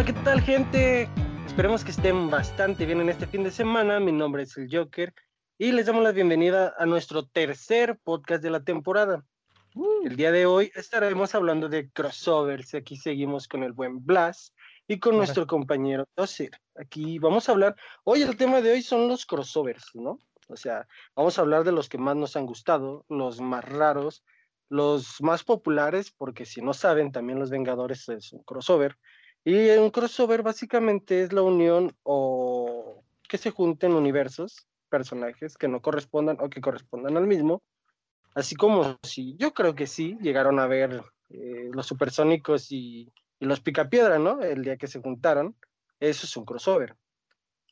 Hola, 0.00 0.14
¿qué 0.14 0.24
tal 0.24 0.40
gente? 0.40 1.10
Esperemos 1.44 1.84
que 1.84 1.90
estén 1.90 2.30
bastante 2.30 2.86
bien 2.86 3.02
en 3.02 3.10
este 3.10 3.26
fin 3.26 3.44
de 3.44 3.50
semana. 3.50 4.00
Mi 4.00 4.12
nombre 4.12 4.44
es 4.44 4.56
el 4.56 4.66
Joker 4.74 5.12
y 5.58 5.72
les 5.72 5.84
damos 5.84 6.02
la 6.02 6.12
bienvenida 6.12 6.74
a 6.78 6.86
nuestro 6.86 7.26
tercer 7.26 7.98
podcast 8.02 8.42
de 8.42 8.48
la 8.48 8.64
temporada. 8.64 9.22
El 10.02 10.16
día 10.16 10.32
de 10.32 10.46
hoy 10.46 10.72
estaremos 10.74 11.34
hablando 11.34 11.68
de 11.68 11.90
crossovers. 11.90 12.72
Aquí 12.72 12.96
seguimos 12.96 13.46
con 13.46 13.62
el 13.62 13.72
buen 13.72 14.02
Blas 14.02 14.54
y 14.88 14.98
con 14.98 15.18
nuestro 15.18 15.46
compañero 15.46 16.06
Tosir. 16.14 16.52
Aquí 16.76 17.18
vamos 17.18 17.46
a 17.46 17.52
hablar, 17.52 17.76
hoy 18.02 18.22
el 18.22 18.38
tema 18.38 18.62
de 18.62 18.72
hoy 18.72 18.80
son 18.80 19.06
los 19.06 19.26
crossovers, 19.26 19.90
¿no? 19.92 20.18
O 20.48 20.56
sea, 20.56 20.88
vamos 21.14 21.36
a 21.36 21.42
hablar 21.42 21.62
de 21.62 21.72
los 21.72 21.90
que 21.90 21.98
más 21.98 22.16
nos 22.16 22.36
han 22.36 22.46
gustado, 22.46 23.04
los 23.10 23.42
más 23.42 23.66
raros, 23.66 24.24
los 24.70 25.20
más 25.20 25.44
populares, 25.44 26.10
porque 26.10 26.46
si 26.46 26.62
no 26.62 26.72
saben, 26.72 27.12
también 27.12 27.38
Los 27.38 27.50
Vengadores 27.50 28.08
es 28.08 28.32
un 28.32 28.42
crossover. 28.44 28.96
Y 29.44 29.70
un 29.70 29.90
crossover 29.90 30.42
básicamente 30.42 31.22
es 31.22 31.32
la 31.32 31.42
unión 31.42 31.96
o 32.02 33.02
que 33.28 33.38
se 33.38 33.50
junten 33.50 33.92
universos, 33.92 34.66
personajes 34.88 35.56
que 35.56 35.68
no 35.68 35.80
correspondan 35.80 36.36
o 36.40 36.50
que 36.50 36.60
correspondan 36.60 37.16
al 37.16 37.26
mismo. 37.26 37.62
Así 38.34 38.54
como 38.54 38.98
si, 39.02 39.36
yo 39.36 39.52
creo 39.52 39.74
que 39.74 39.86
sí, 39.86 40.16
llegaron 40.20 40.58
a 40.58 40.66
ver 40.66 41.02
eh, 41.30 41.70
los 41.72 41.86
supersónicos 41.86 42.70
y, 42.70 43.12
y 43.38 43.46
los 43.46 43.60
picapiedra, 43.60 44.18
¿no? 44.18 44.42
El 44.42 44.62
día 44.62 44.76
que 44.76 44.86
se 44.86 45.00
juntaron. 45.00 45.56
Eso 45.98 46.26
es 46.26 46.36
un 46.36 46.44
crossover. 46.44 46.96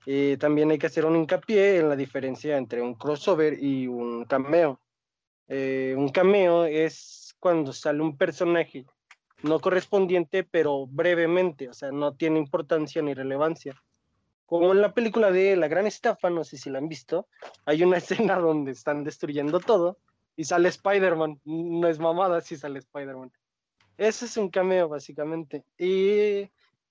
Eh, 0.07 0.37
también 0.39 0.71
hay 0.71 0.79
que 0.79 0.87
hacer 0.87 1.05
un 1.05 1.17
hincapié 1.17 1.79
en 1.79 1.89
la 1.89 1.97
diferencia 1.97 2.57
entre 2.57 2.81
un 2.81 2.95
crossover 2.95 3.63
y 3.63 3.87
un 3.87 4.25
cameo. 4.25 4.81
Eh, 5.49 5.95
un 5.97 6.09
cameo 6.09 6.65
es 6.65 7.35
cuando 7.39 7.73
sale 7.73 8.01
un 8.01 8.17
personaje 8.17 8.87
no 9.43 9.61
correspondiente, 9.61 10.45
pero 10.45 10.87
brevemente, 10.87 11.69
o 11.69 11.73
sea, 11.73 11.91
no 11.93 12.15
tiene 12.15 12.39
importancia 12.39 13.03
ni 13.03 13.15
relevancia. 13.15 13.75
Como 14.47 14.73
en 14.73 14.81
la 14.81 14.95
película 14.95 15.31
de 15.31 15.57
La 15.57 15.69
Gran 15.69 15.87
Estafa, 15.87 16.31
no 16.31 16.43
sé 16.43 16.57
si 16.57 16.71
la 16.71 16.79
han 16.79 16.89
visto, 16.89 17.29
hay 17.65 17.83
una 17.83 17.99
escena 17.99 18.39
donde 18.39 18.73
están 18.73 19.05
destruyendo 19.05 19.61
todo 19.61 19.99
y 20.37 20.45
sale 20.45 20.69
Spider-Man. 20.69 21.41
No 21.45 21.89
es 21.89 21.99
mamada 21.99 22.41
si 22.41 22.57
sale 22.57 22.79
Spider-Man. 22.79 23.31
Ese 23.97 24.27
es 24.27 24.37
un 24.37 24.49
cameo, 24.49 24.89
básicamente. 24.89 25.65
Y 25.77 26.49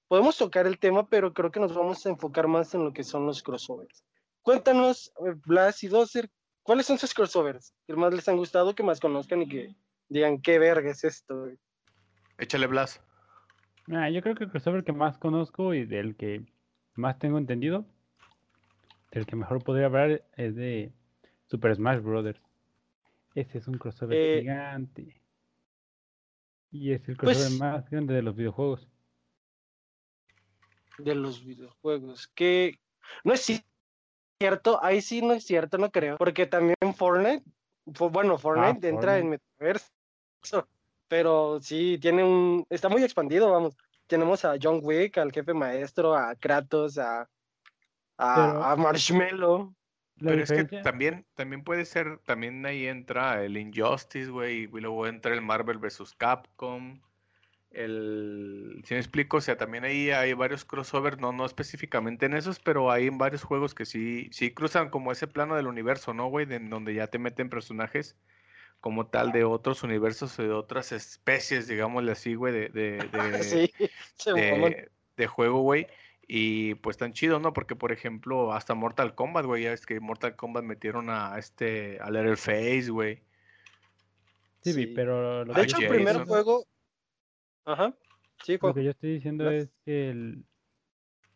podemos 0.08 0.38
tocar 0.38 0.68
el 0.68 0.78
tema, 0.78 1.08
pero 1.08 1.34
creo 1.34 1.52
que 1.52 1.60
nos 1.60 1.74
vamos 1.74 2.06
a 2.06 2.10
enfocar 2.10 2.48
más 2.48 2.74
en 2.76 2.84
lo 2.84 2.94
que 2.94 3.04
son 3.04 3.26
los 3.26 3.42
crossovers. 3.42 4.04
Cuéntanos, 4.42 5.12
Blas 5.46 5.84
y 5.84 5.88
Doser, 5.88 6.30
¿cuáles 6.64 6.86
son 6.86 6.98
sus 6.98 7.14
crossovers? 7.14 7.74
¿Qué 7.86 7.96
más 7.96 8.14
les 8.14 8.28
han 8.30 8.38
gustado, 8.38 8.76
que 8.76 8.84
más 8.84 9.00
conozcan 9.00 9.42
y 9.42 9.50
que 9.50 9.76
digan 10.10 10.42
qué 10.42 10.60
verga 10.60 10.92
es 10.92 11.04
esto? 11.04 11.50
Échale 12.38 12.68
Blas. 12.68 13.02
Ah, 13.92 14.10
yo 14.10 14.22
creo 14.22 14.36
que 14.36 14.44
el 14.44 14.50
crossover 14.52 14.84
que 14.84 14.92
más 14.94 15.18
conozco 15.18 15.74
y 15.74 15.86
del 15.86 16.16
que 16.16 16.46
más 16.96 17.18
tengo 17.20 17.38
entendido, 17.38 17.86
del 19.12 19.26
que 19.26 19.36
mejor 19.36 19.64
podría 19.64 19.86
hablar 19.86 20.24
es 20.36 20.56
de 20.56 20.92
Super 21.48 21.76
Smash 21.76 22.02
Bros. 22.02 22.36
Ese 23.34 23.58
es 23.60 23.68
un 23.68 23.78
crossover 23.78 24.18
Eh, 24.18 24.40
gigante. 24.42 25.22
Y 26.72 26.92
es 26.92 27.08
el 27.08 27.16
pues- 27.16 27.38
crossover 27.38 27.60
más 27.60 27.90
grande 27.90 28.14
de 28.14 28.22
los 28.22 28.36
videojuegos. 28.36 28.88
de 31.00 31.14
los 31.14 31.46
videojuegos. 31.46 32.28
Que 32.30 32.80
no 33.24 33.32
es 33.34 33.64
cierto, 34.40 34.84
ahí 34.84 35.00
sí 35.02 35.22
no 35.22 35.34
es 35.34 35.44
cierto, 35.46 35.78
no 35.78 35.92
creo. 35.92 36.18
Porque 36.18 36.48
también 36.48 36.76
Fortnite, 36.96 37.44
bueno, 37.86 38.40
Fortnite 38.40 38.90
entra 38.90 39.20
en 39.20 39.30
metaverso. 39.30 39.88
Pero 41.08 41.60
sí, 41.62 41.98
tiene 42.02 42.24
un. 42.24 42.66
Está 42.70 42.90
muy 42.90 43.04
expandido, 43.04 43.52
vamos. 43.52 43.76
Tenemos 44.08 44.46
a 44.46 44.56
John 44.62 44.80
Wick, 44.84 45.18
al 45.18 45.32
jefe 45.32 45.54
maestro, 45.54 46.16
a 46.16 46.36
Kratos, 46.36 46.98
a, 46.98 47.22
a, 48.18 48.36
Pero- 48.36 48.64
a 48.64 48.76
Marshmallow. 48.76 49.74
Pero 50.20 50.42
es 50.42 50.52
que 50.52 50.64
también, 50.82 51.28
también 51.36 51.64
puede 51.64 51.86
ser, 51.86 52.18
también 52.26 52.66
ahí 52.66 52.88
entra 52.88 53.44
el 53.44 53.56
Injustice, 53.56 54.32
güey, 54.32 54.64
y 54.64 54.68
luego 54.68 55.06
entra 55.06 55.32
el 55.36 55.42
Marvel 55.44 55.78
vs. 55.78 56.16
Capcom. 56.18 57.00
El, 57.70 58.82
si 58.86 58.96
me 58.96 59.00
explico, 59.00 59.38
o 59.38 59.42
sea, 59.42 59.58
también 59.58 59.84
ahí 59.84 60.10
hay 60.10 60.34
varios 60.34 60.66
crossovers, 60.66 61.20
no, 61.20 61.32
no 61.34 61.46
específicamente 61.46 62.26
en 62.26 62.34
esos, 62.34 62.60
pero 62.60 62.90
hay 62.90 63.06
en 63.06 63.20
varios 63.20 63.44
juegos 63.44 63.76
que 63.76 63.86
sí, 63.86 64.30
sí 64.32 64.52
cruzan 64.52 64.90
como 64.90 65.12
ese 65.12 65.28
plano 65.28 65.56
del 65.56 65.68
universo, 65.68 66.14
¿no, 66.16 66.28
güey? 66.28 66.48
De- 66.48 66.56
en 66.56 66.72
donde 66.72 66.96
ya 66.96 67.08
te 67.08 67.20
meten 67.20 67.50
personajes 67.52 68.16
como 68.80 69.08
tal 69.08 69.32
de 69.32 69.44
otros 69.44 69.84
universos 69.84 70.38
o 70.40 70.44
de 70.44 70.52
otras 70.52 70.92
especies, 70.92 71.68
digámosle 71.68 72.12
así, 72.12 72.36
güey, 72.36 72.54
de, 72.54 72.70
de, 72.70 72.98
de- 73.40 73.44
sí, 73.44 73.72
se 74.16 74.32
mamó. 74.32 74.70
de, 74.70 74.90
de 75.18 75.28
juego, 75.28 75.62
güey. 75.62 75.88
Y 76.30 76.76
pues 76.76 76.98
tan 76.98 77.14
chido, 77.14 77.40
¿no? 77.40 77.54
Porque, 77.54 77.76
por 77.76 77.92
ejemplo, 77.94 78.52
hasta 78.54 78.76
Mortal 78.76 79.16
Kombat, 79.16 79.46
güey, 79.46 79.64
ya 79.64 79.72
es 79.74 79.86
que 79.86 80.00
Mortal 80.02 80.36
Kombat 80.36 80.64
metieron 80.66 81.10
a 81.10 81.38
este, 81.40 82.00
a 82.02 82.12
Leatherface, 82.12 82.90
güey. 82.90 83.22
Sí, 84.62 84.74
Sí. 84.74 84.88
pero 84.88 85.46
lo 85.46 85.54
De 85.54 85.62
que 85.62 85.66
hecho, 85.68 85.78
yo 85.80 85.88
el 85.88 85.94
primer 85.96 86.14
diciendo- 86.18 86.34
juego. 86.34 86.66
Ajá. 87.66 87.94
Sí, 88.44 88.58
Lo 88.62 88.74
que 88.74 88.84
yo 88.84 88.92
estoy 88.92 89.14
diciendo 89.14 89.50
es 89.50 89.70
que 89.86 90.10
el. 90.10 90.44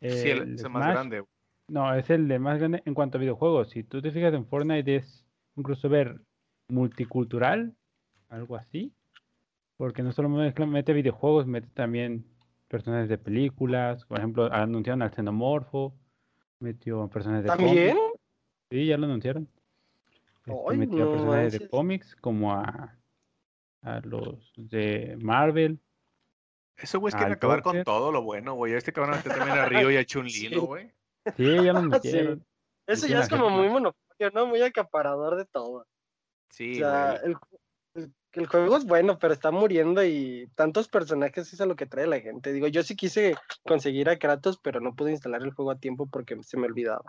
Sí, 0.01 0.29
el, 0.29 0.59
el 0.59 0.69
más 0.69 0.87
grande. 0.93 1.19
güey. 1.21 1.31
No, 1.67 1.93
es 1.95 2.09
el 2.09 2.27
de 2.27 2.37
más 2.39 2.59
grande 2.59 2.81
en 2.85 2.93
cuanto 2.93 3.17
a 3.17 3.21
videojuegos. 3.21 3.69
Si 3.69 3.83
tú 3.83 4.01
te 4.01 4.11
fijas 4.11 4.33
en 4.33 4.45
Fortnite 4.45 4.97
es 4.97 5.25
un 5.55 5.63
crossover 5.63 6.19
multicultural, 6.71 7.75
algo 8.29 8.55
así. 8.55 8.93
Porque 9.77 10.03
no 10.03 10.11
solo 10.11 10.29
mete 10.29 10.93
videojuegos, 10.93 11.47
mete 11.47 11.67
también 11.73 12.25
personajes 12.67 13.09
de 13.09 13.17
películas. 13.17 14.05
Por 14.05 14.19
ejemplo, 14.19 14.51
anunciaron 14.51 15.01
al 15.01 15.13
Xenomorfo, 15.13 15.93
metió 16.59 17.07
personajes 17.09 17.43
de 17.43 17.49
¿También? 17.49 17.97
cómics. 17.97 18.19
Sí, 18.69 18.85
ya 18.85 18.97
lo 18.97 19.05
anunciaron. 19.05 19.49
Este, 20.45 20.77
metió 20.77 21.03
a 21.03 21.05
no 21.05 21.11
personajes 21.11 21.59
de 21.59 21.69
cómics 21.69 22.15
como 22.15 22.53
a, 22.53 22.97
a 23.81 23.99
los 24.01 24.53
de 24.55 25.17
Marvel. 25.19 25.79
Esos 26.77 26.99
güeyes 26.99 27.15
Al 27.15 27.19
quieren 27.19 27.37
acabar 27.37 27.61
con 27.61 27.83
todo 27.83 28.11
lo 28.11 28.23
bueno, 28.23 28.53
güey. 28.53 28.73
Este 28.73 28.93
cabrón 28.93 29.17
meter 29.17 29.33
también 29.37 29.57
a 29.57 29.65
Río 29.65 29.91
y 29.91 29.97
a 29.97 30.05
Chun-Li, 30.05 30.31
Sí. 30.31 30.49
¿no, 30.49 30.61
güey? 30.61 30.91
Sí, 31.37 31.63
ya 31.63 31.73
los 31.73 31.83
metieron. 31.83 32.45
Eso 32.87 33.07
ya 33.07 33.19
es 33.19 33.29
como 33.29 33.49
muy 33.49 33.67
monopolio, 33.69 34.31
¿no? 34.33 34.47
Muy 34.47 34.61
acaparador 34.61 35.37
de 35.37 35.45
todo. 35.45 35.85
Sí, 36.51 36.73
o 36.73 36.75
sea, 36.75 37.13
el, 37.23 37.35
el- 37.95 38.13
el 38.33 38.45
juego 38.47 38.77
es 38.77 38.85
bueno, 38.85 39.19
pero 39.19 39.33
está 39.33 39.51
muriendo 39.51 40.03
y 40.05 40.49
tantos 40.55 40.87
personajes 40.87 41.51
es 41.51 41.59
a 41.59 41.65
lo 41.65 41.75
que 41.75 41.85
trae 41.85 42.07
la 42.07 42.21
gente. 42.21 42.53
Digo, 42.53 42.67
yo 42.67 42.81
sí 42.81 42.95
quise 42.95 43.35
conseguir 43.63 44.07
a 44.09 44.17
Kratos, 44.17 44.57
pero 44.57 44.79
no 44.79 44.95
pude 44.95 45.11
instalar 45.11 45.41
el 45.41 45.51
juego 45.51 45.71
a 45.71 45.79
tiempo 45.79 46.07
porque 46.07 46.41
se 46.43 46.55
me 46.57 46.67
olvidaba. 46.67 47.03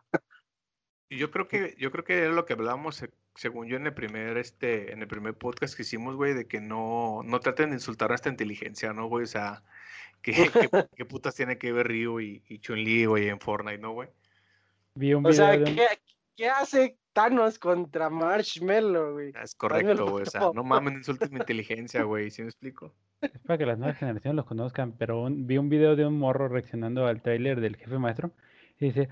Y 1.08 1.18
yo 1.18 1.30
creo 1.30 1.46
que, 1.46 1.76
yo 1.78 1.92
creo 1.92 2.02
que 2.04 2.18
era 2.18 2.32
lo 2.32 2.44
que 2.44 2.54
hablábamos, 2.54 2.96
se- 2.96 3.10
según 3.36 3.68
yo, 3.68 3.76
en 3.76 3.86
el 3.86 3.94
primer, 3.94 4.36
este, 4.36 4.92
en 4.92 5.00
el 5.02 5.06
primer 5.06 5.34
podcast 5.34 5.76
que 5.76 5.82
hicimos, 5.82 6.16
güey, 6.16 6.34
de 6.34 6.48
que 6.48 6.60
no, 6.60 7.20
no 7.24 7.38
traten 7.38 7.68
de 7.70 7.76
insultar 7.76 8.08
nuestra 8.08 8.32
inteligencia, 8.32 8.92
¿no, 8.92 9.06
güey? 9.06 9.22
O 9.24 9.28
sea, 9.28 9.62
¿qué, 10.22 10.32
qué, 10.52 10.68
qué 10.96 11.04
putas 11.04 11.34
tiene 11.36 11.56
que 11.56 11.72
ver 11.72 11.86
Ryu 11.86 12.18
y, 12.20 12.42
y 12.48 12.58
Chun-Li, 12.58 13.04
güey, 13.04 13.28
en 13.28 13.38
Fortnite, 13.38 13.78
¿no, 13.78 13.92
güey? 13.92 14.08
Vi 14.94 15.14
un 15.14 15.24
O 15.24 15.32
sea, 15.32 15.52
video 15.52 15.66
de 15.66 15.70
un- 15.70 15.76
¿qué, 15.76 15.86
qué 16.36 16.48
hace 16.48 16.96
Thanos 17.12 17.58
contra 17.58 18.08
Marshmallow, 18.10 19.12
güey? 19.12 19.32
Es 19.42 19.54
correcto, 19.54 20.06
güey. 20.08 20.22
O 20.22 20.26
sea, 20.26 20.40
no 20.54 20.64
mames, 20.64 20.92
no 20.92 20.98
insultes 20.98 21.30
mi 21.30 21.38
inteligencia, 21.38 22.02
güey. 22.04 22.30
¿Sí 22.30 22.42
me 22.42 22.48
explico? 22.48 22.94
Es 23.20 23.30
para 23.46 23.58
que 23.58 23.66
las 23.66 23.78
nuevas 23.78 23.96
generaciones 23.98 24.36
los 24.36 24.46
conozcan, 24.46 24.92
pero 24.98 25.22
un- 25.22 25.46
vi 25.46 25.58
un 25.58 25.68
video 25.68 25.94
de 25.96 26.06
un 26.06 26.18
morro 26.18 26.48
reaccionando 26.48 27.06
al 27.06 27.22
tráiler 27.22 27.60
del 27.60 27.76
jefe 27.76 27.98
maestro 27.98 28.32
y 28.80 28.86
dice, 28.86 29.08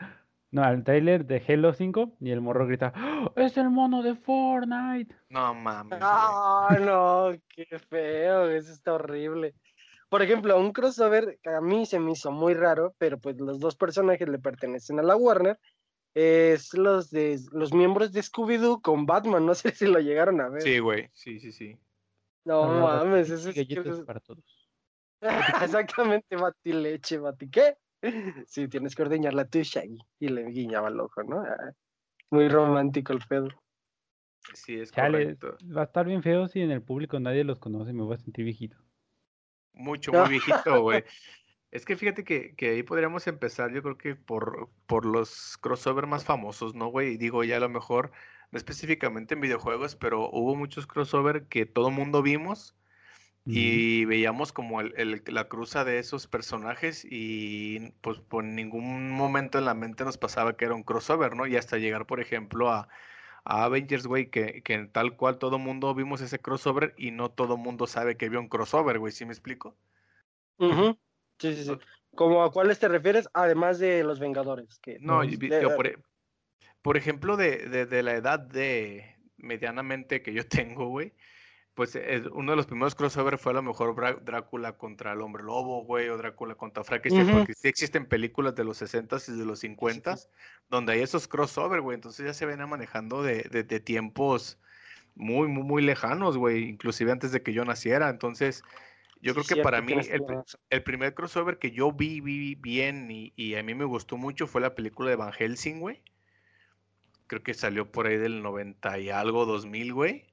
no, 0.50 0.62
al 0.64 0.82
tráiler 0.82 1.26
de 1.26 1.42
Halo 1.46 1.72
5 1.74 2.16
y 2.20 2.30
el 2.30 2.40
morro 2.40 2.66
grita, 2.66 2.92
"¡Oh, 2.96 3.32
es 3.40 3.56
el 3.56 3.70
mono 3.70 4.02
de 4.02 4.16
Fortnite. 4.16 5.14
No 5.28 5.54
mames. 5.54 5.90
güey. 5.98 6.00
Ah, 6.02 6.76
no, 6.80 7.30
qué 7.48 7.78
feo, 7.78 8.48
eso 8.50 8.72
está 8.72 8.94
horrible. 8.94 9.54
Por 10.08 10.22
ejemplo, 10.22 10.58
un 10.58 10.72
crossover 10.72 11.38
que 11.40 11.50
a 11.50 11.60
mí 11.60 11.86
se 11.86 12.00
me 12.00 12.10
hizo 12.12 12.32
muy 12.32 12.54
raro, 12.54 12.94
pero 12.98 13.18
pues 13.18 13.38
los 13.40 13.60
dos 13.60 13.76
personajes 13.76 14.28
le 14.28 14.40
pertenecen 14.40 14.98
a 14.98 15.02
la 15.04 15.14
Warner, 15.14 15.56
es 16.14 16.74
los 16.74 17.10
de 17.10 17.38
los 17.52 17.72
miembros 17.72 18.12
de 18.12 18.20
Scooby-Doo 18.20 18.80
con 18.82 19.06
Batman, 19.06 19.46
no 19.46 19.54
sé 19.54 19.70
si 19.72 19.86
lo 19.86 20.00
llegaron 20.00 20.40
a 20.40 20.48
ver. 20.48 20.62
Sí, 20.62 20.78
güey. 20.78 21.08
Sí, 21.12 21.38
sí, 21.40 21.52
sí. 21.52 21.78
No 22.44 22.64
Habrá 22.64 23.04
mames, 23.04 23.30
eso 23.30 23.48
y 23.48 23.50
es 23.50 23.56
galletas 23.56 24.00
para 24.00 24.20
todos. 24.20 24.70
Exactamente, 25.62 26.36
batileche, 26.36 27.18
bati 27.18 27.50
qué. 27.50 27.76
Sí, 28.46 28.66
tienes 28.68 28.94
que 28.94 29.02
ordeñarla 29.02 29.46
tú, 29.46 29.60
Shaggy. 29.62 29.98
Y 30.18 30.28
le 30.28 30.44
guiñaba 30.46 30.88
el 30.88 30.98
ojo, 31.00 31.22
¿no? 31.22 31.40
Ah, 31.42 31.72
Muy 32.30 32.48
romántico 32.48 33.12
el 33.12 33.20
pedo. 33.28 33.48
Sí, 34.54 34.80
es 34.80 34.90
Chale, 34.90 35.36
correcto. 35.36 35.58
va 35.76 35.82
a 35.82 35.84
estar 35.84 36.06
bien 36.06 36.22
feo 36.22 36.48
si 36.48 36.60
en 36.62 36.70
el 36.70 36.82
público 36.82 37.20
nadie 37.20 37.44
los 37.44 37.58
conoce, 37.58 37.92
me 37.92 38.02
voy 38.02 38.14
a 38.14 38.18
sentir 38.18 38.44
viejito. 38.44 38.78
Mucho, 39.74 40.12
muy 40.12 40.30
viejito, 40.30 40.82
güey. 40.82 41.04
Es 41.70 41.84
que 41.84 41.96
fíjate 41.96 42.24
que, 42.24 42.54
que 42.56 42.70
ahí 42.70 42.82
podríamos 42.82 43.26
empezar, 43.28 43.72
yo 43.72 43.82
creo 43.82 43.96
que 43.96 44.16
por, 44.16 44.70
por 44.86 45.06
los 45.06 45.56
crossover 45.58 46.06
más 46.06 46.24
famosos, 46.24 46.74
¿no, 46.74 46.88
güey? 46.88 47.14
Y 47.14 47.16
Digo, 47.16 47.44
ya 47.44 47.56
a 47.58 47.60
lo 47.60 47.68
mejor, 47.68 48.10
no 48.50 48.58
específicamente 48.58 49.34
en 49.34 49.40
videojuegos, 49.40 49.94
pero 49.96 50.28
hubo 50.32 50.56
muchos 50.56 50.86
crossover 50.88 51.46
que 51.48 51.66
todo 51.66 51.90
mundo 51.90 52.22
vimos, 52.22 52.76
y 53.46 54.04
veíamos 54.06 54.52
como 54.52 54.80
el, 54.82 54.94
el- 54.98 55.22
la 55.28 55.48
cruza 55.48 55.84
de 55.84 55.98
esos 56.00 56.26
personajes 56.28 57.06
y 57.10 57.92
pues 58.02 58.20
por 58.20 58.44
ningún 58.44 59.10
momento 59.10 59.58
en 59.58 59.66
la 59.66 59.74
mente 59.74 60.04
nos 60.04 60.18
pasaba 60.18 60.56
que 60.56 60.66
era 60.66 60.74
un 60.74 60.84
crossover, 60.84 61.36
¿no? 61.36 61.46
Y 61.46 61.56
hasta 61.56 61.78
llegar, 61.78 62.06
por 62.06 62.20
ejemplo, 62.20 62.70
a, 62.70 62.88
a 63.44 63.64
Avengers, 63.64 64.06
güey, 64.06 64.30
que, 64.30 64.62
que 64.64 64.86
tal 64.86 65.16
cual 65.16 65.38
todo 65.38 65.58
mundo 65.58 65.94
vimos 65.94 66.20
ese 66.22 66.40
crossover 66.40 66.94
y 66.98 67.10
no 67.12 67.30
todo 67.32 67.56
mundo 67.58 67.86
sabe 67.88 68.16
que 68.18 68.28
vio 68.30 68.40
un 68.40 68.48
crossover, 68.48 68.98
güey, 69.00 69.12
¿sí 69.12 69.24
me 69.26 69.32
explico? 69.32 69.76
Sí, 71.40 71.54
sí, 71.56 71.64
sí. 71.64 71.78
¿Cómo 72.14 72.42
a 72.44 72.52
cuáles 72.52 72.78
te 72.78 72.86
refieres? 72.88 73.28
Además 73.32 73.78
de 73.78 74.04
los 74.04 74.20
Vengadores. 74.20 74.78
Que, 74.80 74.98
No, 75.00 75.18
Pues, 75.18 75.32
y 75.32 75.36
vi- 75.36 75.48
de- 75.48 75.58
digo, 75.60 75.74
por, 75.74 75.86
e- 75.86 75.96
por 76.82 76.96
ejemplo, 76.96 77.36
de, 77.36 77.68
de- 77.68 77.86
de 77.86 78.02
la 78.02 78.14
edad 78.14 78.38
de 78.38 79.16
medianamente 79.36 80.22
que 80.22 80.32
yo 80.32 80.42
tengo, 80.68 80.88
güey, 80.88 81.12
pues 81.74 81.94
es- 81.96 82.26
uno 82.32 82.52
de 82.52 82.56
los 82.56 82.66
primeros 82.66 82.94
crossover 82.94 83.38
fue 83.38 83.52
a 83.52 83.54
lo 83.54 83.62
mejor 83.62 83.94
Bra- 83.94 84.20
Drácula 84.22 84.76
contra 84.76 85.12
el 85.12 85.20
Hombre 85.22 85.42
Lobo, 85.44 85.84
güey, 85.84 86.08
o 86.08 86.16
Drácula 86.18 86.54
contra 86.56 86.84
Frankenstein, 86.84 87.28
Ujú. 87.28 87.38
porque 87.38 87.54
sí 87.54 87.68
existen 87.68 88.06
películas 88.06 88.54
de 88.54 88.64
los 88.64 88.82
60s 88.82 89.28
y 89.32 89.38
de 89.38 89.44
los 89.46 89.60
50s 89.62 90.28
donde 90.68 90.92
hay 90.94 91.00
esos 91.00 91.26
crossover, 91.28 91.80
güey, 91.80 91.94
entonces 91.94 92.26
ya 92.26 92.34
se 92.34 92.44
venía 92.44 92.66
manejando 92.66 93.22
de, 93.22 93.44
de- 93.44 93.62
de 93.62 93.80
tiempos 93.80 94.58
muy, 95.14 95.48
muy, 95.48 95.62
muy 95.62 95.82
lejanos, 95.82 96.36
güey, 96.36 96.68
inclusive 96.68 97.12
antes 97.12 97.32
de 97.32 97.42
que 97.42 97.52
yo 97.52 97.64
naciera, 97.64 98.08
entonces 98.10 98.62
yo 99.20 99.32
creo 99.32 99.44
que 99.44 99.54
cierto, 99.54 99.62
para 99.62 99.82
mí 99.82 99.92
el, 99.92 100.22
el 100.70 100.82
primer 100.82 101.14
crossover 101.14 101.58
que 101.58 101.70
yo 101.70 101.92
vi, 101.92 102.20
vi 102.20 102.54
bien 102.54 103.10
y, 103.10 103.32
y 103.36 103.54
a 103.54 103.62
mí 103.62 103.74
me 103.74 103.84
gustó 103.84 104.16
mucho 104.16 104.46
fue 104.46 104.60
la 104.60 104.74
película 104.74 105.10
de 105.10 105.16
Van 105.16 105.32
Helsing, 105.32 105.80
güey. 105.80 106.00
Creo 107.26 107.42
que 107.42 107.54
salió 107.54 107.92
por 107.92 108.06
ahí 108.06 108.16
del 108.16 108.42
90 108.42 108.98
y 108.98 109.10
algo, 109.10 109.46
2000, 109.46 109.92
güey. 109.92 110.26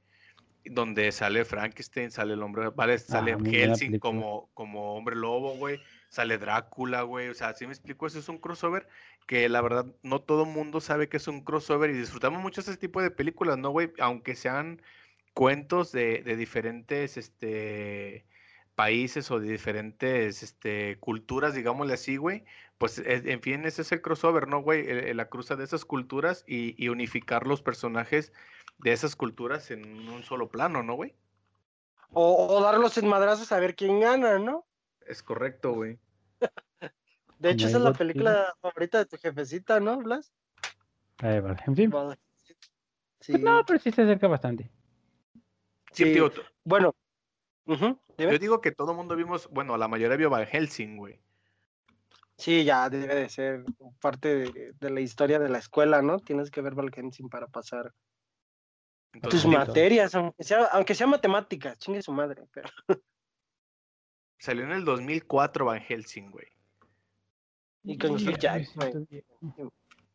Donde 0.66 1.12
sale 1.12 1.46
Frankenstein, 1.46 2.12
sale 2.12 2.34
el 2.34 2.42
hombre, 2.42 2.70
vale, 2.70 2.98
sale 2.98 3.34
Ah, 3.34 3.38
Helsing 3.44 4.00
como, 4.00 4.50
como 4.54 4.96
hombre 4.96 5.16
lobo, 5.16 5.56
güey. 5.58 5.80
Sale 6.10 6.38
Drácula, 6.38 7.04
güey. 7.04 7.28
O 7.30 7.34
sea, 7.34 7.54
si 7.54 7.68
me 7.68 7.74
explico, 7.74 8.08
eso 8.08 8.20
es 8.20 8.30
un 8.30 8.38
crossover 8.38 8.88
que 9.28 9.48
la 9.50 9.62
verdad 9.62 9.86
no 10.02 10.22
todo 10.22 10.46
mundo 10.46 10.82
sabe 10.82 11.10
que 11.10 11.18
es 11.18 11.28
un 11.28 11.44
crossover 11.44 11.90
y 11.90 11.94
disfrutamos 11.94 12.42
mucho 12.42 12.62
ese 12.62 12.78
tipo 12.78 13.02
de 13.02 13.12
películas, 13.12 13.58
¿no, 13.58 13.70
güey? 13.70 13.92
Aunque 14.00 14.36
sean 14.36 14.82
cuentos 15.34 15.92
de, 15.92 16.24
de 16.24 16.36
diferentes, 16.36 17.18
este, 17.18 18.26
países 18.78 19.32
o 19.32 19.40
de 19.40 19.50
diferentes 19.50 20.44
este, 20.44 21.00
culturas, 21.00 21.56
digámosle 21.56 21.96
así, 21.96 22.18
güey. 22.18 22.46
Pues 22.78 23.00
es- 23.00 23.26
en 23.26 23.42
fin, 23.42 23.66
ese 23.66 23.82
es 23.82 23.92
el 23.92 24.04
crossover, 24.04 24.48
¿no, 24.48 24.62
güey? 24.62 24.88
El- 24.88 25.00
el- 25.00 25.18
La 25.18 25.30
cruza 25.30 25.56
de 25.56 25.64
esas 25.64 25.84
culturas 25.84 26.44
y, 26.48 26.76
y 26.82 26.90
unificar 26.90 27.48
los 27.48 27.64
personajes 27.64 28.32
de 28.78 28.94
esas 28.94 29.16
culturas 29.16 29.72
en 29.72 30.08
un 30.08 30.22
solo 30.22 30.50
plano, 30.50 30.84
¿no, 30.84 30.94
güey? 30.94 31.16
O, 32.14 32.48
o 32.56 32.62
darlos 32.62 32.98
en 33.00 33.08
madrazos 33.10 33.52
a 33.52 33.60
ver 33.60 33.76
quién 33.76 34.00
gana, 34.00 34.38
¿no? 34.38 34.64
Es 35.08 35.24
correcto, 35.24 35.74
güey. 35.74 35.98
De 37.40 37.50
hecho, 37.52 37.68
esa 37.68 37.78
es 37.78 37.84
la 37.84 37.94
película 37.94 38.56
favorita 38.62 39.00
de 39.00 39.06
tu 39.08 39.18
jefecita, 39.18 39.80
¿no, 39.80 39.98
Blas? 39.98 40.32
La 41.20 41.30
de 41.30 41.42
Val 41.42 41.58
Helsing. 41.66 41.90
Va- 41.90 42.16
Sí. 43.22 43.32
Pues 43.34 43.44
no, 43.44 43.64
pero 43.66 43.80
sí 43.80 43.92
se 43.92 44.04
acerca 44.04 44.28
bastante. 44.28 44.70
Sí, 45.92 46.04
Sí. 46.04 46.10
digo, 46.12 46.30
t- 46.30 46.42
Bueno. 46.64 46.94
Yo 47.68 48.40
digo 48.40 48.62
que 48.62 48.72
todo 48.72 48.94
mundo 48.94 49.16
vimos, 49.16 49.50
bueno, 49.52 49.78
la 49.78 49.88
mayoría 49.88 50.16
vio 50.16 50.30
Van 50.30 50.46
Helsing, 50.46 50.98
güey. 50.98 51.20
Sí, 52.38 52.64
ya 52.64 52.90
debe 52.90 53.16
de 53.16 53.30
ser 53.30 53.66
parte 54.00 54.36
de, 54.36 54.74
de 54.80 54.90
la 54.90 55.02
historia 55.02 55.40
de 55.40 55.50
la 55.50 55.58
escuela, 55.58 56.02
¿no? 56.02 56.20
Tienes 56.20 56.52
que 56.52 56.62
ver 56.62 56.76
Val 56.76 56.92
Helsing 56.94 57.30
para 57.30 57.48
pasar 57.48 57.94
Entonces, 59.12 59.42
tus 59.42 59.52
sí, 59.52 59.58
materias, 59.58 60.14
aunque 60.14 60.44
sea, 60.44 60.66
aunque 60.66 60.94
sea 60.94 61.08
matemáticas, 61.08 61.80
chingue 61.80 62.02
su 62.02 62.12
madre. 62.12 62.44
Pero... 62.54 62.70
salió 64.40 64.66
en 64.66 64.72
el 64.72 64.86
2004 64.86 65.66
Van 65.66 65.82
Helsing, 65.82 66.30
güey. 66.30 66.48
Y 67.84 67.98
con 67.98 68.12
Hugh 68.12 68.38
Jackman. 68.38 69.08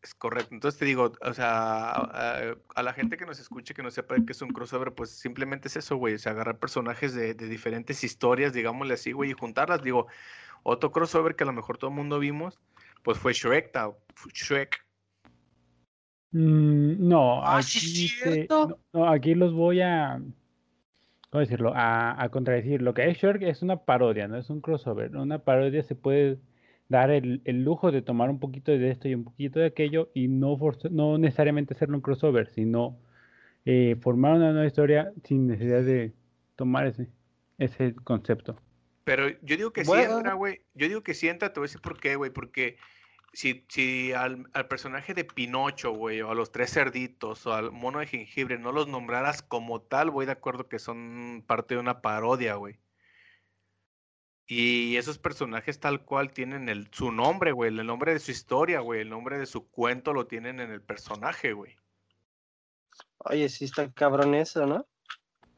Es 0.03 0.15
correcto. 0.15 0.53
Entonces 0.55 0.79
te 0.81 0.85
digo, 0.85 1.13
o 1.21 1.33
sea, 1.33 1.91
a, 1.91 2.55
a- 2.75 2.83
la 2.83 2.93
gente 2.93 3.17
que 3.17 3.25
nos 3.25 3.39
escuche, 3.39 3.73
que 3.73 3.85
no 3.85 3.91
sepa 3.93 4.17
que 4.17 4.33
es 4.33 4.43
un 4.43 4.49
crossover, 4.51 4.93
pues 4.93 5.11
simplemente 5.11 5.69
es 5.69 5.77
eso, 5.77 5.97
güey. 5.97 6.15
O 6.15 6.19
sea, 6.19 6.33
agarrar 6.33 6.59
personajes 6.59 7.15
de, 7.15 7.35
de 7.35 7.47
diferentes 7.49 8.03
historias, 8.03 8.53
digámosle 8.53 8.95
así, 8.95 9.13
güey, 9.13 9.31
y 9.31 9.35
juntarlas. 9.35 9.81
Digo, 9.83 10.09
otro 10.65 10.91
crossover 10.91 11.37
que 11.37 11.45
a 11.45 11.47
lo 11.47 11.53
mejor 11.53 11.79
todo 11.79 11.91
el 11.91 11.97
mundo 11.97 12.19
vimos, 12.19 12.59
pues 13.05 13.17
fue 13.19 13.33
Shrek, 13.33 13.71
ta- 13.71 13.93
Shrek. 14.35 14.85
Mm, 16.33 17.09
no, 17.09 17.45
Ah, 17.45 17.59
aquí, 17.59 18.09
te- 18.23 18.47
no, 18.49 18.79
no, 18.93 19.09
aquí 19.09 19.35
los 19.35 19.53
voy 19.53 19.83
a, 19.83 20.21
¿cómo 21.31 21.41
decirlo? 21.41 21.73
A, 21.77 22.21
a 22.21 22.29
contradecir. 22.31 22.83
Lo 22.83 22.95
que 22.95 23.09
es 23.09 23.19
Shrek 23.19 23.43
es 23.43 23.63
una 23.63 23.77
parodia, 23.85 24.27
no 24.27 24.37
es 24.37 24.51
un 24.51 24.61
crossover. 24.61 25.15
Una 25.17 25.39
parodia 25.45 25.83
se 25.83 25.95
puede 25.95 26.39
dar 26.89 27.11
el, 27.11 27.43
el 27.45 27.65
lujo 27.65 27.91
de 27.93 28.03
tomar 28.03 28.31
un 28.31 28.39
poquito 28.41 28.73
de 28.73 28.91
esto 28.91 29.09
y 29.09 29.15
un 29.15 29.25
poquito 29.25 29.61
de 29.61 29.67
aquello 29.67 30.11
y 30.15 30.29
no, 30.29 30.59
no 30.91 31.19
necesariamente 31.19 31.75
hacerlo 31.75 31.97
un 31.97 32.03
crossover, 32.03 32.49
sino 32.51 32.99
eh, 33.65 33.97
formar 34.01 34.35
una 34.37 34.53
nueva 34.53 34.67
historia 34.67 35.13
sin 35.25 35.47
necesidad 35.47 35.83
de 35.85 36.15
tomar 36.57 36.87
ese, 36.87 37.09
ese 37.59 37.95
concepto. 38.05 38.61
Pero 39.05 39.29
yo 39.43 39.57
digo 39.57 39.73
que 39.73 39.85
sí 39.85 39.89
Bueno. 39.91 40.17
entra, 40.19 40.35
güey. 40.35 40.61
Yo 40.75 40.89
digo 40.89 41.03
que 41.03 41.15
sí 41.15 41.29
entra, 41.29 41.53
te 41.53 41.61
voy 41.61 41.67
a 41.67 41.69
decir 41.69 41.81
por 41.81 41.99
qué, 41.99 42.17
güey. 42.17 42.31
Porque 42.31 42.77
si, 43.33 43.65
si 43.69 44.13
al, 44.13 44.49
al 44.53 44.69
personaje 44.69 45.15
de 45.15 45.25
Pinocho, 45.25 45.93
güey, 45.93 46.21
o 46.23 46.31
a 46.31 46.35
los 46.35 46.53
tres 46.53 46.73
cerditos, 46.73 47.47
o 47.47 47.55
al 47.55 47.73
mono 47.73 47.99
de 48.01 48.07
jengibre, 48.07 48.59
no 48.59 48.73
los 48.73 48.89
nombraras 48.89 49.43
como 49.43 49.83
tal, 49.83 50.11
voy 50.11 50.27
de 50.27 50.33
acuerdo 50.33 50.69
que 50.69 50.79
son 50.79 51.45
parte 51.47 51.75
de 51.75 51.81
una 51.81 52.01
parodia, 52.03 52.55
güey. 52.57 52.79
Y 54.55 54.99
esos 54.99 55.17
personajes 55.17 55.81
tal 55.81 56.05
cual 56.05 56.31
tienen 56.31 56.69
el, 56.69 56.87
su 56.93 57.11
nombre, 57.11 57.53
güey, 57.53 57.71
el 57.71 57.87
nombre 57.87 58.13
de 58.13 58.19
su 58.19 58.33
historia, 58.33 58.81
güey, 58.81 59.01
el 59.01 59.09
nombre 59.09 59.39
de 59.39 59.47
su 59.47 59.67
cuento 59.67 60.13
lo 60.13 60.27
tienen 60.27 60.61
en 60.61 60.71
el 60.71 60.83
personaje, 60.83 61.55
güey. 61.55 61.75
Oye, 63.17 63.49
sí 63.49 63.65
está 63.65 63.91
cabrón 63.91 64.35
eso, 64.35 64.67
¿no? 64.67 64.87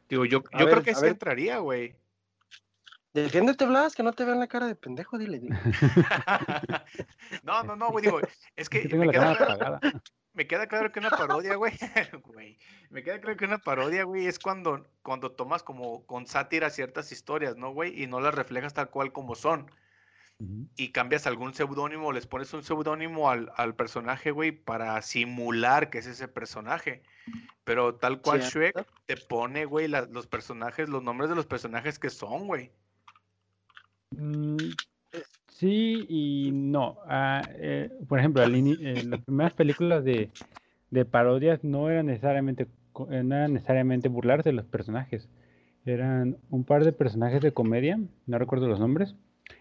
Digo, 0.08 0.25
yo, 0.26 0.44
A 0.52 0.61
yo 0.61 0.67
creo 0.67 0.85
que 0.85 0.94
sí 0.94 1.02
ver. 1.02 1.11
entraría, 1.11 1.58
güey. 1.58 1.96
Defiéndete, 3.14 3.67
Blas, 3.67 3.96
que 3.96 4.05
no 4.05 4.12
te 4.12 4.25
vean 4.25 4.38
la 4.38 4.46
cara 4.46 4.69
de 4.69 4.76
pendejo, 4.76 5.19
dile. 5.19 5.41
dile. 5.41 5.58
no, 7.43 7.64
no, 7.64 7.75
no, 7.75 7.91
güey, 7.91 8.05
digo, 8.05 8.20
es 8.20 8.29
Es 8.55 8.69
que 8.69 8.82
que 8.82 8.88
tengo 8.91 9.00
me 9.00 9.06
la 9.06 9.12
queda 9.12 9.32
apagada. 9.32 9.81
Me 10.34 10.46
queda 10.46 10.66
claro 10.66 10.92
que 10.92 10.98
una 11.00 11.10
parodia, 11.40 11.54
güey, 11.56 11.72
güey, 12.24 12.58
me 12.91 13.03
queda 13.03 13.20
claro 13.20 13.36
que 13.36 13.44
una 13.44 13.58
parodia, 13.58 14.05
güey, 14.05 14.26
es 14.26 14.38
cuando, 14.38 14.86
cuando 15.03 15.32
tomas 15.32 15.62
como 15.62 16.05
con 16.06 16.26
sátira 16.26 16.70
ciertas 16.70 17.12
historias, 17.12 17.56
¿no, 17.56 17.72
güey? 17.72 18.03
Y 18.03 18.06
no 18.06 18.20
las 18.20 18.34
reflejas 18.34 18.74
tal 18.74 18.91
cual 18.91 19.12
como 19.12 19.34
son. 19.34 19.70
Y 20.76 20.91
cambias 20.91 21.29
algún 21.29 21.55
seudónimo, 21.55 22.12
les 22.12 22.26
pones 22.26 22.53
un 22.53 22.64
seudónimo 22.64 23.31
al, 23.31 23.53
al 23.56 23.76
personaje, 23.76 24.32
güey, 24.32 24.50
para 24.50 25.00
simular 25.00 25.88
que 25.91 25.98
es 25.98 26.06
ese 26.06 26.26
personaje. 26.26 27.03
Pero 27.62 27.94
tal 27.94 28.20
cual. 28.20 28.41
Shrek 28.41 28.84
te 29.06 29.17
pone, 29.17 29.64
güey, 29.64 29.86
la- 29.88 30.03
los 30.03 30.26
personajes, 30.26 30.88
los 30.88 31.03
nombres 31.05 31.31
de 31.31 31.36
los 31.36 31.46
personajes 31.46 31.98
que 32.00 32.10
son, 32.10 32.46
güey. 32.48 32.72
Mm, 34.10 34.56
Sí 35.55 36.05
y 36.08 36.51
no. 36.53 36.99
Ah, 37.06 37.46
eh, 37.55 37.89
por 38.08 38.19
ejemplo, 38.19 38.43
eh, 38.43 39.03
las 39.05 39.20
primeras 39.20 39.53
películas 39.53 40.03
de, 40.05 40.32
parodias 41.13 41.63
no 41.63 41.89
eran 41.89 42.06
necesariamente 42.06 42.65
eh, 42.65 43.23
no 43.23 43.37
eran 43.37 43.53
necesariamente 43.53 44.08
burlarse 44.08 44.49
de 44.49 44.55
los 44.55 44.67
personajes. 44.67 45.29
Eran 45.87 46.39
un 46.51 46.65
par 46.65 46.84
de 46.84 46.93
personajes 46.93 47.41
de 47.41 47.53
comedia, 47.53 48.01
no 48.27 48.39
recuerdo 48.39 48.67
los 48.67 48.81
nombres, 48.81 49.15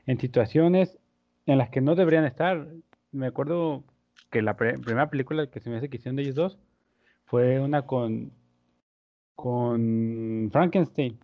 en 0.07 0.19
situaciones 0.19 0.97
en 1.45 1.59
las 1.59 1.69
que 1.69 1.81
no 1.81 1.93
deberían 1.93 2.25
estar. 2.25 2.67
Me 3.11 3.27
acuerdo 3.27 3.83
que 4.31 4.41
la 4.41 4.57
pre- 4.57 4.79
primera 4.79 5.11
película 5.11 5.45
que 5.47 5.59
se 5.59 5.69
me 5.69 5.77
hace 5.77 5.89
que 5.89 5.97
hicieron 5.97 6.15
de 6.15 6.23
ellos 6.23 6.35
dos 6.35 6.57
fue 7.25 7.59
una 7.59 7.83
con 7.83 8.31
con 9.35 10.49
Frankenstein. 10.51 11.19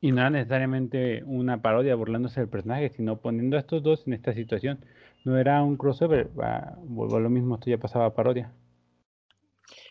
Y 0.00 0.12
no 0.12 0.20
era 0.20 0.30
necesariamente 0.30 1.22
una 1.24 1.62
parodia 1.62 1.94
burlándose 1.94 2.40
del 2.40 2.48
personaje, 2.48 2.90
sino 2.90 3.20
poniendo 3.20 3.56
a 3.56 3.60
estos 3.60 3.82
dos 3.82 4.06
en 4.06 4.12
esta 4.12 4.32
situación. 4.34 4.84
No 5.24 5.38
era 5.38 5.62
un 5.62 5.76
crossover, 5.76 6.28
vuelvo 6.28 7.16
a 7.16 7.20
lo 7.20 7.30
mismo, 7.30 7.56
esto 7.56 7.70
ya 7.70 7.78
pasaba 7.78 8.06
a 8.06 8.14
parodia. 8.14 8.52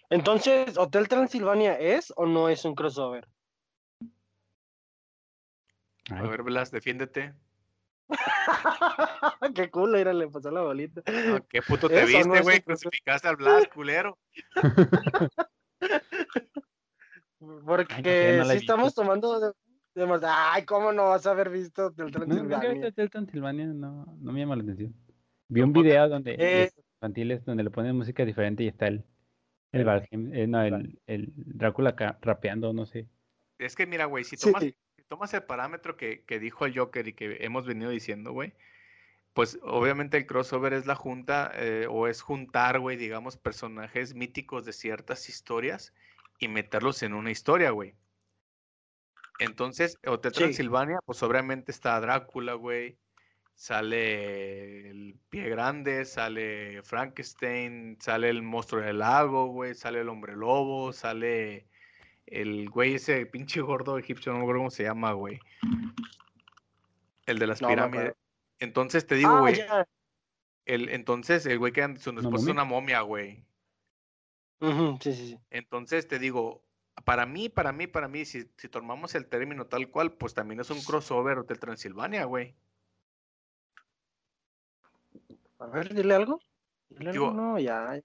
Entonces, 0.10 0.77
¿Hotel 0.77 1.08
Transilvania 1.08 1.74
es 1.74 2.13
o 2.16 2.25
no 2.25 2.48
es 2.50 2.63
un 2.63 2.75
crossover? 2.75 3.27
A 6.10 6.22
ver, 6.24 6.44
Blas, 6.44 6.72
defiéndete. 6.72 7.34
Qué 9.56 9.70
culo, 9.70 9.98
era 9.98 10.13
le 10.13 10.30
pasó 10.30 10.50
la 10.50 10.62
bolita. 10.62 11.01
Ah, 11.06 11.42
¿Qué 11.50 11.62
puto 11.62 11.89
te 11.89 11.98
Eso 11.98 12.06
viste, 12.06 12.24
güey? 12.24 12.42
crossover. 12.42 12.63
Crucificaste 12.63 13.27
al 13.27 13.36
Blas, 13.36 13.68
culero. 13.68 14.18
Porque 17.66 18.38
no 18.38 18.46
si 18.46 18.58
estamos 18.58 18.96
tomando 18.96 19.54
de, 19.98 20.01
de 20.01 20.08
más- 20.08 20.22
Ay, 20.25 20.63
¿cómo 20.66 20.92
no 20.94 21.10
vas 21.10 21.25
a 21.27 21.32
haber 21.32 21.50
visto 21.50 21.88
Hotel 21.88 22.06
no, 22.06 22.12
Transilvania? 22.12 22.88
Hotel 22.88 23.10
Transilvania, 23.10 23.66
no, 23.66 24.06
no 24.20 24.32
me 24.32 24.39
llama 24.39 24.56
la 24.56 24.63
atención. 24.63 24.94
Vi 25.50 25.62
un 25.62 25.74
video 25.74 26.08
donde 26.10 26.36
Eh. 26.38 26.72
infantiles 26.96 27.44
donde 27.46 27.63
le 27.63 27.70
ponen 27.70 27.96
música 27.96 28.25
diferente 28.25 28.63
y 28.63 28.68
está 28.68 28.88
el 28.88 29.04
el, 29.74 29.86
Valheim- 29.86 30.32
eh, 30.34 30.48
no, 30.48 30.62
el, 30.63 30.98
el 31.08 31.34
Drácula 31.36 31.94
rapeando, 32.22 32.72
no 32.74 32.86
sé. 32.86 33.06
Es 33.60 33.75
que 33.75 33.86
mira, 33.86 34.06
güey, 34.06 34.24
si 34.24 34.38
Sí. 34.38 34.46
tomas, 34.48 34.63
si 34.63 34.75
tomas 35.10 35.34
el 35.34 35.44
parámetro 35.44 35.98
que, 35.98 36.24
que 36.24 36.39
dijo 36.39 36.66
el 36.66 36.75
Joker 36.77 37.06
y 37.08 37.13
que 37.13 37.38
hemos 37.42 37.66
venido 37.68 37.92
diciendo, 37.92 38.32
güey, 38.32 38.54
pues 39.34 39.60
obviamente 39.63 40.18
el 40.18 40.25
crossover 40.25 40.72
es 40.74 40.86
la 40.88 40.96
junta 40.96 41.51
eh, 41.54 41.86
o 41.89 42.08
es 42.08 42.22
juntar, 42.22 42.80
güey, 42.80 42.96
digamos, 42.98 43.36
personajes 43.38 44.16
míticos 44.16 44.63
de 44.66 44.72
ciertas 44.74 45.27
historias 45.30 45.94
y 46.39 46.48
meterlos 46.48 47.04
en 47.04 47.13
una 47.13 47.30
historia, 47.30 47.72
güey. 47.72 47.94
Entonces, 49.39 49.98
Hotel 50.06 50.34
Sí. 50.34 50.39
Transilvania, 50.39 51.00
pues 51.06 51.22
obviamente 51.24 51.72
está 51.72 52.00
Drácula, 52.00 52.53
güey. 52.53 52.98
Sale 53.56 54.89
el 54.89 55.15
Pie 55.29 55.50
Grande, 55.50 56.06
sale 56.06 56.84
Frankenstein, 56.84 57.98
sale 58.00 58.29
el 58.29 58.44
monstruo 58.44 58.84
del 58.84 59.00
lago, 59.00 59.48
güey, 59.48 59.74
sale 59.74 60.01
el 60.01 60.10
hombre 60.10 60.36
lobo, 60.36 60.94
sale 60.94 61.65
el 62.27 62.70
güey 62.70 62.96
ese 62.96 63.25
pinche 63.25 63.62
gordo 63.62 63.98
egipcio, 63.98 64.32
no 64.32 64.38
me 64.38 64.44
acuerdo 64.44 64.60
cómo 64.60 64.72
se 64.72 64.84
llama, 64.84 65.13
güey. 65.13 65.39
El 67.25 67.39
de 67.39 67.48
las 67.48 67.62
No 67.62 67.70
pirámides. 67.70 68.13
Entonces 68.60 69.08
te 69.08 69.15
digo, 69.15 69.32
Ah, 69.32 69.39
güey, 69.39 69.60
el, 70.65 70.89
entonces 70.89 71.46
el 71.46 71.58
güey 71.58 71.72
que 71.72 71.82
su 71.98 72.12
esposa 72.12 72.44
es 72.44 72.51
una 72.51 72.63
momia, 72.63 73.01
güey. 73.01 73.44
Ujú, 74.60 74.98
sí, 75.01 75.13
sí, 75.13 75.27
sí. 75.29 75.39
Entonces 75.50 76.08
te 76.08 76.20
digo, 76.20 76.63
para 77.06 77.25
mí, 77.25 77.50
para 77.50 77.72
mí, 77.72 77.88
para 77.88 78.08
mí, 78.08 78.25
si, 78.25 78.50
si 78.58 78.68
tomamos 78.70 79.16
el 79.16 79.27
término 79.27 79.66
tal 79.68 79.89
cual, 79.89 80.13
pues 80.13 80.34
también 80.34 80.60
es 80.60 80.70
un 80.70 80.82
crossover 80.82 81.38
Hotel 81.39 81.60
Transilvania, 81.60 82.25
güey. 82.25 82.56
A 85.60 85.66
ver, 85.68 85.94
dile 85.94 86.13
algo. 86.13 86.39
Dile 86.89 87.12
Digo- 87.12 87.27
algo, 87.30 87.42
no, 87.42 87.60
ya. 87.60 88.00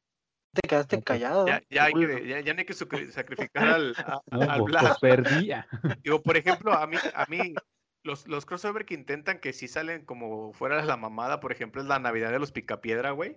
Te 0.52 0.68
quedaste 0.68 1.02
callado. 1.02 1.46
Ya, 1.46 1.62
ya, 1.70 1.84
hay 1.84 1.94
que- 1.94 2.26
ya, 2.28 2.40
ya 2.40 2.52
no 2.54 2.60
hay 2.60 2.66
que 2.66 2.74
sacrificar 3.12 3.68
al, 3.68 3.94
a- 3.98 4.20
No, 4.30 4.40
al 4.50 4.60
pues, 4.60 4.70
Blas. 4.72 4.84
pues, 4.84 4.98
perdía. 5.00 5.66
Digo, 6.04 6.22
por 6.22 6.36
ejemplo, 6.36 6.72
a 6.72 6.86
mí, 6.86 6.96
a 7.14 7.26
mí, 7.26 7.54
los, 8.02 8.26
los 8.26 8.44
crossover 8.46 8.84
que 8.84 8.94
intentan 8.94 9.38
que 9.38 9.52
sí 9.52 9.68
salen 9.68 10.04
como 10.04 10.52
fuera 10.52 10.76
de 10.76 10.84
la 10.86 10.96
mamada, 10.96 11.40
por 11.40 11.52
ejemplo, 11.52 11.80
es 11.80 11.88
la 11.88 11.98
Navidad 11.98 12.30
de 12.30 12.38
los 12.38 12.52
Picapiedra, 12.52 13.12
güey. 13.12 13.36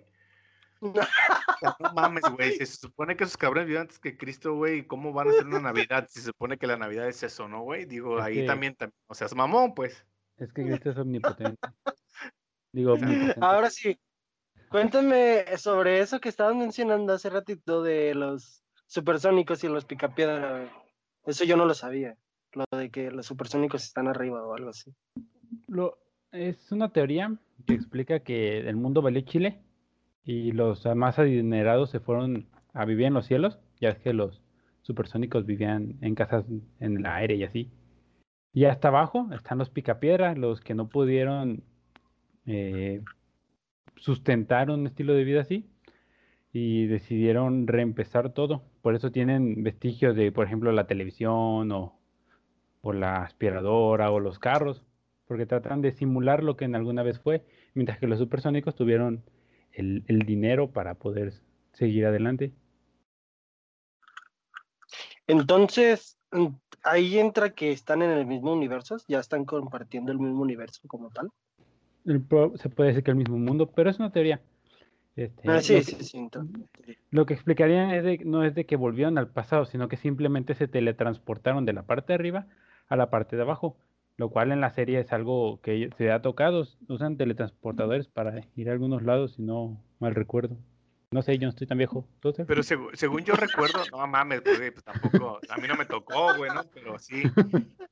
No 0.80 1.92
mames, 1.94 2.22
güey. 2.34 2.52
Si 2.52 2.66
se 2.66 2.76
supone 2.76 3.16
que 3.16 3.24
esos 3.24 3.36
cabrones 3.36 3.66
viven 3.66 3.82
antes 3.82 3.98
que 3.98 4.16
Cristo, 4.16 4.54
güey. 4.54 4.86
¿Cómo 4.86 5.12
van 5.12 5.28
a 5.28 5.30
hacer 5.30 5.46
una 5.46 5.60
Navidad 5.60 6.06
si 6.08 6.20
se 6.20 6.26
supone 6.26 6.58
que 6.58 6.66
la 6.66 6.76
Navidad 6.76 7.08
es 7.08 7.22
eso, 7.22 7.48
no, 7.48 7.62
güey? 7.62 7.84
Digo, 7.86 8.18
Es 8.18 8.24
ahí 8.24 8.34
que- 8.36 8.46
también, 8.46 8.74
también, 8.74 8.96
o 9.06 9.14
sea, 9.14 9.26
es 9.26 9.34
mamón, 9.34 9.74
pues. 9.74 10.04
Es 10.36 10.52
que 10.52 10.62
Cristo 10.64 10.90
es 10.90 10.98
omnipotente. 10.98 11.56
Digo, 12.72 12.92
omnipotente. 13.34 13.38
Ahora 13.40 13.70
sí, 13.70 13.98
cuéntame 14.68 15.44
sobre 15.56 16.00
eso 16.00 16.20
que 16.20 16.28
estabas 16.28 16.54
mencionando 16.56 17.12
hace 17.14 17.30
ratito 17.30 17.82
de 17.82 18.14
los 18.14 18.62
supersónicos 18.86 19.64
y 19.64 19.68
los 19.68 19.84
picapiedra. 19.84 20.58
güey. 20.58 20.70
Eso 21.24 21.44
yo 21.44 21.56
no 21.56 21.64
lo 21.64 21.74
sabía. 21.74 22.16
Lo 22.52 22.64
de 22.78 22.90
que 22.90 23.10
los 23.10 23.26
supersónicos 23.26 23.84
están 23.84 24.08
arriba 24.08 24.42
o 24.46 24.54
algo 24.54 24.70
así. 24.70 24.94
Lo, 25.68 25.98
es 26.32 26.70
una 26.72 26.90
teoría 26.92 27.34
que 27.66 27.74
explica 27.74 28.20
que 28.20 28.60
el 28.60 28.76
mundo 28.76 29.02
valió 29.02 29.20
Chile 29.22 29.62
y 30.26 30.50
los 30.52 30.84
más 30.96 31.18
adinerados 31.18 31.90
se 31.90 32.00
fueron 32.00 32.48
a 32.74 32.84
vivir 32.84 33.06
en 33.06 33.14
los 33.14 33.26
cielos, 33.26 33.60
ya 33.80 33.90
es 33.90 33.98
que 33.98 34.12
los 34.12 34.42
supersónicos 34.82 35.46
vivían 35.46 35.96
en 36.00 36.14
casas 36.14 36.44
en 36.80 36.96
el 36.98 37.06
aire 37.06 37.36
y 37.36 37.44
así. 37.44 37.70
Y 38.52 38.64
hasta 38.64 38.88
abajo 38.88 39.28
están 39.32 39.58
los 39.58 39.70
picapiedra, 39.70 40.34
los 40.34 40.60
que 40.60 40.74
no 40.74 40.88
pudieron 40.88 41.62
eh, 42.46 43.02
sustentar 43.96 44.70
un 44.70 44.86
estilo 44.86 45.14
de 45.14 45.24
vida 45.24 45.42
así 45.42 45.68
y 46.52 46.86
decidieron 46.86 47.66
reempezar 47.66 48.32
todo. 48.32 48.64
Por 48.82 48.94
eso 48.96 49.12
tienen 49.12 49.62
vestigios 49.62 50.16
de, 50.16 50.32
por 50.32 50.46
ejemplo, 50.46 50.72
la 50.72 50.86
televisión 50.86 51.70
o, 51.70 51.98
o 52.80 52.92
la 52.92 53.22
aspiradora 53.22 54.10
o 54.10 54.20
los 54.20 54.38
carros 54.38 54.82
porque 55.26 55.46
tratan 55.46 55.82
de 55.82 55.92
simular 55.92 56.42
lo 56.42 56.56
que 56.56 56.64
en 56.64 56.74
alguna 56.74 57.02
vez 57.02 57.18
fue, 57.18 57.44
mientras 57.74 57.98
que 57.98 58.06
los 58.06 58.18
supersónicos 58.18 58.74
tuvieron 58.74 59.24
el, 59.76 60.04
el 60.08 60.20
dinero 60.20 60.70
para 60.70 60.94
poder 60.94 61.34
seguir 61.72 62.06
adelante. 62.06 62.52
Entonces, 65.26 66.16
mm, 66.32 66.46
ahí 66.82 67.18
entra 67.18 67.50
que 67.50 67.72
están 67.72 68.02
en 68.02 68.10
el 68.10 68.26
mismo 68.26 68.52
universo, 68.52 68.96
ya 69.08 69.20
están 69.20 69.44
compartiendo 69.44 70.12
el 70.12 70.18
mismo 70.18 70.42
universo 70.42 70.80
como 70.86 71.10
tal. 71.10 71.30
Se 72.04 72.68
puede 72.70 72.90
decir 72.90 73.02
que 73.02 73.10
el 73.10 73.16
mismo 73.16 73.36
mundo, 73.36 73.70
pero 73.70 73.90
es 73.90 73.98
una 73.98 74.12
teoría. 74.12 74.40
Este, 75.16 75.50
Ah, 75.50 75.60
sí, 75.60 75.74
lo, 75.74 75.80
sí, 75.82 75.96
que, 75.96 76.04
sí. 76.04 76.18
entonces, 76.18 76.66
lo 77.10 77.26
que 77.26 77.34
explicarían 77.34 77.90
es 77.90 78.04
de- 78.04 78.22
no 78.24 78.44
es 78.44 78.54
de 78.54 78.66
que 78.66 78.76
volvieron 78.76 79.18
al 79.18 79.28
pasado, 79.28 79.64
sino 79.64 79.88
que 79.88 79.96
simplemente 79.96 80.54
se 80.54 80.68
teletransportaron 80.68 81.64
de 81.64 81.72
la 81.72 81.82
parte 81.84 82.12
de 82.12 82.14
arriba 82.14 82.46
a 82.88 82.96
la 82.96 83.10
parte 83.10 83.34
de 83.36 83.42
abajo, 83.42 83.76
lo 84.16 84.30
cual 84.30 84.52
en 84.52 84.60
la 84.60 84.70
serie 84.70 85.00
es 85.00 85.12
algo 85.12 85.60
que 85.60 85.90
se 85.98 86.10
ha 86.10 86.22
tocado. 86.22 86.66
Usan 86.88 87.16
teletransportadores 87.16 88.08
para 88.08 88.40
ir 88.54 88.68
a 88.68 88.72
algunos 88.72 89.02
lados, 89.02 89.34
si 89.34 89.42
no 89.42 89.82
mal 89.98 90.14
recuerdo. 90.14 90.56
No 91.10 91.22
sé, 91.22 91.38
yo 91.38 91.46
no 91.46 91.50
estoy 91.50 91.66
tan 91.66 91.78
viejo. 91.78 92.06
Pero 92.46 92.62
según 92.62 93.24
yo 93.24 93.34
recuerdo, 93.34 93.84
no 93.92 94.06
mames, 94.06 94.40
pues, 94.40 94.58
güey, 94.58 94.70
pues 94.72 94.84
tampoco, 94.84 95.38
a 95.48 95.56
mí 95.56 95.68
no 95.68 95.76
me 95.76 95.86
tocó, 95.86 96.36
güey, 96.36 96.50
¿no? 96.52 96.64
Pero 96.74 96.98
sí, 96.98 97.22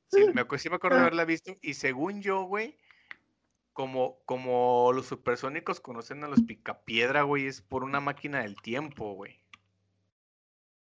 sí 0.07 0.25
me, 0.33 0.45
sí 0.57 0.69
me 0.69 0.75
acuerdo 0.75 0.97
de 0.97 1.01
haberla 1.01 1.25
visto. 1.25 1.55
Y 1.61 1.75
según 1.75 2.21
yo, 2.21 2.43
güey, 2.43 2.77
como, 3.71 4.19
como 4.25 4.91
los 4.93 5.05
supersónicos 5.05 5.79
conocen 5.79 6.23
a 6.23 6.27
los 6.27 6.41
picapiedra, 6.41 7.23
güey, 7.23 7.45
es 7.45 7.61
por 7.61 7.83
una 7.83 7.99
máquina 7.99 8.41
del 8.41 8.55
tiempo, 8.61 9.13
güey. 9.13 9.39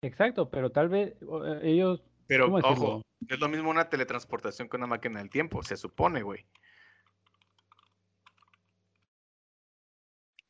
Exacto, 0.01 0.49
pero 0.49 0.71
tal 0.71 0.89
vez 0.89 1.13
eh, 1.21 1.59
ellos 1.63 2.01
Pero, 2.31 2.47
ojo, 2.63 3.01
es 3.27 3.39
lo 3.41 3.49
mismo 3.49 3.69
una 3.69 3.89
teletransportación 3.89 4.69
que 4.69 4.77
una 4.77 4.87
máquina 4.87 5.19
del 5.19 5.29
tiempo, 5.29 5.61
se 5.63 5.75
supone, 5.75 6.23
güey. 6.23 6.45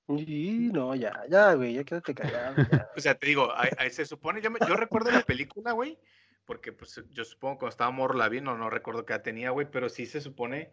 Y 0.08 0.70
no, 0.72 0.94
ya, 0.94 1.24
ya, 1.28 1.56
güey, 1.56 1.74
ya 1.74 1.84
quédate 1.84 2.14
callado. 2.14 2.56
ya. 2.72 2.88
O 2.96 3.00
sea, 3.02 3.16
te 3.16 3.26
digo, 3.26 3.52
ahí, 3.56 3.72
ahí 3.80 3.90
se 3.90 4.06
supone, 4.06 4.42
yo, 4.42 4.52
me- 4.52 4.60
yo 4.68 4.76
recuerdo 4.76 5.10
la 5.10 5.22
película, 5.24 5.72
güey, 5.72 5.98
porque 6.46 6.72
pues 6.72 7.02
yo 7.10 7.26
supongo 7.26 7.56
que 7.56 7.60
cuando 7.62 7.72
estaba 7.72 7.90
morro 7.90 8.14
la 8.14 8.30
vi, 8.30 8.42
no, 8.42 8.56
no 8.56 8.70
recuerdo 8.70 9.04
qué 9.04 9.14
edad 9.14 9.24
tenía, 9.24 9.50
güey, 9.50 9.66
pero 9.72 9.90
sí 9.90 10.06
se 10.06 10.22
supone 10.22 10.72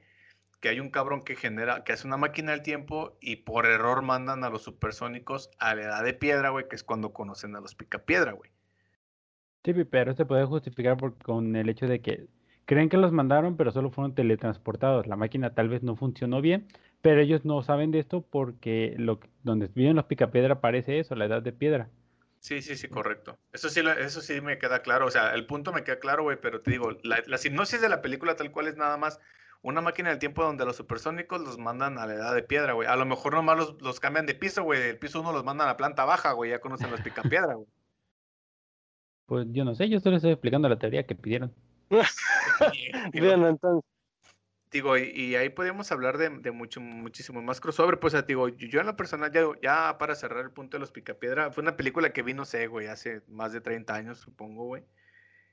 que 0.61 0.69
hay 0.69 0.79
un 0.79 0.91
cabrón 0.91 1.23
que 1.23 1.37
genera, 1.37 1.85
que 1.85 1.95
hace 1.95 2.07
una 2.07 2.19
máquina 2.19 2.51
del 2.51 2.61
tiempo 2.63 3.17
y 3.23 3.37
por 3.37 3.65
error 3.65 4.03
mandan 4.03 4.45
a 4.45 4.51
los 4.51 4.61
supersónicos 4.61 5.49
a 5.59 5.75
la 5.75 5.83
edad 5.85 6.05
de 6.05 6.13
piedra, 6.13 6.51
güey, 6.51 6.69
que 6.69 6.77
es 6.77 6.85
cuando 6.85 7.15
conocen 7.15 7.57
a 7.57 7.61
los 7.61 7.75
picapiedra, 7.75 8.33
güey. 8.33 8.51
Sí, 9.65 9.73
pero 9.85 10.15
se 10.15 10.25
puede 10.25 10.45
justificar 10.47 10.97
por- 10.97 11.17
con 11.19 11.55
el 11.57 11.69
hecho 11.69 11.87
de 11.87 12.01
que 12.01 12.29
creen 12.65 12.89
que 12.89 12.97
los 12.97 13.13
mandaron, 13.13 13.57
pero 13.57 13.71
solo 13.71 13.91
fueron 13.91 14.15
teletransportados. 14.15 15.07
La 15.07 15.17
máquina 15.17 15.55
tal 15.55 15.69
vez 15.69 15.83
no 15.83 15.97
funcionó 15.97 16.41
bien, 16.41 16.69
pero 17.03 17.21
ellos 17.21 17.45
no 17.45 17.63
saben 17.63 17.91
de 17.91 17.99
esto 17.99 18.23
porque 18.23 18.95
lo, 18.99 19.21
donde 19.43 19.69
viven 19.69 19.97
los 19.97 20.05
picapiedra 20.07 20.55
aparece 20.55 20.99
eso, 21.01 21.15
la 21.15 21.27
edad 21.27 21.43
de 21.43 21.53
piedra. 21.53 21.91
Sí, 22.41 22.63
sí, 22.63 22.77
sí, 22.77 22.89
correcto. 22.89 23.37
Eso 23.53 23.69
sí, 23.69 23.81
eso 23.99 24.21
sí 24.21 24.41
me 24.41 24.59
queda 24.59 24.81
claro. 24.81 25.07
O 25.07 25.11
sea, 25.11 25.35
el 25.35 25.45
punto 25.47 25.73
me 25.73 25.83
queda 25.85 25.99
claro, 25.99 26.23
güey, 26.23 26.39
pero 26.41 26.61
te 26.63 26.71
digo, 26.71 26.93
la, 27.03 27.23
la 27.27 27.37
sinopsis 27.39 27.81
de 27.81 27.89
la 27.89 28.01
película 28.01 28.37
tal 28.37 28.53
cual 28.53 28.69
es 28.69 28.77
nada 28.77 28.97
más 28.97 29.19
una 29.61 29.81
máquina 29.81 30.11
del 30.11 30.21
tiempo 30.21 30.45
donde 30.45 30.65
los 30.65 30.77
supersónicos 30.77 31.41
los 31.41 31.59
mandan 31.59 31.99
a 31.99 32.07
la 32.07 32.15
edad 32.15 32.35
de 32.35 32.45
piedra, 32.45 32.73
güey. 32.75 32.89
A 32.89 32.97
lo 32.97 33.05
mejor 33.07 33.35
nomás 33.35 33.57
los, 33.59 33.83
los 33.83 33.99
cambian 34.01 34.25
de 34.27 34.35
piso, 34.37 34.63
güey. 34.63 34.81
Del 34.81 34.99
piso 34.99 35.21
uno 35.21 35.33
los 35.33 35.45
mandan 35.45 35.69
a 35.69 35.77
planta 35.77 36.05
baja, 36.05 36.33
güey. 36.33 36.51
Ya 36.53 36.61
conocen 36.61 36.91
los 36.93 37.01
picapiedra, 37.01 37.55
güey. 37.55 37.67
Pues 39.29 39.47
yo 39.51 39.63
no 39.63 39.75
sé, 39.75 39.91
yo 39.91 40.01
solo 40.01 40.17
estoy 40.17 40.31
explicando 40.33 40.71
la 40.71 40.79
teoría 40.79 41.05
que 41.07 41.15
pidieron. 41.15 41.53
Digo, 43.13 43.27
Bien, 43.27 43.45
entonces, 43.45 43.85
digo, 44.73 44.97
y, 44.97 45.11
y 45.15 45.37
ahí 45.37 45.51
podemos 45.51 45.93
hablar 45.93 46.17
de, 46.17 46.31
de 46.31 46.51
mucho, 46.51 46.81
muchísimo 46.81 47.43
más 47.43 47.61
crossover. 47.61 48.01
Pues, 48.01 48.17
digo, 48.27 48.49
yo, 48.49 48.67
yo 48.69 48.81
en 48.81 48.87
lo 48.87 48.97
personal, 48.97 49.31
ya, 49.31 49.43
ya 49.63 49.99
para 49.99 50.15
cerrar 50.15 50.45
el 50.45 50.51
punto 50.51 50.79
de 50.79 50.81
los 50.81 50.93
picapiedra, 50.93 51.51
fue 51.53 51.61
una 51.61 51.77
película 51.77 52.11
que 52.15 52.23
vi, 52.23 52.33
no 52.33 52.47
sé, 52.47 52.69
güey, 52.69 52.87
hace 52.87 53.21
más 53.29 53.53
de 53.53 53.61
30 53.61 53.95
años, 53.95 54.19
supongo, 54.19 54.65
güey. 54.65 54.83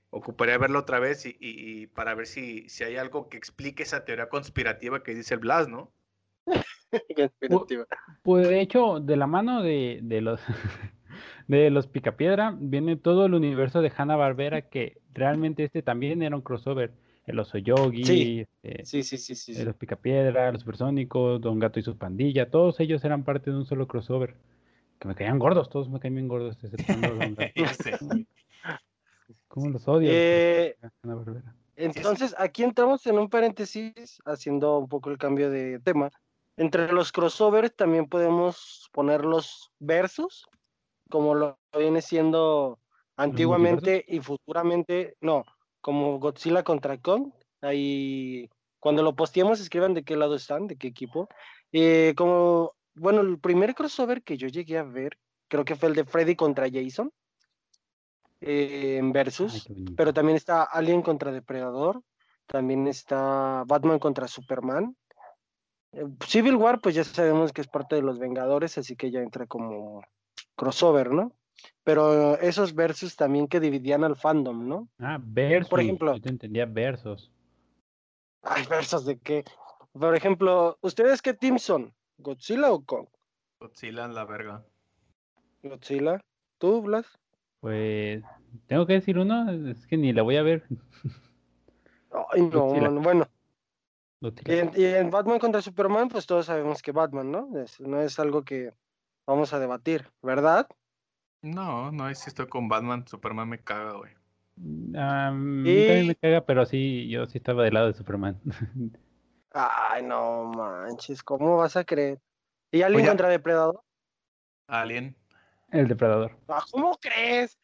Ocuparía 0.10 0.58
verlo 0.58 0.79
otra 0.79 1.00
vez 1.00 1.25
y, 1.25 1.36
y- 1.41 1.82
y 1.82 1.88
para 1.88 2.15
ver 2.15 2.27
si, 2.27 2.70
si 2.70 2.86
hay 2.86 2.96
algo 2.96 3.27
que 3.27 3.36
explique 3.36 3.84
esa 3.84 4.05
teoría 4.05 4.29
conspirativa 4.29 5.03
que 5.03 5.13
dice 5.13 5.34
el 5.34 5.41
Blas, 5.41 5.67
¿no? 5.67 5.91
conspirativa. 7.15 7.86
Pues 8.24 8.48
de 8.48 8.62
hecho, 8.62 9.01
de 9.01 9.17
la 9.17 9.27
mano 9.27 9.62
de, 9.62 10.00
de 10.01 10.22
los 10.22 10.39
de 11.48 11.70
los 11.70 11.88
Picapiedra 11.88 12.56
viene 12.60 12.96
todo 12.96 13.25
el 13.25 13.34
universo 13.34 13.82
de 13.82 13.92
Hanna-Barbera 13.96 14.64
que 14.70 14.98
realmente 15.14 15.64
este 15.64 15.82
también 15.82 16.22
era 16.24 16.36
un 16.36 16.42
crossover. 16.42 16.92
El 17.25 17.40
oso 17.40 17.58
Yogi, 17.58 18.04
Sí. 18.06 18.46
este, 18.62 18.86
Sí, 18.86 19.02
sí, 19.04 19.18
sí, 19.18 19.34
sí. 19.34 19.52
eh, 19.54 19.56
sí. 19.56 19.64
los 19.64 19.75
Picapiedra, 19.75 20.52
los 20.52 20.62
Supersónicos, 20.62 21.42
Don 21.42 21.58
Gato 21.58 21.80
y 21.80 21.84
su 21.84 21.98
pandilla, 21.98 22.52
todos 22.52 22.80
ellos 22.80 23.04
eran 23.04 23.24
parte 23.24 23.50
de 23.50 23.58
un 23.58 23.66
solo 23.66 23.88
crossover. 23.88 24.36
Que 25.00 25.08
me 25.08 25.16
caían 25.16 25.40
gordos, 25.40 25.70
todos 25.70 25.90
me 25.90 26.00
caían 26.00 26.16
bien 26.16 26.28
gordos. 26.28 26.56
¿Cómo 29.48 29.70
los 29.70 29.88
odio? 29.88 30.10
Eh. 30.12 30.78
Entonces, 31.75 32.36
aquí 32.38 32.64
entramos 32.64 33.06
en 33.08 33.18
un 33.18 33.30
paréntesis, 33.30 34.22
haciendo 34.25 34.78
un 34.78 34.88
poco 34.88 35.10
el 35.10 35.18
cambio 35.18 35.50
de 35.50 35.80
tema. 35.80 36.12
Entre 36.58 36.92
los 36.92 37.12
crossovers 37.12 37.75
también 37.75 38.08
podemos 38.08 38.90
poner 38.94 39.25
los 39.25 39.72
versus, 39.80 40.48
como 41.10 41.36
lo 41.36 41.58
viene 41.78 42.02
siendo 42.02 42.80
antiguamente 43.18 44.04
y 44.08 44.20
futuramente, 44.20 45.16
no, 45.22 45.46
como 45.82 46.20
Godzilla 46.20 46.64
contra 46.64 46.98
Kong 46.98 47.32
Ahí, 47.66 48.50
cuando 48.80 49.02
lo 49.02 49.16
posteemos, 49.16 49.60
escriban 49.60 49.94
de 49.94 50.04
qué 50.04 50.16
lado 50.16 50.36
están, 50.36 50.68
de 50.68 50.78
qué 50.78 50.88
equipo. 50.88 51.28
Eh, 51.72 52.14
como, 52.16 52.74
bueno, 52.94 53.22
el 53.22 53.40
primer 53.40 53.74
crossover 53.74 54.24
que 54.24 54.38
yo 54.38 54.48
llegué 54.48 54.78
a 54.78 54.84
ver, 54.84 55.18
creo 55.48 55.66
que 55.66 55.76
fue 55.76 55.90
el 55.90 55.96
de 55.96 56.06
Freddy 56.06 56.36
contra 56.36 56.70
Jason 56.72 57.12
eh, 58.42 58.98
en 59.00 59.12
Versus, 59.12 59.68
pero 59.98 60.14
también 60.14 60.36
está 60.36 60.64
Alien 60.64 61.02
contra 61.02 61.32
Depredador, 61.32 62.02
también 62.46 62.88
está 62.88 63.64
Batman 63.66 64.00
contra 64.00 64.28
Superman. 64.28 64.96
Eh, 65.94 66.06
Civil 66.28 66.56
War, 66.56 66.82
pues 66.82 66.94
ya 66.94 67.04
sabemos 67.04 67.52
que 67.52 67.62
es 67.62 67.68
parte 67.68 67.96
de 67.96 68.04
los 68.04 68.20
Vengadores, 68.20 68.78
así 68.78 68.96
que 68.96 69.10
ya 69.10 69.22
entra 69.22 69.48
como 69.48 70.04
crossover, 70.56 71.12
¿no? 71.12 71.32
Pero 71.84 72.38
esos 72.40 72.74
versus 72.76 73.16
también 73.16 73.48
que 73.48 73.60
dividían 73.60 74.04
al 74.04 74.16
fandom, 74.16 74.68
¿no? 74.68 74.88
Ah, 75.00 75.20
versus. 75.22 75.80
ejemplo- 75.80 76.16
Yo 76.16 76.22
te 76.22 76.30
entendía 76.30 76.66
versos. 76.66 77.32
Ay, 78.44 78.64
versus 78.70 79.06
de 79.06 79.18
qué. 79.20 79.44
Por 79.94 80.16
ejemplo, 80.16 80.78
¿ustedes 80.82 81.22
qué 81.22 81.34
team 81.34 81.58
son? 81.58 81.94
¿Godzilla 82.18 82.72
o 82.72 82.84
Kong? 82.84 83.08
Godzilla 83.60 84.06
en 84.06 84.14
la 84.16 84.26
verga. 84.26 84.64
Godzilla. 85.64 86.22
¿Tú, 86.58 86.82
Blas? 86.82 87.06
Pues, 87.62 88.24
tengo 88.68 88.86
que 88.86 88.94
decir 88.94 89.18
uno, 89.18 89.50
es 89.70 89.88
que 89.88 89.98
ni 89.98 90.14
la 90.14 90.22
voy 90.22 90.38
a 90.38 90.44
ver. 90.44 90.64
Ay, 92.32 92.42
no, 92.44 92.50
Godzilla. 92.68 92.90
bueno. 92.90 93.28
Y 94.46 94.54
en, 94.58 94.72
y 94.76 94.84
en 94.86 95.12
Batman 95.12 95.40
contra 95.40 95.62
Superman, 95.62 96.10
pues 96.10 96.26
todos 96.26 96.48
sabemos 96.48 96.82
que 96.82 96.92
Batman, 96.92 97.32
¿no? 97.32 97.60
Es- 97.60 97.80
no 97.80 98.02
es 98.02 98.18
algo 98.20 98.44
que 98.44 98.74
vamos 99.25 99.53
a 99.53 99.60
debatir, 99.60 100.10
¿verdad? 100.22 100.67
No, 101.41 101.91
no, 101.91 102.13
sí 102.15 102.24
estoy 102.27 102.48
con 102.48 102.67
Batman. 102.67 103.08
Superman 103.08 103.50
me 103.50 103.60
caga, 103.60 103.94
güey. 103.94 104.13
A 104.98 105.32
mí 105.32 105.63
también 105.74 106.03
Y- 106.05 106.08
me 106.08 106.15
caga, 106.15 106.46
pero 106.46 106.65
sí, 106.65 107.08
yo 107.10 107.25
sí 107.25 107.38
estaba 107.38 107.63
del 107.63 107.74
lado 107.74 107.88
de 107.88 107.94
Superman. 107.94 108.39
Ay, 109.51 110.03
no 110.03 110.46
manches, 110.46 111.24
¿cómo 111.24 111.58
vas 111.58 111.75
a 111.77 111.84
creer? 111.86 112.20
¿Y 112.72 112.82
alguien 112.82 113.01
Oye. 113.01 113.10
contra 113.10 113.29
Depredador? 113.29 113.82
Alien. 114.67 115.15
El 115.72 115.88
depredador. 115.88 116.38
Ah, 116.48 116.63
¿Cómo 116.72 116.98
crees? 116.98 117.58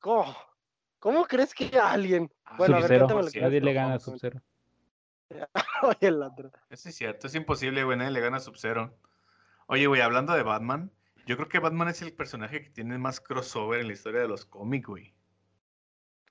¿Cómo? 0.00 0.34
¿Cómo 0.98 1.24
crees 1.24 1.54
que 1.54 1.78
alguien? 1.78 2.30
Bueno, 2.56 2.76
a 2.76 2.80
ver, 2.80 2.88
Sub-Zero. 2.88 2.98
cuéntame 3.06 3.20
lo 3.20 3.26
que 3.26 3.30
cierto, 3.32 3.48
Nadie 3.48 3.60
le 3.60 3.72
gana 3.72 3.94
a. 3.94 3.98
Sub-Zero. 4.00 4.42
Oye, 5.82 5.96
el 6.08 6.22
otro. 6.22 6.50
Eso 6.70 6.88
es 6.88 6.94
cierto, 6.94 7.26
es 7.26 7.34
imposible, 7.34 7.84
güey. 7.84 7.96
Nadie 7.98 8.10
le 8.10 8.20
gana 8.20 8.36
a 8.38 8.40
Sub-Zero. 8.40 8.94
Oye, 9.66 9.86
güey, 9.86 10.00
hablando 10.00 10.34
de 10.34 10.42
Batman, 10.42 10.90
yo 11.26 11.36
creo 11.36 11.48
que 11.48 11.58
Batman 11.58 11.88
es 11.88 12.02
el 12.02 12.12
personaje 12.12 12.62
que 12.62 12.70
tiene 12.70 12.98
más 12.98 13.20
crossover 13.20 13.80
en 13.80 13.86
la 13.86 13.92
historia 13.94 14.20
de 14.20 14.28
los 14.28 14.44
cómics, 14.44 14.86
güey. 14.86 15.14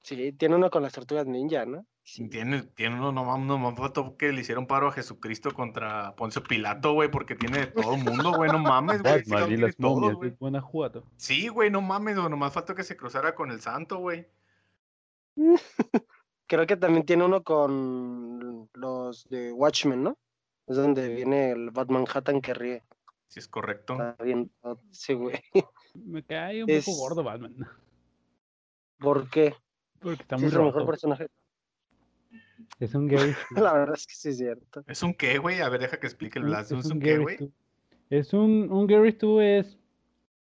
Sí, 0.01 0.33
tiene 0.33 0.55
uno 0.55 0.69
con 0.69 0.83
las 0.83 0.93
tortugas 0.93 1.25
ninja, 1.25 1.65
¿no? 1.65 1.85
Sí. 2.03 2.27
Tiene, 2.27 2.63
tiene 2.63 2.97
uno, 2.97 3.13
no 3.13 3.23
mames, 3.23 3.47
no 3.47 3.57
mames, 3.57 3.79
faltó 3.79 4.17
que 4.17 4.33
le 4.33 4.41
hicieron 4.41 4.67
paro 4.67 4.89
a 4.89 4.91
Jesucristo 4.91 5.53
contra 5.53 6.13
Poncio 6.17 6.43
Pilato, 6.43 6.93
güey, 6.93 7.09
porque 7.09 7.35
tiene 7.35 7.59
de 7.59 7.67
todo 7.67 7.95
el 7.95 8.03
mundo, 8.03 8.33
güey, 8.33 8.51
no 8.51 8.59
mames, 8.59 9.01
güey. 9.01 9.23
tiene 9.23 9.57
las 9.57 9.77
todo, 9.77 9.95
momias 9.95 10.15
güey. 10.15 10.29
de 10.31 10.35
Guanajuato. 10.35 11.05
Sí, 11.15 11.47
güey, 11.47 11.71
no 11.71 11.81
mames, 11.81 12.17
güey, 12.17 12.29
nomás 12.29 12.53
faltó 12.53 12.75
que 12.75 12.83
se 12.83 12.97
cruzara 12.97 13.33
con 13.33 13.51
el 13.51 13.61
santo, 13.61 13.99
güey. 13.99 14.27
Creo 16.47 16.67
que 16.67 16.75
también 16.75 17.05
tiene 17.05 17.23
uno 17.23 17.41
con 17.41 18.69
los 18.73 19.27
de 19.29 19.53
Watchmen, 19.53 20.03
¿no? 20.03 20.17
Es 20.67 20.75
donde 20.75 21.07
viene 21.07 21.51
el 21.51 21.71
Batman 21.71 22.05
Hattan 22.13 22.41
que 22.41 22.53
ríe. 22.53 22.83
Si 23.33 23.39
es 23.39 23.47
correcto. 23.47 23.93
Está 23.93 24.23
bien. 24.23 24.51
Sí, 24.91 25.13
güey. 25.15 25.39
Me 25.95 26.21
cae 26.23 26.63
un 26.63 26.69
Es- 26.69 26.85
poco 26.85 26.97
gordo 26.99 27.23
Batman. 27.23 27.55
¿Por 28.99 29.27
qué? 29.31 29.55
Porque 29.99 30.21
está 30.21 30.37
muy 30.37 30.45
es 30.45 30.53
el 30.53 30.59
mejor 30.59 30.73
roto. 30.75 30.85
personaje. 30.85 31.27
Es 32.79 32.93
un 32.93 33.07
Gary. 33.07 33.33
Stu. 33.33 33.55
La 33.63 33.73
verdad 33.73 33.95
es 33.95 34.05
que 34.05 34.13
sí 34.13 34.29
es 34.29 34.37
cierto. 34.37 34.83
¿Es 34.85 35.01
un 35.01 35.15
qué, 35.15 35.39
güey? 35.39 35.61
A 35.61 35.69
ver, 35.69 35.81
deja 35.81 35.99
que 35.99 36.05
explique 36.05 36.37
el 36.37 36.45
Blas. 36.45 36.71
¿Es, 36.71 36.85
un 36.85 36.99
qué, 36.99 37.13
Gary 37.13 37.23
güey? 37.23 37.51
Es 38.11 38.33
un, 38.33 38.71
un 38.71 38.85
Gary 38.85 39.13
Stu 39.13 39.39
es, 39.41 39.79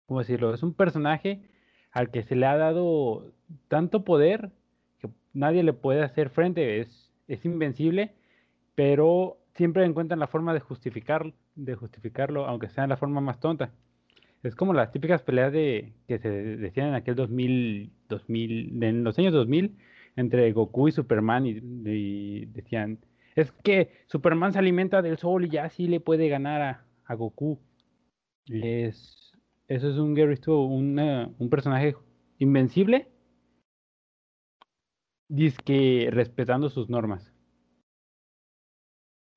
¿cómo 0.06 0.20
decirlo? 0.20 0.54
Es 0.54 0.62
un 0.62 0.72
personaje 0.72 1.42
al 1.90 2.12
que 2.12 2.22
se 2.22 2.36
le 2.36 2.46
ha 2.46 2.56
dado 2.56 3.32
tanto 3.66 4.04
poder 4.04 4.52
que 5.00 5.08
nadie 5.32 5.64
le 5.64 5.72
puede 5.72 6.04
hacer 6.04 6.30
frente. 6.30 6.80
Es, 6.80 7.10
es 7.26 7.44
invencible, 7.44 8.14
pero 8.76 9.38
siempre 9.56 9.84
encuentran 9.84 10.20
la 10.20 10.26
forma 10.26 10.54
de 10.54 10.60
justificar, 10.60 11.32
de 11.54 11.74
justificarlo, 11.74 12.46
aunque 12.46 12.68
sea 12.68 12.86
la 12.86 12.96
forma 12.96 13.20
más 13.20 13.40
tonta. 13.40 13.72
Es 14.42 14.54
como 14.54 14.72
las 14.72 14.92
típicas 14.92 15.22
peleas 15.22 15.52
de 15.52 15.92
que 16.06 16.18
se 16.18 16.28
decían 16.28 16.88
en 16.88 16.94
aquel 16.94 17.16
2000, 17.16 17.92
2000, 18.08 18.82
en 18.82 19.04
los 19.04 19.18
años 19.18 19.32
2000 19.32 19.76
entre 20.16 20.52
Goku 20.52 20.88
y 20.88 20.92
Superman 20.92 21.46
y, 21.46 21.58
y 21.84 22.46
decían, 22.46 22.98
es 23.34 23.52
que 23.52 23.90
Superman 24.06 24.52
se 24.52 24.58
alimenta 24.58 25.02
del 25.02 25.18
sol 25.18 25.44
y 25.44 25.50
ya 25.50 25.68
sí 25.68 25.88
le 25.88 26.00
puede 26.00 26.28
ganar 26.28 26.62
a, 26.62 26.86
a 27.04 27.14
Goku. 27.14 27.58
Es, 28.48 29.32
eso 29.68 29.90
es 29.90 29.96
un 29.96 30.14
Gary 30.14 30.36
Stu, 30.36 30.54
un 30.54 31.48
personaje 31.50 31.96
invencible, 32.38 33.08
que 35.64 36.08
respetando 36.10 36.70
sus 36.70 36.88
normas. 36.88 37.35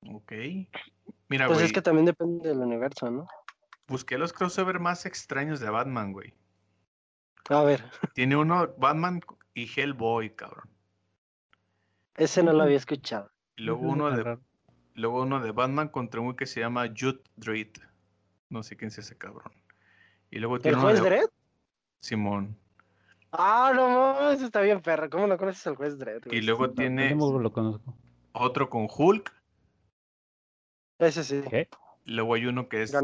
Ok. 0.08 0.32
Mira, 1.28 1.48
Pues 1.48 1.62
es 1.62 1.74
que 1.74 1.82
también 1.82 2.06
depende 2.06 2.50
del 2.50 2.60
universo, 2.60 3.10
¿no? 3.12 3.28
busqué 3.88 4.20
los 4.20 4.34
crossover 4.34 4.80
más 4.80 5.08
extraños 5.08 5.60
de 5.60 5.70
Batman, 5.70 6.14
güey. 6.14 6.34
A 7.50 7.64
ver, 7.64 7.84
Tiene 8.14 8.36
uno, 8.36 8.68
Batman 8.78 9.20
y 9.56 9.68
Hellboy, 9.68 10.36
cabrón. 10.36 10.70
ese 12.16 12.44
no 12.44 12.54
lo 12.54 12.64
había 12.64 12.78
escuchado. 12.78 13.32
Y 13.56 13.64
luego 13.64 13.82
uno 13.90 14.12
de, 14.12 14.38
luego 14.94 15.24
uno 15.24 15.40
de 15.40 15.52
Batman 15.52 15.90
contra 15.90 16.20
un 16.20 16.28
güey 16.28 16.38
que 16.38 16.46
se 16.46 16.60
llama 16.60 16.86
Jude 16.96 17.22
Dredd. 17.38 17.78
No 18.50 18.62
sé 18.62 18.78
quién 18.78 18.90
es 18.90 19.00
ese 19.00 19.18
cabrón. 19.18 19.52
Y 20.30 20.38
luego 20.38 20.58
¿El 20.58 20.62
tiene 20.62 20.78
uno 20.78 20.86
juez 20.88 21.02
de 21.02 21.10
Dredd? 21.10 21.30
Simón. 22.02 22.56
Ah, 23.32 23.72
no 23.76 23.90
mames, 23.90 24.42
está 24.42 24.62
bien 24.62 24.82
perro. 24.82 25.10
¿Cómo 25.10 25.26
no 25.26 25.38
conoces 25.38 25.66
al 25.66 25.76
juez 25.76 25.98
Dredd? 25.98 26.26
güey? 26.26 26.38
Y 26.38 26.42
luego 26.42 26.68
No, 26.68 26.74
tiene 26.74 27.16
lo 27.16 27.52
conozco. 27.52 27.96
otro 28.34 28.70
con 28.70 28.88
Hulk. 28.96 29.34
Ese 31.00 31.24
sí. 31.24 31.42
¿Qué? 31.50 31.70
Luego 32.06 32.34
hay 32.36 32.46
uno 32.46 32.68
que 32.70 32.84
es 32.84 32.96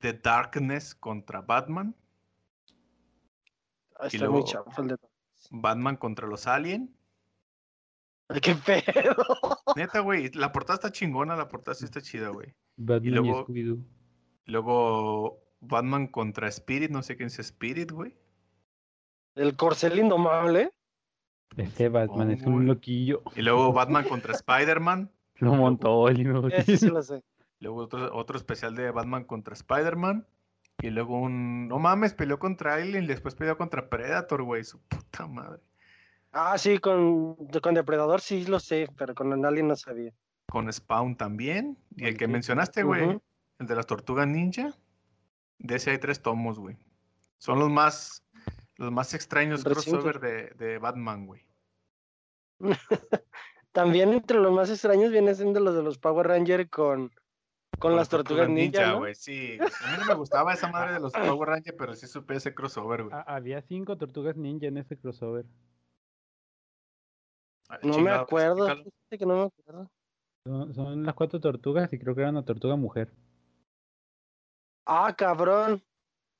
The, 0.00 0.12
Darkness 0.12 0.94
contra 0.94 1.40
Batman. 1.40 1.94
Ah, 3.98 4.08
y 4.12 4.18
muy 4.18 4.44
el 4.78 4.88
de... 4.88 4.96
Batman 5.50 5.96
contra 5.96 6.26
los 6.26 6.46
Alien. 6.46 6.94
Ay, 8.28 8.40
qué 8.40 8.54
pedo. 8.54 9.16
Neta, 9.76 10.00
güey. 10.00 10.30
La 10.32 10.52
portada 10.52 10.74
está 10.74 10.92
chingona, 10.92 11.34
la 11.36 11.48
portada 11.48 11.74
sí 11.74 11.84
está 11.84 12.00
chida, 12.00 12.28
güey. 12.28 12.54
Batman 12.76 13.06
y, 13.06 13.10
luego- 13.10 13.46
Scooby-Doo. 13.46 13.84
Luego 14.44 15.42
Batman 15.60 16.06
contra 16.08 16.48
Spirit, 16.48 16.90
no 16.90 17.02
sé 17.02 17.16
quién 17.16 17.26
es 17.26 17.38
Spirit, 17.38 17.90
güey. 17.90 18.16
El 19.34 19.56
corcel 19.56 19.98
indomable. 19.98 20.72
Este 21.56 21.88
Batman 21.88 22.30
es 22.30 22.38
Supongo, 22.40 22.58
un 22.58 22.66
loquillo. 22.66 23.22
Y 23.36 23.42
luego 23.42 23.72
Batman 23.72 24.08
contra 24.08 24.34
Spider-Man. 24.34 25.10
Lo 25.38 25.54
montó 25.54 26.08
el 26.08 26.20
inútil. 26.20 26.52
Ese 26.52 26.76
sí 26.76 26.88
lo 26.88 27.02
sé. 27.02 27.22
Luego 27.60 27.78
otro, 27.78 28.14
otro 28.14 28.36
especial 28.36 28.74
de 28.74 28.90
Batman 28.90 29.24
contra 29.24 29.54
Spider-Man. 29.54 30.26
Y 30.80 30.90
luego 30.90 31.20
un. 31.20 31.68
No 31.68 31.78
mames, 31.78 32.14
peleó 32.14 32.38
contra 32.38 32.74
Alien. 32.74 33.06
Después 33.06 33.34
peleó 33.34 33.56
contra 33.56 33.88
Predator, 33.88 34.42
güey. 34.42 34.64
Su 34.64 34.80
puta 34.80 35.26
madre. 35.26 35.60
Ah, 36.32 36.56
sí, 36.58 36.78
con, 36.78 37.34
con 37.60 37.74
Depredador 37.74 38.20
sí 38.20 38.44
lo 38.46 38.60
sé, 38.60 38.88
pero 38.96 39.14
con 39.14 39.44
Alien 39.44 39.68
no 39.68 39.76
sabía. 39.76 40.12
Con 40.46 40.72
Spawn 40.72 41.16
también. 41.16 41.78
Y 41.96 42.04
el 42.04 42.16
que 42.16 42.28
mencionaste, 42.28 42.82
güey. 42.82 43.20
El 43.58 43.66
de 43.66 43.74
las 43.74 43.86
tortugas 43.86 44.28
ninja. 44.28 44.74
De 45.58 45.76
ese 45.76 45.90
hay 45.90 45.98
tres 45.98 46.22
tomos, 46.22 46.58
güey. 46.58 46.76
Son 47.38 47.58
los 47.58 47.70
más. 47.70 48.24
Los 48.76 48.92
más 48.92 49.12
extraños 49.14 49.64
crossover 49.64 50.20
de, 50.20 50.50
de 50.50 50.78
Batman, 50.78 51.26
güey. 51.26 51.44
También 53.78 54.12
entre 54.12 54.38
los 54.38 54.52
más 54.52 54.68
extraños 54.70 55.12
viene 55.12 55.32
siendo 55.36 55.60
los 55.60 55.72
de 55.72 55.84
los 55.84 55.98
Power 55.98 56.26
Rangers 56.26 56.68
con, 56.68 57.12
con 57.78 57.94
las 57.94 58.08
tortugas 58.08 58.48
ninja, 58.48 58.88
¿no? 58.88 58.98
güey. 58.98 59.14
Sí, 59.14 59.56
a 59.60 59.92
mí 59.92 59.98
no 60.00 60.04
me 60.04 60.14
gustaba 60.14 60.52
esa 60.52 60.68
madre 60.68 60.94
de 60.94 61.00
los 61.00 61.12
Power 61.12 61.48
Rangers, 61.48 61.76
pero 61.78 61.94
sí 61.94 62.08
supe 62.08 62.34
ese 62.34 62.52
crossover, 62.52 63.04
güey. 63.04 63.14
Ah, 63.14 63.36
había 63.36 63.62
cinco 63.62 63.96
tortugas 63.96 64.36
ninja 64.36 64.66
en 64.66 64.78
ese 64.78 64.96
crossover. 64.96 65.46
Ay, 67.68 67.78
No 67.82 67.88
me 67.90 67.94
chingado, 67.94 68.22
acuerdo, 68.22 68.66
que 69.10 69.26
no 69.26 69.36
me 69.36 69.42
acuerdo. 69.44 69.90
Son, 70.44 70.74
son 70.74 71.04
las 71.04 71.14
cuatro 71.14 71.38
tortugas 71.38 71.92
y 71.92 72.00
creo 72.00 72.16
que 72.16 72.22
era 72.22 72.30
una 72.30 72.44
tortuga 72.44 72.74
mujer. 72.74 73.12
Ah, 74.86 75.14
cabrón. 75.16 75.84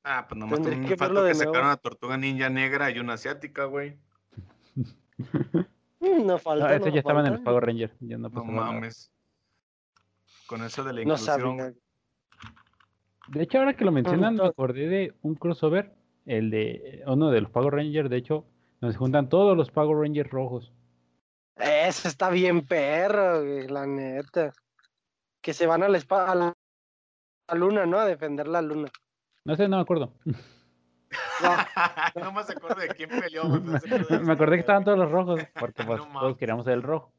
Ah, 0.02 0.26
pues 0.28 0.40
nomás 0.40 0.58
me 0.58 0.88
que 0.88 0.96
faltó 0.96 1.22
verlo 1.22 1.22
de 1.22 1.32
que 1.32 1.44
nuevo. 1.44 1.52
una 1.52 1.76
tortuga 1.76 2.16
ninja 2.16 2.50
negra 2.50 2.90
y 2.90 2.98
una 2.98 3.12
asiática, 3.12 3.64
güey. 3.66 3.96
Mm, 6.00 6.26
No 6.26 6.38
falta. 6.38 6.68
No, 6.68 6.74
esos 6.74 6.86
no 6.88 6.92
ya 6.94 6.98
estaban 7.00 7.26
en 7.26 7.32
los 7.32 7.38
falta. 7.40 7.50
Power 7.50 7.64
Rangers. 7.66 7.94
Ya 8.00 8.18
no 8.18 8.28
No 8.28 8.44
nada. 8.44 8.72
mames. 8.72 9.10
Con 10.46 10.62
eso 10.64 10.82
de 10.84 10.92
la 10.92 10.98
No 11.04 11.14
inclusión. 11.14 11.40
sabía. 11.58 11.72
De 13.28 13.42
hecho, 13.42 13.58
ahora 13.58 13.74
que 13.74 13.84
lo 13.84 13.92
mencionan, 13.92 14.36
me 14.36 14.46
acordé 14.46 14.88
de 14.88 15.14
un 15.22 15.34
crossover, 15.34 15.94
el 16.24 16.50
de 16.50 17.02
uno 17.06 17.30
de 17.30 17.42
los 17.42 17.50
Power 17.50 17.74
Rangers, 17.74 18.08
de 18.08 18.16
hecho, 18.16 18.46
donde 18.80 18.92
se 18.94 18.98
juntan 18.98 19.28
todos 19.28 19.56
los 19.56 19.70
Power 19.70 19.98
Rangers 19.98 20.30
rojos. 20.30 20.72
Eso 21.56 22.08
está 22.08 22.30
bien 22.30 22.66
perro, 22.66 23.42
güey, 23.42 23.68
la 23.68 23.86
neta. 23.86 24.52
Que 25.42 25.52
se 25.52 25.66
van 25.66 25.82
a 25.82 25.88
la, 25.88 25.98
a 25.98 26.34
la, 26.34 26.46
a 27.48 27.54
la 27.54 27.58
luna, 27.58 27.84
¿no? 27.84 27.98
A 27.98 28.06
defender 28.06 28.48
la 28.48 28.62
luna. 28.62 28.88
No 29.44 29.56
sé, 29.56 29.68
no 29.68 29.76
me 29.76 29.82
acuerdo. 29.82 30.14
no 32.14 32.32
me 32.32 32.40
acuerdo 32.40 32.80
de 32.80 32.88
quién 32.88 33.10
peleó. 33.10 33.44
me 34.22 34.32
acordé 34.32 34.56
que 34.56 34.60
estaban 34.60 34.84
todos 34.84 34.98
los 34.98 35.10
rojos, 35.10 35.40
porque 35.58 35.84
pues 35.84 36.00
No 36.00 36.20
todos 36.20 36.36
queríamos 36.36 36.66
el 36.66 36.82
rojo. 36.82 37.12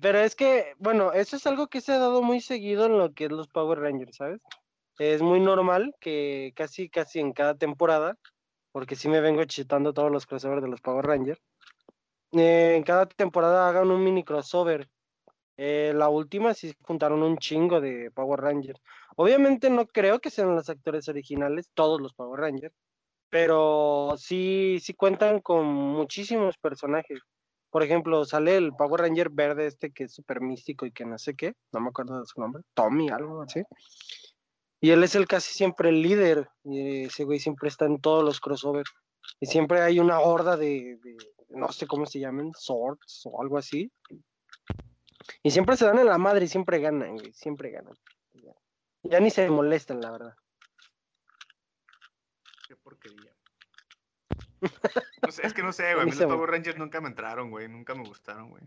Pero 0.00 0.18
es 0.18 0.34
que, 0.34 0.74
bueno, 0.78 1.12
eso 1.12 1.36
es 1.36 1.46
algo 1.46 1.68
que 1.68 1.80
se 1.80 1.92
ha 1.92 1.98
dado 1.98 2.22
muy 2.22 2.40
seguido 2.40 2.86
en 2.86 2.98
lo 2.98 3.12
que 3.12 3.26
es 3.26 3.30
los 3.30 3.48
Power 3.48 3.78
Rangers, 3.78 4.16
¿sabes? 4.16 4.40
Es 4.98 5.22
muy 5.22 5.38
normal 5.38 5.94
que 6.00 6.52
casi, 6.56 6.88
casi 6.88 7.20
en 7.20 7.32
cada 7.32 7.54
temporada, 7.54 8.16
porque 8.72 8.96
sí 8.96 9.08
me 9.08 9.20
vengo 9.20 9.44
chitando 9.44 9.92
todos 9.92 10.10
los 10.10 10.26
crossovers 10.26 10.62
de 10.62 10.68
los 10.68 10.80
Power 10.80 11.06
Rangers, 11.06 11.40
eh, 12.32 12.74
en 12.76 12.82
cada 12.82 13.06
temporada 13.06 13.68
hagan 13.68 13.90
un 13.90 14.02
mini 14.02 14.24
crossover. 14.24 14.88
Eh, 15.56 15.92
la 15.94 16.08
última 16.08 16.52
sí 16.54 16.72
juntaron 16.82 17.22
un 17.22 17.38
chingo 17.38 17.80
de 17.80 18.10
Power 18.10 18.40
Rangers. 18.40 18.80
Obviamente 19.16 19.70
no 19.70 19.86
creo 19.86 20.20
que 20.20 20.30
sean 20.30 20.54
los 20.54 20.68
actores 20.68 21.08
originales, 21.08 21.70
todos 21.74 22.00
los 22.00 22.14
Power 22.14 22.40
Rangers, 22.40 22.74
pero 23.30 24.14
sí, 24.18 24.78
sí 24.82 24.94
cuentan 24.94 25.40
con 25.40 25.66
muchísimos 25.66 26.56
personajes. 26.58 27.20
Por 27.70 27.82
ejemplo, 27.82 28.24
sale 28.24 28.56
el 28.56 28.72
Power 28.72 29.02
Ranger 29.02 29.30
verde 29.30 29.66
este 29.66 29.92
que 29.92 30.04
es 30.04 30.14
súper 30.14 30.40
místico 30.40 30.86
y 30.86 30.92
que 30.92 31.04
no 31.04 31.18
sé 31.18 31.34
qué, 31.34 31.54
no 31.72 31.80
me 31.80 31.88
acuerdo 31.88 32.20
de 32.20 32.26
su 32.26 32.40
nombre, 32.40 32.62
Tommy, 32.74 33.08
algo 33.10 33.42
así. 33.42 33.62
Y 34.80 34.90
él 34.90 35.02
es 35.04 35.14
el 35.14 35.26
casi 35.26 35.52
siempre 35.54 35.88
el 35.88 36.02
líder, 36.02 36.48
y 36.64 37.04
ese 37.04 37.24
güey 37.24 37.40
siempre 37.40 37.68
está 37.68 37.86
en 37.86 38.00
todos 38.00 38.22
los 38.24 38.40
crossovers. 38.40 38.90
Y 39.40 39.46
siempre 39.46 39.80
hay 39.80 39.98
una 39.98 40.20
horda 40.20 40.56
de, 40.56 40.98
de- 41.02 41.16
no 41.48 41.72
sé 41.72 41.86
cómo 41.86 42.06
se 42.06 42.20
llaman, 42.20 42.52
swords 42.56 43.22
o 43.24 43.40
algo 43.42 43.58
así. 43.58 43.90
Y 45.42 45.50
siempre 45.50 45.76
se 45.76 45.86
dan 45.86 45.98
en 45.98 46.06
la 46.06 46.18
madre 46.18 46.44
y 46.44 46.48
siempre 46.48 46.78
ganan, 46.78 47.14
güey, 47.14 47.32
siempre 47.32 47.70
ganan. 47.70 47.94
Ya, 48.34 48.54
ya 49.02 49.20
ni 49.20 49.30
se 49.30 49.48
molestan, 49.50 50.00
la 50.00 50.10
verdad. 50.10 50.36
Qué 52.68 52.76
porquería. 52.76 53.32
No 55.22 55.32
sé, 55.32 55.46
es 55.46 55.54
que 55.54 55.62
no 55.62 55.72
sé, 55.72 55.92
güey. 55.94 56.02
A 56.02 56.04
mí 56.06 56.12
los. 56.12 56.24
Power 56.24 56.50
Rangers 56.50 56.78
nunca 56.78 57.00
me 57.00 57.08
entraron, 57.08 57.50
güey. 57.50 57.68
Nunca 57.68 57.94
me 57.94 58.04
gustaron, 58.04 58.50
güey. 58.50 58.62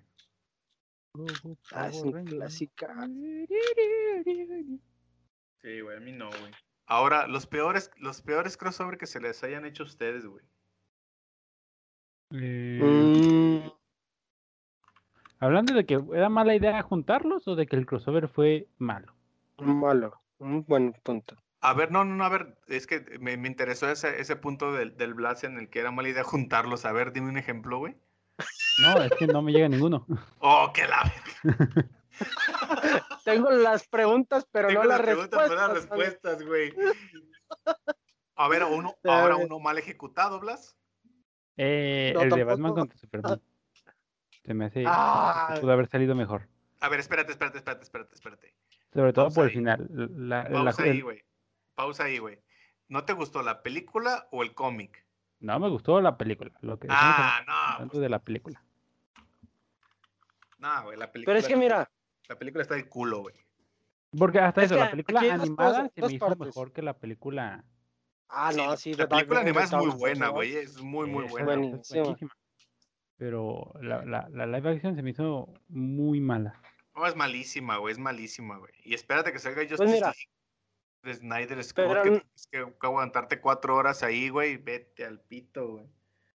Ah, 1.72 1.88
es 1.88 2.02
un 2.02 2.26
clásica. 2.26 2.94
Sí, 5.62 5.82
güey, 5.82 5.98
a 5.98 6.00
mí 6.00 6.12
no, 6.12 6.30
güey. 6.30 6.52
Ahora, 6.86 7.28
los 7.28 7.46
peores, 7.48 7.92
los 7.98 8.22
peores 8.22 8.58
crossover 8.58 8.98
que 8.98 9.06
se 9.08 9.20
les 9.20 9.44
hayan 9.44 9.66
hecho 9.66 9.84
a 9.84 9.86
ustedes, 9.86 10.26
güey. 10.26 10.44
Eh, 12.32 12.80
Mm, 12.82 13.70
Hablando 15.40 15.74
de 15.74 15.86
que 15.86 16.00
era 16.14 16.30
mala 16.30 16.56
idea 16.56 16.82
juntarlos 16.84 17.48
o 17.48 17.56
de 17.56 17.66
que 17.68 17.76
el 17.76 17.86
crossover 17.86 18.28
fue 18.28 18.68
malo. 18.78 19.14
malo, 19.58 20.22
un 20.40 20.66
buen 20.66 20.94
punto. 21.04 21.36
A 21.62 21.74
ver, 21.74 21.92
no, 21.92 22.06
no, 22.06 22.16
no, 22.16 22.24
a 22.24 22.30
ver, 22.30 22.58
es 22.68 22.88
que 22.88 23.02
me, 23.20 23.36
me 23.38 23.48
interesó 23.48 23.90
ese, 23.90 24.20
ese 24.22 24.36
punto 24.38 24.72
del, 24.74 24.96
del 24.96 25.14
Blast 25.14 25.44
en 25.44 25.58
el 25.58 25.70
que 25.70 25.80
era 25.80 25.92
mala 25.92 26.10
idea 26.10 26.24
juntarlos. 26.24 26.86
A 26.86 26.92
ver, 26.94 27.12
dime 27.12 27.30
un 27.30 27.38
ejemplo, 27.38 27.80
güey. 27.80 27.96
No, 28.82 29.02
es 29.04 29.12
que 29.20 29.28
no 29.28 29.42
me 29.42 29.52
llega 29.52 29.68
ninguno. 29.68 30.06
Oh, 30.40 30.72
qué 30.74 30.88
la 30.88 31.12
Tengo 33.26 33.50
las 33.52 33.88
preguntas, 33.88 34.46
pero 34.52 34.68
Tengo 34.70 34.84
no 34.84 34.90
las 34.90 35.00
las 35.00 35.06
preguntas, 35.08 35.40
pero 35.44 35.56
las 35.56 35.74
respuestas. 35.74 36.40
respuestas, 36.40 36.48
güey. 36.48 36.74
A 38.36 38.48
ver, 38.48 38.64
uno, 38.64 38.96
A 39.06 39.20
ahora 39.22 39.36
uno 39.36 39.60
mal 39.60 39.78
ejecutado, 39.78 40.40
Blas. 40.40 40.76
Eh, 41.58 42.12
No, 42.16 42.22
el 42.22 42.30
de. 42.30 42.44
Batman 42.44 42.74
contra 42.74 42.98
Superman. 42.98 43.42
Se 44.50 44.56
me 44.56 44.66
hace. 44.66 44.84
Ah. 44.88 45.56
Pudo 45.62 45.72
haber 45.72 45.88
salido 45.90 46.16
mejor. 46.16 46.48
A 46.80 46.90
ver, 46.90 47.00
espérate, 47.00 47.32
espérate, 47.34 47.60
espérate, 47.60 47.84
espérate, 47.84 48.16
espérate. 48.16 48.56
Sobre 48.92 49.14
todo 49.14 49.26
Pausa 49.26 49.36
por 49.36 49.46
el 49.46 49.52
final. 49.52 49.88
La, 50.18 50.50
Pausa 50.50 50.82
ahí, 50.82 51.02
güey. 51.02 51.24
Pausa 51.76 52.06
ahí, 52.06 52.18
güey. 52.18 52.42
¿No 52.88 53.06
te 53.06 53.14
gustó 53.14 53.44
la 53.44 53.62
película 53.62 54.28
o 54.32 54.42
el 54.42 54.56
cómic? 54.56 55.06
no 55.42 55.60
me 55.60 55.70
gustó 55.70 56.02
la 56.02 56.18
película. 56.18 56.52
Lo 56.62 56.80
que 56.80 56.88
Ah, 56.90 57.78
no. 57.80 57.88
pues, 57.90 58.02
de 58.02 58.10
la 58.10 58.18
película. 58.18 58.64
no, 60.58 60.84
güey, 60.86 60.98
la 60.98 61.12
película. 61.12 61.32
Pero 61.36 61.40
es 61.46 61.48
que 61.48 61.56
mira, 61.56 61.88
La 62.28 62.36
película 62.36 62.64
está 62.64 62.74
de 62.74 62.90
culo, 62.90 63.20
güey. 63.20 63.36
Porque 64.18 64.40
hasta 64.40 64.64
Es 64.64 64.72
eso, 64.72 64.80
la 64.80 64.90
película 64.90 65.22
dos 65.22 65.32
animada 65.32 65.90
se 65.94 66.02
dos 66.02 66.10
me 66.10 66.16
hizo 66.16 66.36
mejor 66.38 66.72
que 66.72 66.82
la 66.82 66.98
película. 66.98 67.64
ah, 68.30 68.52
no, 68.58 68.76
Sí, 68.78 68.96
sí, 68.96 69.00
la 69.00 69.08
película 69.08 69.42
animada 69.42 69.66
es 69.66 69.74
muy 69.74 69.92
buena, 69.92 70.30
güey. 70.30 70.56
Es 70.56 70.82
muy, 70.82 71.08
muy 71.08 71.26
buena. 71.26 71.46
buena. 71.46 71.78
es 71.78 71.90
buenísima. 71.94 72.32
Pero 73.20 73.74
la, 73.82 74.04
la, 74.06 74.30
la 74.30 74.46
live 74.48 74.72
action 74.72 74.96
se 74.96 75.04
me 75.04 75.10
hizo 75.10 75.54
muy 75.68 76.22
mala. 76.22 76.60
No, 76.96 77.06
es 77.06 77.16
malísima, 77.18 77.76
güey. 77.78 77.92
Es 77.92 78.00
malísima, 78.00 78.58
güey. 78.58 78.72
Y 78.86 78.94
espérate 78.94 79.34
que 79.34 79.40
salga 79.40 79.62
Justice 79.62 79.78
Pues 79.78 79.92
mira. 79.92 80.08
League 80.08 80.30
de 81.04 81.14
Snyder 81.16 81.64
Scott. 81.66 81.86
Pero 81.90 82.04
Que 82.04 82.10
tienes 82.12 82.48
que, 82.50 82.60
que 82.80 82.88
aguantarte 82.88 83.42
cuatro 83.42 83.76
horas 83.76 84.04
ahí, 84.04 84.30
güey. 84.30 84.56
Vete 84.56 85.04
al 85.04 85.20
pito, 85.20 85.68
güey. 85.68 85.86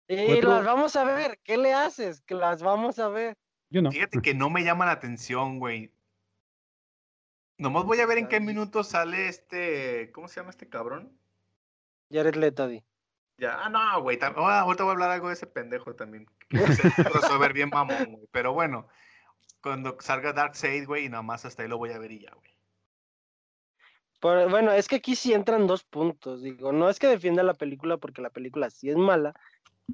Y 0.08 0.26
Cuatro- 0.26 0.50
las 0.50 0.66
vamos 0.66 0.96
a 0.96 1.04
ver, 1.06 1.40
¿qué 1.44 1.56
le 1.58 1.72
haces? 1.74 2.22
Que 2.22 2.34
las 2.34 2.62
vamos 2.64 2.98
a 3.00 3.08
ver. 3.10 3.38
Yo 3.70 3.82
no. 3.84 3.92
Fíjate 3.92 4.20
que 4.20 4.34
no 4.34 4.50
me 4.50 4.64
llama 4.64 4.86
la 4.88 4.92
atención, 4.94 5.60
güey. 5.60 5.94
Nomás 7.60 7.86
voy 7.86 8.00
a 8.00 8.08
ver 8.08 8.18
en 8.18 8.28
qué 8.28 8.40
minuto 8.40 8.84
sale 8.84 9.28
este. 9.28 10.12
¿Cómo 10.14 10.28
se 10.28 10.40
llama 10.40 10.50
este 10.50 10.68
cabrón? 10.68 11.16
Jared 12.12 12.36
Leto, 12.36 12.68
di. 12.68 12.84
Ya, 13.42 13.58
ah, 13.60 13.70
no, 13.70 14.04
güey. 14.04 14.20
ah, 14.22 14.60
ahorita 14.60 14.84
voy 14.84 14.92
a 14.92 14.94
hablar 14.94 15.10
algo 15.10 15.30
de 15.30 15.34
ese 15.34 15.48
pendejo 15.48 15.96
también. 15.96 16.28
crossover 17.12 17.54
bien 17.54 17.70
mamón, 17.70 18.06
güey. 18.12 18.28
Pero 18.32 18.54
bueno, 18.54 18.88
cuando 19.64 19.98
salga 20.00 20.32
Darkseid, 20.32 20.86
güey, 20.86 21.06
y 21.06 21.10
nada 21.10 21.24
más 21.24 21.44
hasta 21.44 21.64
ahí 21.64 21.68
lo 21.68 21.80
voy 21.80 21.90
a 21.90 21.98
ver 21.98 22.12
y 22.12 22.20
ya, 22.20 22.32
güey. 22.36 22.52
Bueno, 24.48 24.72
es 24.72 24.88
que 24.88 24.98
aquí 24.98 25.16
sí 25.16 25.34
entran 25.34 25.66
dos 25.66 25.84
puntos. 25.84 26.44
Digo, 26.44 26.72
no 26.72 26.88
es 26.88 27.00
que 27.00 27.08
defienda 27.08 27.42
la 27.42 27.56
película 27.56 27.98
porque 27.98 28.22
la 28.22 28.30
película 28.30 28.70
sí 28.70 28.92
es 28.92 28.96
mala, 28.96 29.34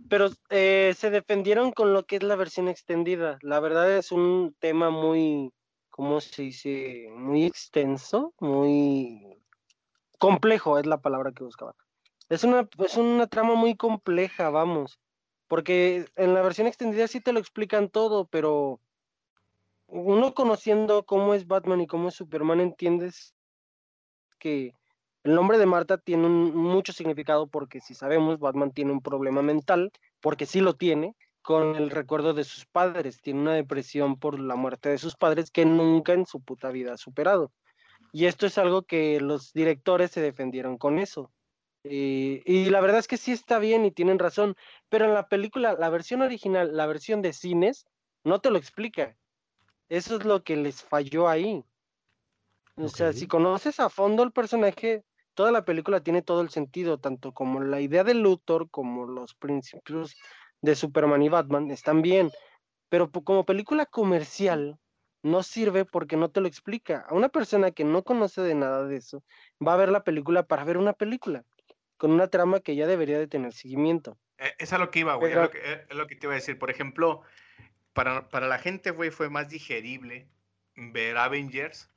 pero 0.10 0.28
eh, 0.50 0.94
se 0.98 1.10
defendieron 1.10 1.72
con 1.72 1.94
lo 1.94 2.06
que 2.06 2.18
es 2.18 2.24
la 2.24 2.36
versión 2.36 2.68
extendida. 2.68 3.40
La 3.42 3.62
verdad 3.62 3.90
es 3.90 4.12
un 4.12 4.58
tema 4.60 4.90
muy, 4.90 5.54
¿cómo 5.90 6.20
se 6.20 6.42
dice? 6.42 7.08
Muy 7.12 7.46
extenso, 7.46 8.34
muy 8.42 9.42
complejo, 10.20 10.78
es 10.78 10.86
la 10.86 10.98
palabra 10.98 11.32
que 11.32 11.46
buscaba. 11.46 11.74
Es 12.30 12.44
una, 12.46 12.68
es 12.80 12.96
una 12.98 13.28
trama 13.28 13.56
muy 13.56 13.76
compleja, 13.76 14.50
vamos, 14.50 15.00
porque 15.48 16.06
en 16.16 16.34
la 16.34 16.42
versión 16.42 16.68
extendida 16.68 17.08
sí 17.08 17.22
te 17.22 17.34
lo 17.34 17.40
explican 17.40 17.90
todo, 17.90 18.28
pero 18.28 18.82
uno 19.88 20.34
conociendo 20.34 21.06
cómo 21.06 21.34
es 21.34 21.46
Batman 21.46 21.82
y 21.82 21.88
cómo 21.88 22.08
es 22.08 22.16
Superman, 22.16 22.62
entiendes 22.62 23.36
que 24.40 24.72
el 25.24 25.36
nombre 25.36 25.58
de 25.58 25.66
Marta 25.66 25.98
tiene 25.98 26.26
un- 26.28 26.56
mucho 26.56 26.94
significado 26.94 27.48
porque 27.48 27.80
si 27.82 27.94
sabemos, 27.94 28.40
Batman 28.40 28.72
tiene 28.72 28.92
un 28.92 29.02
problema 29.02 29.42
mental, 29.42 29.92
porque 30.22 30.46
sí 30.46 30.62
lo 30.62 30.76
tiene, 30.76 31.16
con 31.42 31.76
el 31.76 31.90
recuerdo 31.90 32.34
de 32.34 32.44
sus 32.44 32.66
padres, 32.66 33.22
tiene 33.22 33.42
una 33.42 33.54
depresión 33.54 34.18
por 34.20 34.40
la 34.40 34.56
muerte 34.56 34.90
de 34.90 34.98
sus 34.98 35.16
padres 35.16 35.50
que 35.52 35.66
nunca 35.66 36.14
en 36.14 36.26
su 36.26 36.42
puta 36.42 36.70
vida 36.72 36.94
ha 36.94 36.98
superado. 36.98 37.52
Y 38.12 38.26
esto 38.28 38.46
es 38.48 38.58
algo 38.58 38.84
que 38.84 39.20
los 39.22 39.54
directores 39.54 40.12
se 40.12 40.22
defendieron 40.22 40.78
con 40.78 41.00
eso. 41.00 41.32
Y 41.90 42.70
la 42.70 42.82
verdad 42.82 43.00
es 43.00 43.08
que 43.08 43.18
sí 43.18 43.32
está 43.32 43.60
bien 43.60 43.86
y 43.86 43.92
tienen 43.92 44.20
razón, 44.20 44.56
pero 44.90 45.06
en 45.06 45.14
la 45.14 45.28
película, 45.28 45.74
la 45.74 45.90
versión 45.90 46.22
original, 46.22 46.76
la 46.76 46.86
versión 46.86 47.22
de 47.22 47.34
cines, 47.34 47.86
no 48.24 48.40
te 48.40 48.52
lo 48.52 48.58
explica. 48.58 49.16
Eso 49.90 50.18
es 50.18 50.26
lo 50.26 50.44
que 50.44 50.56
les 50.58 50.84
falló 50.84 51.28
ahí. 51.28 51.64
O 52.76 52.90
sea, 52.90 53.14
si 53.14 53.28
conoces 53.28 53.80
a 53.80 53.90
fondo 53.90 54.22
el 54.24 54.32
personaje, 54.32 55.04
toda 55.34 55.52
la 55.52 55.66
película 55.66 56.02
tiene 56.02 56.22
todo 56.22 56.42
el 56.42 56.50
sentido, 56.50 57.00
tanto 57.00 57.32
como 57.32 57.62
la 57.62 57.82
idea 57.82 58.04
de 58.04 58.14
Luthor 58.14 58.70
como 58.70 59.06
los 59.06 59.34
principios 59.34 60.16
de 60.62 60.76
Superman 60.76 61.24
y 61.24 61.30
Batman 61.30 61.72
están 61.72 62.02
bien, 62.02 62.32
pero 62.90 63.12
como 63.12 63.46
película 63.46 63.86
comercial 63.86 64.78
no 65.24 65.42
sirve 65.44 65.86
porque 65.86 66.18
no 66.18 66.30
te 66.30 66.42
lo 66.42 66.48
explica. 66.48 67.06
A 67.10 67.16
una 67.16 67.30
persona 67.30 67.72
que 67.72 67.84
no 67.84 68.04
conoce 68.04 68.42
de 68.42 68.56
nada 68.56 68.86
de 68.86 68.98
eso 68.98 69.24
va 69.66 69.74
a 69.74 69.78
ver 69.78 69.90
la 69.90 70.04
película 70.04 70.44
para 70.44 70.64
ver 70.64 70.78
una 70.78 70.94
película 70.94 71.44
con 71.98 72.12
una 72.12 72.28
trama 72.28 72.60
que 72.60 72.76
ya 72.76 72.88
debería 72.88 73.20
de 73.20 73.28
tener 73.28 73.54
seguimiento. 73.54 74.18
Eh, 74.38 74.54
Es 74.60 74.72
a 74.74 74.78
lo 74.78 74.92
que 74.92 75.00
iba, 75.00 75.16
güey. 75.16 75.32
Es, 75.32 75.36
Pero- 75.36 75.44
lo 75.46 75.52
que, 75.52 75.58
eh, 75.60 75.86
es 75.90 75.96
lo 75.96 76.08
que 76.08 76.16
te 76.16 76.26
iba 76.28 76.34
a 76.34 76.36
decir. 76.36 76.58
Por 76.60 76.70
ejemplo, 76.70 77.22
para, 77.94 78.30
para 78.30 78.48
la 78.48 78.60
gente, 78.60 78.92
güey, 78.92 79.10
fue 79.10 79.30
más 79.30 79.50
digerible 79.50 80.28
ver 80.76 81.18
Avengers 81.18 81.90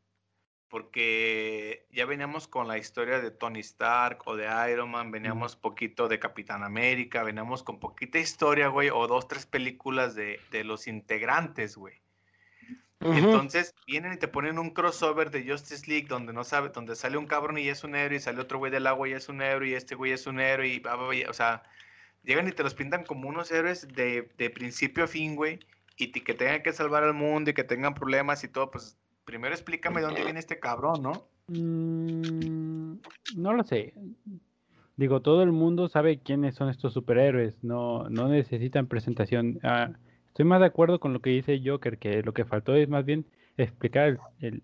porque 0.68 1.86
ya 1.90 2.06
veníamos 2.06 2.46
con 2.46 2.68
la 2.68 2.78
historia 2.78 3.20
de 3.20 3.32
Tony 3.32 3.58
Stark 3.60 4.22
o 4.26 4.36
de 4.36 4.46
Iron 4.72 4.90
Man, 4.90 5.10
veníamos 5.10 5.56
poquito 5.56 6.06
de 6.06 6.20
Capitán 6.20 6.62
América, 6.62 7.24
veníamos 7.24 7.64
con 7.64 7.80
poquita 7.80 8.18
historia, 8.20 8.68
güey, 8.68 8.88
o 8.88 9.06
dos, 9.08 9.26
tres 9.26 9.46
películas 9.46 10.14
de, 10.14 10.38
de 10.52 10.62
los 10.62 10.86
integrantes, 10.86 11.76
güey. 11.76 12.00
Entonces 13.00 13.74
vienen 13.86 14.12
y 14.12 14.16
te 14.18 14.28
ponen 14.28 14.58
un 14.58 14.70
crossover 14.70 15.30
de 15.30 15.48
Justice 15.48 15.90
League 15.90 16.06
donde 16.06 16.34
no 16.34 16.44
sabe, 16.44 16.68
donde 16.68 16.94
sale 16.94 17.16
un 17.16 17.26
cabrón 17.26 17.56
y 17.56 17.68
es 17.68 17.82
un 17.82 17.94
héroe, 17.94 18.16
y 18.16 18.20
sale 18.20 18.40
otro 18.40 18.58
güey 18.58 18.70
del 18.70 18.86
agua 18.86 19.08
y 19.08 19.12
es 19.12 19.28
un 19.28 19.40
héroe, 19.40 19.70
y 19.70 19.74
este 19.74 19.94
güey 19.94 20.12
es 20.12 20.26
un 20.26 20.38
héroe, 20.38 20.68
y 20.68 20.80
bla, 20.80 20.96
bla, 20.96 21.08
bla, 21.08 21.30
o 21.30 21.32
sea, 21.32 21.62
llegan 22.24 22.46
y 22.46 22.52
te 22.52 22.62
los 22.62 22.74
pintan 22.74 23.04
como 23.04 23.28
unos 23.28 23.50
héroes 23.50 23.88
de, 23.88 24.30
de 24.36 24.50
principio 24.50 25.04
a 25.04 25.06
fin, 25.06 25.34
güey, 25.34 25.60
y 25.96 26.12
que 26.12 26.34
tengan 26.34 26.62
que 26.62 26.72
salvar 26.72 27.04
al 27.04 27.14
mundo 27.14 27.50
y 27.50 27.54
que 27.54 27.64
tengan 27.64 27.94
problemas 27.94 28.44
y 28.44 28.48
todo, 28.48 28.70
pues 28.70 28.98
primero 29.24 29.54
explícame 29.54 30.00
de 30.00 30.06
dónde 30.06 30.24
viene 30.24 30.38
este 30.38 30.58
cabrón, 30.58 31.02
¿no? 31.02 31.26
Mm, 31.48 32.96
no 33.36 33.52
lo 33.52 33.64
sé. 33.64 33.94
Digo, 34.96 35.22
todo 35.22 35.42
el 35.42 35.52
mundo 35.52 35.88
sabe 35.88 36.18
quiénes 36.18 36.54
son 36.54 36.68
estos 36.68 36.92
superhéroes, 36.92 37.64
no, 37.64 38.08
no 38.10 38.28
necesitan 38.28 38.86
presentación. 38.86 39.58
Ah, 39.62 39.92
estoy 40.30 40.44
más 40.44 40.60
de 40.60 40.66
acuerdo 40.66 40.98
con 40.98 41.12
lo 41.12 41.20
que 41.20 41.30
dice 41.30 41.60
Joker, 41.64 41.98
que 41.98 42.22
lo 42.22 42.32
que 42.32 42.44
faltó 42.44 42.74
es 42.74 42.88
más 42.88 43.04
bien 43.04 43.26
explicar 43.56 44.08
el, 44.08 44.18
el- 44.40 44.62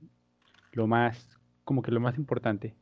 lo 0.73 0.87
más, 0.87 1.39
como 1.65 1.83
que 1.83 1.91
lo 1.91 2.01
más 2.01 2.17
importante. 2.19 2.75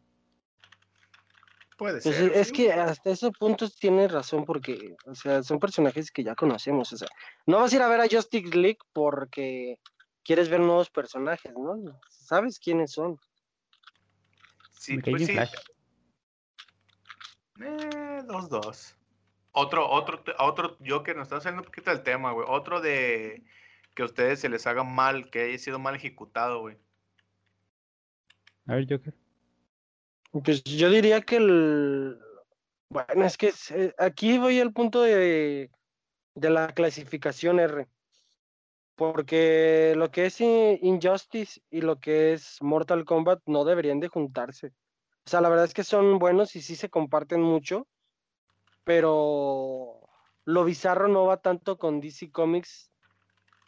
Puede 1.77 2.01
Pues 2.01 2.17
ser. 2.17 2.33
es 2.37 2.53
que 2.53 2.73
hasta 2.73 3.11
ese 3.11 3.31
punto 3.33 3.69
tiene 3.69 4.07
razón 4.07 4.45
porque, 4.45 4.97
o 5.07 5.15
sea, 5.15 5.43
son 5.43 5.59
personajes 5.59 6.11
que 6.13 6.23
ya 6.23 6.35
conocemos, 6.37 6.93
o 6.93 6.97
sea, 6.97 7.09
no 7.47 7.59
vas 7.59 7.73
a 7.73 7.77
ir 7.77 7.83
a 7.83 7.89
ver 7.89 8.01
a 8.01 8.09
Justice 8.09 8.57
League 8.57 8.79
porque 8.93 9.81
quieres 10.23 10.49
ver 10.49 10.61
nuevos 10.61 10.89
personajes, 10.91 11.53
¿no? 11.57 11.77
Sabes 12.09 12.59
quiénes 12.61 12.93
son. 12.93 13.19
Sí, 14.71 14.99
pues 14.99 15.27
sí. 15.27 15.33
Flash. 15.33 15.53
Eh, 17.61 18.23
dos, 18.27 18.49
dos. 18.49 18.97
Otro, 19.57 19.89
otro, 19.89 20.21
otro 20.41 20.77
Joker, 20.85 21.15
nos 21.15 21.29
está 21.29 21.41
saliendo 21.41 21.63
un 21.63 21.67
poquito 21.67 21.91
del 21.91 22.03
tema, 22.03 22.33
güey. 22.33 22.45
Otro 22.51 22.81
de 22.81 23.45
que 23.95 24.03
a 24.03 24.07
ustedes 24.07 24.41
se 24.41 24.49
les 24.49 24.67
haga 24.67 24.83
mal, 24.83 25.31
que 25.31 25.45
haya 25.45 25.59
sido 25.59 25.79
mal 25.79 25.95
ejecutado, 25.95 26.61
güey. 26.61 26.77
A 28.67 28.75
ver, 28.75 28.87
Joker. 28.91 29.15
Pues 30.45 30.65
yo 30.65 30.91
diría 30.91 31.21
que 31.21 31.37
el... 31.37 32.19
Bueno, 32.89 33.25
es 33.25 33.37
que 33.37 33.53
aquí 33.97 34.39
voy 34.39 34.59
al 34.59 34.73
punto 34.73 35.03
de, 35.03 35.71
de 36.35 36.51
la 36.51 36.75
clasificación 36.75 37.61
R. 37.61 37.87
Porque 38.97 39.95
lo 39.97 40.11
que 40.11 40.27
es 40.27 40.41
Injustice 40.41 41.61
y 41.71 41.81
lo 41.81 42.01
que 42.01 42.33
es 42.33 42.61
Mortal 42.61 43.05
Kombat 43.05 43.41
no 43.47 43.65
deberían 43.65 44.01
de 44.01 44.09
juntarse. 44.09 44.73
O 45.27 45.31
sea, 45.31 45.41
la 45.41 45.49
verdad 45.49 45.67
es 45.67 45.75
que 45.75 45.85
son 45.85 46.19
buenos 46.19 46.57
y 46.57 46.61
sí 46.61 46.75
se 46.75 46.91
comparten 46.91 47.41
mucho, 47.41 47.87
pero 48.85 50.01
lo 50.45 50.65
bizarro 50.65 51.09
no 51.09 51.25
va 51.25 51.39
tanto 51.39 51.79
con 51.79 52.01
DC 52.01 52.31
Comics 52.31 52.91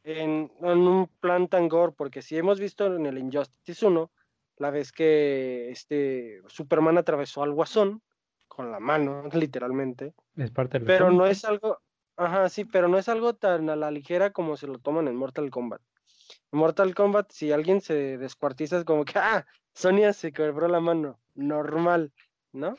en, 0.05 0.53
en 0.61 0.79
un 0.79 1.09
plan 1.21 1.49
tan 1.49 1.69
gore, 1.69 1.93
porque 1.97 2.23
si 2.23 2.37
hemos 2.37 2.61
visto 2.61 2.87
en 2.95 3.07
el 3.07 3.19
Injustice 3.19 3.85
1, 3.87 4.11
la 4.59 4.71
vez 4.71 4.93
que 4.93 5.71
este 5.71 6.43
Superman 6.47 6.99
atravesó 6.99 7.43
al 7.43 7.53
Guasón 7.53 8.03
con 8.47 8.71
la 8.71 8.81
mano, 8.81 9.25
literalmente, 9.33 10.15
Es 10.37 10.51
parte 10.51 10.79
del 10.79 10.87
pero 10.87 11.11
no 11.11 11.27
es 11.27 11.45
algo, 11.45 11.81
ajá, 12.17 12.49
sí, 12.49 12.65
pero 12.65 12.89
no 12.89 12.99
es 12.99 13.09
algo 13.09 13.35
tan 13.35 13.69
a 13.69 13.77
la 13.77 13.91
ligera 13.91 14.31
como 14.31 14.57
se 14.57 14.67
lo 14.67 14.79
toman 14.79 15.09
en 15.09 15.17
Mortal 15.17 15.51
Kombat. 15.51 15.81
En 16.53 16.59
Mortal 16.59 16.95
Kombat, 16.95 17.31
si 17.33 17.53
alguien 17.53 17.81
se 17.81 18.19
descuartiza, 18.19 18.79
es 18.79 18.85
como 18.85 19.05
que, 19.05 19.19
ah, 19.19 19.47
Sonia 19.75 20.13
se 20.13 20.33
quebró 20.33 20.69
la 20.69 20.81
mano, 20.81 21.19
normal, 21.35 22.13
¿no? 22.53 22.77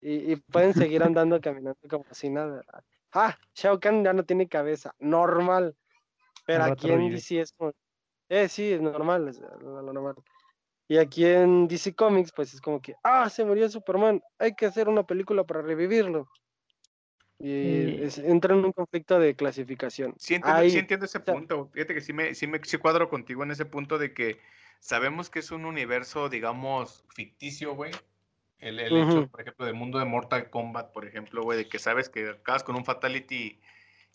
Y, 0.00 0.32
y 0.32 0.36
pueden 0.36 0.74
seguir 0.74 1.02
andando 1.02 1.40
caminando 1.40 1.78
como 1.88 2.04
si 2.12 2.30
nada. 2.30 2.62
Ah, 3.12 3.36
Shao 3.54 3.80
Kahn 3.80 4.04
ya 4.04 4.12
no 4.12 4.24
tiene 4.24 4.48
cabeza, 4.48 4.94
normal. 4.98 5.74
Pero 6.46 6.64
Al 6.64 6.72
aquí 6.72 6.90
en. 6.90 7.10
DC 7.10 7.40
es 7.40 7.52
como, 7.52 7.72
eh, 8.28 8.48
sí, 8.48 8.72
es 8.72 8.80
normal, 8.80 9.28
es 9.28 9.40
lo 9.40 9.82
normal. 9.82 10.14
Y 10.86 10.96
aquí 10.98 11.26
en 11.26 11.68
DC 11.68 11.94
Comics, 11.94 12.32
pues 12.32 12.54
es 12.54 12.60
como 12.60 12.80
que, 12.80 12.94
ah, 13.02 13.28
se 13.28 13.44
murió 13.44 13.68
Superman, 13.68 14.22
hay 14.38 14.54
que 14.54 14.66
hacer 14.66 14.88
una 14.88 15.02
película 15.04 15.44
para 15.44 15.60
revivirlo. 15.62 16.28
Y 17.40 18.02
es- 18.02 18.18
entra 18.18 18.54
en 18.54 18.64
un 18.64 18.72
conflicto 18.72 19.18
de 19.20 19.34
clasificación. 19.36 20.14
Sí 20.18 20.34
entiendo, 20.34 20.58
Ahí, 20.60 20.70
sí 20.70 20.78
entiendo 20.78 21.06
ese 21.06 21.20
sea- 21.20 21.34
punto. 21.34 21.68
Fíjate 21.72 21.94
que 21.94 22.00
sí 22.00 22.12
me, 22.12 22.34
sí 22.34 22.46
me 22.46 22.60
sí 22.64 22.78
cuadro 22.78 23.08
contigo 23.08 23.42
en 23.44 23.50
ese 23.52 23.64
punto 23.64 23.98
de 23.98 24.12
que 24.12 24.40
sabemos 24.80 25.30
que 25.30 25.38
es 25.40 25.50
un 25.50 25.64
universo, 25.64 26.28
digamos, 26.28 27.04
ficticio, 27.14 27.74
güey. 27.74 27.92
El, 28.60 28.80
el 28.80 28.96
hecho, 28.96 29.18
Ujú. 29.20 29.28
por 29.28 29.40
ejemplo, 29.40 29.66
del 29.66 29.74
mundo 29.74 29.98
de 29.98 30.04
Mortal 30.04 30.50
Kombat, 30.50 30.92
por 30.92 31.06
ejemplo, 31.06 31.42
güey, 31.42 31.58
de 31.58 31.68
que 31.68 31.78
sabes 31.78 32.08
que 32.08 32.30
acabas 32.30 32.64
con 32.64 32.74
un 32.76 32.84
fatality 32.84 33.60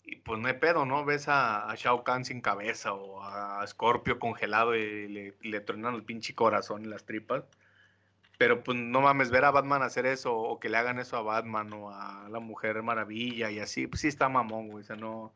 y 0.06 0.16
pues 0.16 0.38
no 0.38 0.48
hay 0.48 0.54
pedo, 0.54 0.84
¿no? 0.84 1.04
Ves 1.06 1.28
a, 1.28 1.70
a 1.70 1.74
Shao 1.76 2.04
Kahn 2.04 2.26
sin 2.26 2.42
cabeza 2.42 2.92
o 2.92 3.22
a 3.22 3.66
Scorpio 3.66 4.18
congelado 4.18 4.76
y 4.76 5.08
le, 5.08 5.34
le 5.40 5.60
tronan 5.60 5.94
el 5.94 6.04
pinche 6.04 6.34
corazón 6.34 6.82
y 6.84 6.88
las 6.88 7.06
tripas. 7.06 7.44
Pero 8.36 8.62
pues 8.62 8.76
no 8.76 9.00
mames, 9.00 9.30
ver 9.30 9.44
a 9.44 9.50
Batman 9.52 9.82
hacer 9.82 10.04
eso 10.06 10.36
o 10.36 10.58
que 10.60 10.68
le 10.68 10.76
hagan 10.76 10.98
eso 10.98 11.16
a 11.16 11.22
Batman 11.22 11.72
o 11.72 11.90
a 11.90 12.28
la 12.28 12.40
Mujer 12.40 12.82
Maravilla 12.82 13.50
y 13.50 13.60
así, 13.60 13.86
pues 13.86 14.00
sí 14.02 14.08
está 14.08 14.28
mamón, 14.28 14.68
güey. 14.68 14.82
O 14.82 14.86
sea, 14.86 14.96
no, 14.96 15.32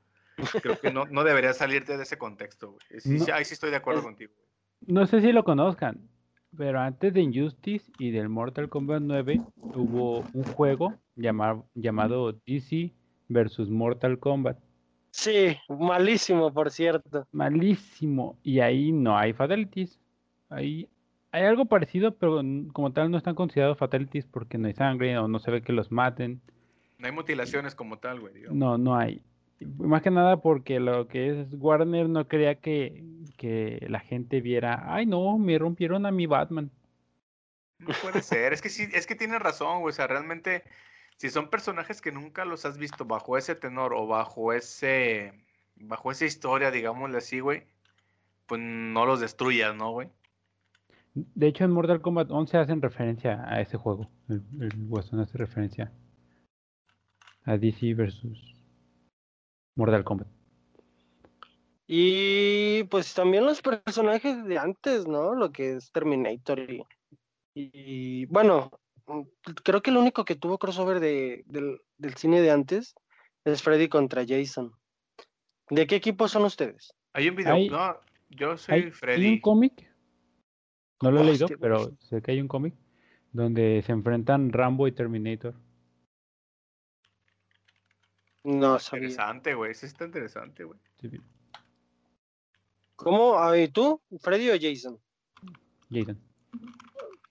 creo 0.60 0.78
que 0.78 0.90
no, 0.90 1.06
no 1.06 1.24
debería 1.24 1.54
salirte 1.54 1.96
de 1.96 2.02
ese 2.02 2.18
contexto, 2.18 2.72
güey. 2.72 3.00
Sí, 3.00 3.18
No. 3.18 3.24
sí, 3.24 3.30
ahí 3.30 3.44
sí 3.46 3.54
estoy 3.54 3.70
de 3.70 3.76
acuerdo 3.76 4.00
Es- 4.00 4.04
contigo. 4.06 4.32
güey. 4.36 4.48
No 4.94 5.06
sé 5.06 5.20
si 5.20 5.32
lo 5.32 5.44
conozcan, 5.44 6.08
pero 6.56 6.80
antes 6.80 7.12
de 7.14 7.20
Injustice 7.22 7.90
y 7.98 8.10
del 8.10 8.28
Mortal 8.28 8.68
Kombat 8.68 9.02
9 9.02 9.40
hubo 9.56 10.20
un 10.32 10.44
juego 10.44 10.94
llamar- 11.16 11.62
llamado 11.74 12.32
DC 12.46 12.92
versus 13.28 13.70
Mortal 13.70 14.18
Kombat. 14.18 14.58
Sí, 15.10 15.56
malísimo, 15.68 16.52
por 16.52 16.70
cierto. 16.70 17.26
Malísimo. 17.32 18.38
Y 18.42 18.60
ahí 18.60 18.92
no 18.92 19.16
hay 19.16 19.32
fatalities. 19.32 19.98
Ahí 20.48 20.88
hay 21.32 21.44
algo 21.44 21.64
parecido, 21.66 22.14
pero 22.16 22.40
como 22.72 22.92
tal 22.92 23.10
no 23.10 23.18
están 23.18 23.34
considerados 23.34 23.78
fatalities 23.78 24.26
porque 24.26 24.58
no 24.58 24.68
hay 24.68 24.74
sangre 24.74 25.18
o 25.18 25.28
no 25.28 25.38
se 25.38 25.50
ve 25.50 25.62
que 25.62 25.72
los 25.72 25.90
maten. 25.90 26.40
No 26.98 27.06
hay 27.06 27.12
mutilaciones 27.12 27.74
como 27.74 27.98
tal, 27.98 28.20
güey. 28.20 28.34
digamos. 28.34 28.56
No, 28.56 28.78
no 28.78 28.96
hay. 28.96 29.22
Más 29.60 30.02
que 30.02 30.10
nada 30.10 30.40
porque 30.40 30.78
lo 30.78 31.08
que 31.08 31.40
es 31.40 31.48
Warner 31.52 32.08
no 32.08 32.28
quería 32.28 32.56
que, 32.56 33.02
que 33.36 33.84
la 33.88 34.00
gente 34.00 34.40
viera, 34.40 34.84
ay 34.94 35.04
no, 35.06 35.36
me 35.38 35.58
rompieron 35.58 36.06
a 36.06 36.12
mi 36.12 36.26
Batman. 36.26 36.70
No 37.78 37.88
puede 38.02 38.22
ser, 38.22 38.52
es 38.52 38.62
que 38.62 38.68
sí, 38.68 38.88
es 38.92 39.06
que 39.06 39.16
tienes 39.16 39.40
razón, 39.40 39.80
güey. 39.80 39.90
O 39.90 39.94
sea, 39.94 40.06
realmente, 40.06 40.62
si 41.16 41.28
son 41.30 41.50
personajes 41.50 42.00
que 42.00 42.12
nunca 42.12 42.44
los 42.44 42.64
has 42.64 42.78
visto 42.78 43.04
bajo 43.04 43.36
ese 43.36 43.56
tenor 43.56 43.94
o 43.94 44.06
bajo 44.06 44.52
ese, 44.52 45.32
bajo 45.76 46.12
esa 46.12 46.24
historia, 46.24 46.70
digámosle 46.70 47.18
así, 47.18 47.40
güey, 47.40 47.64
pues 48.46 48.60
no 48.60 49.06
los 49.06 49.20
destruyas, 49.20 49.74
¿no, 49.74 49.90
güey? 49.90 50.08
De 51.14 51.48
hecho, 51.48 51.64
en 51.64 51.72
Mortal 51.72 52.00
Kombat 52.00 52.30
11 52.30 52.58
hacen 52.58 52.80
referencia 52.80 53.44
a 53.48 53.60
ese 53.60 53.76
juego. 53.76 54.08
El, 54.28 54.42
el 54.60 54.86
Guasón 54.86 55.18
hace 55.18 55.36
referencia 55.36 55.90
a 57.44 57.56
DC 57.56 57.94
versus 57.94 58.57
Mortal 59.78 60.04
Kombat. 60.04 60.26
Y 61.86 62.82
pues 62.84 63.14
también 63.14 63.46
los 63.46 63.62
personajes 63.62 64.44
de 64.44 64.58
antes, 64.58 65.06
¿no? 65.06 65.34
Lo 65.34 65.50
que 65.52 65.76
es 65.76 65.90
Terminator 65.90 66.58
y, 66.70 66.82
y, 67.54 68.26
bueno, 68.26 68.70
creo 69.64 69.80
que 69.80 69.90
el 69.90 69.96
único 69.96 70.24
que 70.26 70.34
tuvo 70.34 70.58
crossover 70.58 71.00
de, 71.00 71.44
del, 71.46 71.80
del 71.96 72.14
cine 72.14 72.42
de 72.42 72.50
antes 72.50 72.94
es 73.44 73.62
Freddy 73.62 73.88
contra 73.88 74.24
Jason. 74.28 74.72
¿De 75.70 75.86
qué 75.86 75.96
equipo 75.96 76.28
son 76.28 76.44
ustedes? 76.44 76.92
Hay 77.14 77.28
un 77.30 77.36
video, 77.36 77.54
Hay- 77.54 77.68
no, 77.70 77.96
yo 78.28 78.56
soy 78.58 78.74
Hay, 78.74 78.82
hay 78.82 78.90
Freddy. 78.90 79.28
un 79.34 79.40
cómic, 79.40 79.90
no 81.02 81.10
lo 81.10 81.20
he 81.20 81.24
leído, 81.24 81.46
güey. 81.46 81.58
pero 81.58 81.90
sé 82.00 82.20
que 82.20 82.32
hay 82.32 82.40
un 82.42 82.48
cómic 82.48 82.74
donde 83.32 83.82
se 83.86 83.92
enfrentan 83.92 84.52
Rambo 84.52 84.88
y 84.88 84.92
Terminator. 84.92 85.54
No 88.44 88.78
sabía. 88.78 89.08
Interesante, 89.08 89.54
güey, 89.54 89.72
eso 89.72 89.86
está 89.86 90.04
interesante, 90.04 90.64
güey. 90.64 90.78
Sí, 91.00 91.10
¿Cómo? 92.96 93.34
A 93.38 93.50
ver, 93.52 93.70
¿Tú? 93.72 94.00
¿Freddy 94.20 94.50
o 94.50 94.54
Jason? 94.60 94.98
Jason. 95.90 96.18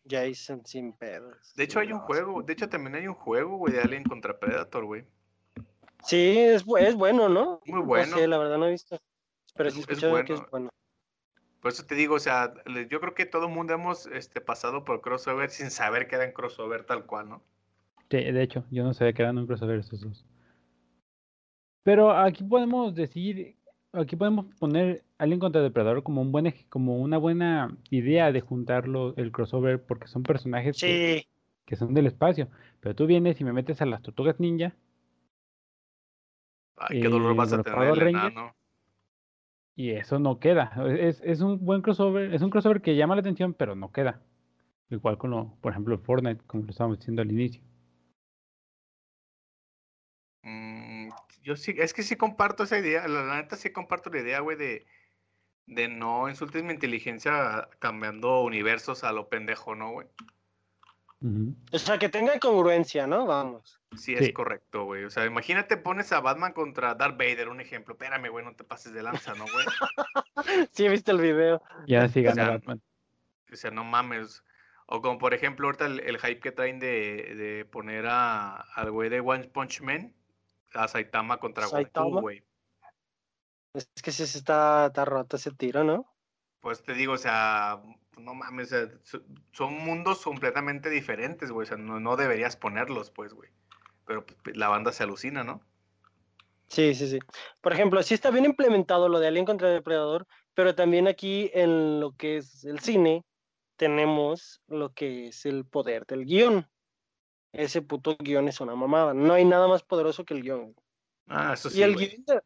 Jason 0.10 0.66
sin 0.66 0.94
pedos. 0.94 1.54
De 1.56 1.64
hecho, 1.64 1.80
hay 1.80 1.88
un 1.92 2.00
No, 2.00 2.06
juego, 2.06 2.42
de 2.42 2.54
hecho 2.54 2.70
también 2.70 2.96
hay 2.96 3.08
un 3.08 3.14
juego, 3.14 3.58
güey, 3.58 3.74
de 3.74 3.82
Alien 3.82 4.04
contra 4.04 4.40
Predator, 4.40 4.86
güey. 4.86 5.06
Sí, 6.04 6.38
es, 6.38 6.64
es 6.80 6.96
bueno, 6.96 7.28
¿no? 7.28 7.60
Muy 7.66 7.80
No 7.82 7.86
bueno. 7.86 8.16
sé, 8.18 8.28
la 8.28 8.38
verdad 8.38 8.58
no 8.58 8.68
he 8.68 8.72
visto. 8.72 8.98
Pero 9.56 9.70
sí 9.72 9.80
he 9.80 9.82
es 9.82 9.90
escuchado 9.90 10.24
que 10.24 10.34
es 10.34 10.40
bueno. 10.40 10.50
bueno. 10.52 10.70
Por 11.62 11.72
eso 11.72 11.86
te 11.86 11.96
digo, 11.96 12.16
o 12.16 12.20
sea, 12.20 12.54
yo 12.90 13.00
creo 13.02 13.14
que 13.14 13.26
todo 13.26 13.48
el 13.48 13.52
mundo 13.54 13.74
hemos 13.74 14.06
este, 14.08 14.40
pasado 14.40 14.86
por 14.86 15.02
crossover 15.02 15.50
sin 15.52 15.72
saber 15.72 16.08
que 16.08 16.16
eran 16.16 16.32
crossover 16.32 16.86
tal 16.86 17.06
cual, 17.06 17.28
¿no? 17.30 17.44
Sí, 18.10 18.18
de 18.24 18.42
hecho, 18.42 18.64
yo 18.72 18.84
no 18.86 18.94
sabía 18.94 19.12
que 19.12 19.24
eran 19.24 19.38
un 19.38 19.48
crossover 19.48 19.80
esos 19.80 20.00
dos. 20.00 20.26
Pero 21.88 22.12
aquí 22.12 22.44
podemos 22.44 22.94
decir, 22.94 23.56
aquí 23.94 24.18
podemos 24.18 24.54
poner 24.60 25.06
Alien 25.18 25.40
contra 25.40 25.62
Depredador 25.62 26.04
como 26.04 26.22
un 26.22 26.34
buen 26.34 26.54
como 26.68 26.98
una 26.98 27.18
buena 27.18 27.78
idea 27.90 28.34
de 28.34 28.42
juntarlo 28.42 29.16
el 29.16 29.32
crossover 29.32 29.82
porque 29.82 30.08
son 30.08 30.22
personajes 30.22 30.78
que, 30.78 31.22
Sí, 31.22 31.30
que 31.66 31.78
son 31.78 31.94
del 31.94 32.08
espacio. 32.08 32.50
Pero 32.82 32.94
tú 32.94 33.06
vienes 33.06 33.40
y 33.40 33.46
me 33.46 33.54
metes 33.54 33.82
a 33.82 33.86
las 33.86 34.02
tortugas 34.02 34.38
ninja 34.38 34.76
Ay, 36.76 37.04
qué 37.04 37.08
dolor 37.08 37.32
Eh, 37.32 37.36
vas 37.38 37.54
a 37.54 37.64
tener, 37.64 38.34
y 39.78 39.92
eso 39.92 40.20
no 40.20 40.40
queda. 40.40 40.74
Es, 40.90 41.22
es 41.24 41.40
un 41.40 41.64
buen 41.64 41.82
crossover, 41.82 42.34
es 42.34 42.42
un 42.42 42.50
crossover 42.50 42.82
que 42.82 42.98
llama 42.98 43.16
la 43.16 43.22
atención, 43.22 43.54
pero 43.54 43.76
no 43.76 43.94
queda. 43.94 44.20
Igual 44.90 45.18
con 45.18 45.30
lo, 45.32 45.56
por 45.62 45.72
ejemplo, 45.72 45.98
Fortnite, 46.00 46.44
como 46.48 46.66
lo 46.66 46.72
estábamos 46.72 47.00
diciendo 47.00 47.22
al 47.22 47.32
inicio. 47.32 47.62
Yo 51.48 51.56
sí, 51.56 51.74
es 51.78 51.94
que 51.94 52.04
sí 52.04 52.18
comparto 52.18 52.64
esa 52.64 52.78
idea, 52.78 53.08
la, 53.08 53.24
la 53.24 53.38
neta 53.38 53.56
sí 53.56 53.70
comparto 53.70 54.10
la 54.10 54.20
idea, 54.20 54.42
güey, 54.42 54.58
de, 54.58 54.86
de 55.66 55.88
no 55.88 56.28
insultes 56.28 56.62
mi 56.62 56.74
inteligencia 56.74 57.70
cambiando 57.80 58.42
universos 58.42 59.06
a 59.06 59.14
lo 59.14 59.30
pendejo, 59.30 59.74
¿no, 59.74 59.92
güey? 59.92 60.08
O 61.72 61.80
sea, 61.80 61.98
que 62.00 62.10
tenga 62.10 62.38
congruencia, 62.38 63.08
¿no? 63.08 63.26
Vamos. 63.26 63.80
Sí, 63.96 64.14
es 64.14 64.26
Sí. 64.26 64.34
correcto, 64.34 64.84
güey. 64.84 65.06
O 65.06 65.10
sea, 65.10 65.26
imagínate, 65.26 65.78
pones 65.78 66.12
a 66.12 66.20
Batman 66.20 66.52
contra 66.52 66.96
Darth 66.96 67.18
Vader, 67.18 67.48
un 67.48 67.62
ejemplo. 67.62 67.94
Espérame, 67.94 68.30
güey, 68.30 68.44
no 68.44 68.54
te 68.54 68.66
pases 68.66 68.92
de 68.92 69.02
lanza, 69.02 69.34
¿no, 69.34 69.46
güey? 69.46 69.66
Sí, 70.74 70.86
he 70.86 70.90
visto 70.90 71.14
el 71.14 71.22
video. 71.22 71.64
Y 71.86 71.96
ahora 71.96 72.10
sí 72.10 72.24
gana 72.24 72.36
sea, 72.36 72.50
Batman. 72.50 72.82
O 73.54 73.56
sea, 73.56 73.72
no 73.72 73.86
mames. 73.86 74.44
O 74.86 75.02
como 75.02 75.18
por 75.18 75.34
ejemplo, 75.34 75.68
ahorita 75.68 75.86
el, 75.86 76.02
el 76.02 76.18
hype 76.20 76.42
que 76.42 76.52
traen 76.52 76.80
de, 76.80 77.34
de 77.36 77.66
poner 77.66 78.06
a, 78.06 78.58
al 78.76 78.92
güey 78.92 79.10
de 79.10 79.22
One 79.22 79.46
Punch 79.46 79.80
Man, 79.80 80.14
a 80.74 80.88
Saitama 80.88 81.40
contra 81.40 81.68
Saitama. 81.68 82.08
Goku, 82.08 82.22
güey. 82.22 82.44
Es 83.74 83.90
que 84.02 84.12
sí 84.12 84.26
se 84.26 84.40
está, 84.40 84.88
está 84.88 85.06
roto 85.06 85.36
ese 85.38 85.52
tiro, 85.52 85.84
¿no? 85.84 86.06
Pues 86.62 86.82
te 86.84 86.94
digo, 86.94 87.14
o 87.14 87.18
sea, 87.18 87.82
no 88.18 88.34
mames, 88.34 88.68
o 88.68 88.70
sea, 88.70 89.00
so- 89.04 89.24
son 89.52 89.76
mundos 89.78 90.24
completamente 90.24 90.90
diferentes, 90.90 91.52
güey. 91.52 91.66
O 91.66 91.68
sea, 91.68 91.78
no, 91.78 92.00
no 92.00 92.16
deberías 92.16 92.58
ponerlos, 92.58 93.12
pues, 93.12 93.34
güey. 93.34 93.50
Pero 94.06 94.26
pues, 94.26 94.58
la 94.58 94.70
banda 94.70 94.92
se 94.92 95.04
alucina, 95.04 95.44
¿no? 95.44 95.62
Sí, 96.68 96.96
sí, 96.96 97.08
sí. 97.08 97.20
Por 97.62 97.74
ejemplo, 97.74 98.02
sí 98.04 98.14
está 98.14 98.32
bien 98.32 98.46
implementado 98.46 99.08
lo 99.10 99.20
de 99.20 99.28
Alien 99.28 99.46
contra 99.46 99.70
Depredador, 99.70 100.28
pero 100.54 100.76
también 100.76 101.08
aquí 101.08 101.52
en 101.54 102.00
lo 102.00 102.14
que 102.16 102.38
es 102.38 102.66
el 102.66 102.80
cine 102.80 103.24
tenemos 103.78 104.62
lo 104.68 104.94
que 104.94 105.28
es 105.28 105.46
el 105.46 105.66
poder 105.66 106.06
del 106.08 106.26
guion. 106.26 106.68
Ese 107.52 107.82
puto 107.82 108.16
guion 108.20 108.48
es 108.48 108.62
una 108.62 108.76
mamada. 108.76 109.14
No 109.14 109.34
hay 109.34 109.46
nada 109.46 109.68
más 109.68 109.84
poderoso 109.84 110.26
que 110.26 110.34
el 110.34 110.44
guion. 110.44 110.76
Ah, 111.28 111.54
eso 111.54 111.70
sí, 111.70 111.80
y 111.80 111.84
el 111.84 111.94
güey. 111.94 112.08
guion 112.10 112.26
de, 112.26 112.42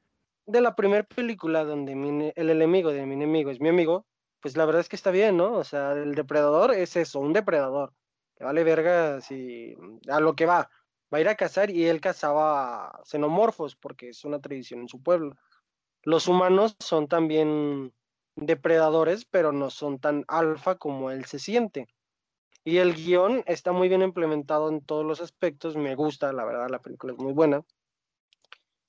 de 0.45 0.61
la 0.61 0.75
primera 0.75 1.03
película 1.03 1.63
donde 1.63 1.95
mi 1.95 2.31
el 2.35 2.49
enemigo 2.49 2.91
de 2.91 3.05
mi 3.05 3.13
enemigo 3.13 3.51
es 3.51 3.59
mi 3.59 3.69
amigo, 3.69 4.05
pues 4.41 4.57
la 4.57 4.65
verdad 4.65 4.81
es 4.81 4.89
que 4.89 4.95
está 4.95 5.11
bien, 5.11 5.37
¿no? 5.37 5.53
O 5.53 5.63
sea, 5.63 5.93
el 5.93 6.15
depredador 6.15 6.73
es 6.73 6.95
eso, 6.95 7.19
un 7.19 7.33
depredador. 7.33 7.93
Que 8.35 8.43
vale 8.43 8.63
verga 8.63 9.21
si 9.21 9.75
a 10.09 10.19
lo 10.19 10.35
que 10.35 10.45
va. 10.45 10.69
Va 11.13 11.17
a 11.17 11.21
ir 11.21 11.27
a 11.27 11.35
cazar 11.35 11.69
y 11.69 11.85
él 11.87 11.99
cazaba 11.99 13.01
xenomorfos 13.03 13.75
porque 13.75 14.09
es 14.09 14.23
una 14.23 14.39
tradición 14.39 14.81
en 14.81 14.87
su 14.87 15.01
pueblo. 15.03 15.35
Los 16.03 16.27
humanos 16.27 16.75
son 16.79 17.07
también 17.07 17.93
depredadores, 18.35 19.25
pero 19.25 19.51
no 19.51 19.69
son 19.69 19.99
tan 19.99 20.23
alfa 20.27 20.75
como 20.75 21.11
él 21.11 21.25
se 21.25 21.37
siente. 21.37 21.87
Y 22.63 22.77
el 22.77 22.93
guion 22.93 23.43
está 23.47 23.71
muy 23.71 23.89
bien 23.89 24.01
implementado 24.03 24.69
en 24.69 24.81
todos 24.81 25.05
los 25.05 25.19
aspectos. 25.21 25.75
Me 25.75 25.95
gusta, 25.95 26.31
la 26.31 26.45
verdad, 26.45 26.67
la 26.69 26.79
película 26.79 27.13
es 27.13 27.19
muy 27.19 27.33
buena. 27.33 27.63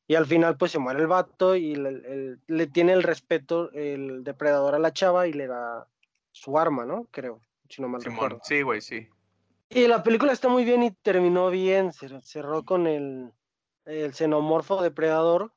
Y 0.06 0.14
al 0.14 0.26
final, 0.26 0.56
pues 0.58 0.72
se 0.72 0.78
muere 0.78 1.00
el 1.00 1.06
vato 1.06 1.56
y 1.56 1.74
le, 1.74 1.88
el- 1.88 2.40
le 2.46 2.66
tiene 2.66 2.92
el 2.92 3.02
respeto 3.02 3.70
el 3.72 4.24
depredador 4.24 4.74
a 4.74 4.78
la 4.78 4.92
chava 4.92 5.26
y 5.26 5.32
le 5.32 5.46
da 5.46 5.88
su 6.32 6.58
arma, 6.58 6.84
¿no? 6.84 7.06
Creo, 7.10 7.40
si 7.68 7.80
no 7.80 7.88
mal 7.88 8.02
Simón, 8.02 8.18
recuerdo. 8.18 8.40
sí, 8.44 8.62
güey, 8.62 8.80
sí. 8.80 9.08
Y 9.70 9.86
la 9.86 10.02
película 10.02 10.32
está 10.32 10.48
muy 10.48 10.64
bien 10.64 10.82
y 10.82 10.90
terminó 10.90 11.48
bien. 11.48 11.92
cer- 11.92 12.20
Cerró 12.22 12.64
con 12.64 12.86
el, 12.86 13.32
el 13.86 14.12
xenomorfo 14.12 14.82
depredador. 14.82 15.54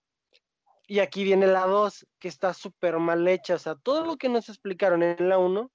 Y 0.88 1.00
aquí 1.00 1.24
viene 1.24 1.48
la 1.48 1.66
2, 1.66 2.08
que 2.20 2.28
está 2.30 2.54
súper 2.54 3.00
mal 3.00 3.28
hecha. 3.28 3.56
O 3.56 3.60
sea, 3.60 3.76
todo 3.76 4.06
lo 4.06 4.16
que 4.18 4.30
nos 4.30 4.48
explicaron 4.48 5.04
en 5.04 5.28
la 5.28 5.38
1, 5.40 5.72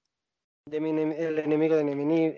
de 0.65 0.79
mi 0.79 0.89
el 0.89 1.39
enemigo 1.39 1.75
de 1.75 1.83
mi 1.83 1.91
enemigo, 1.91 2.35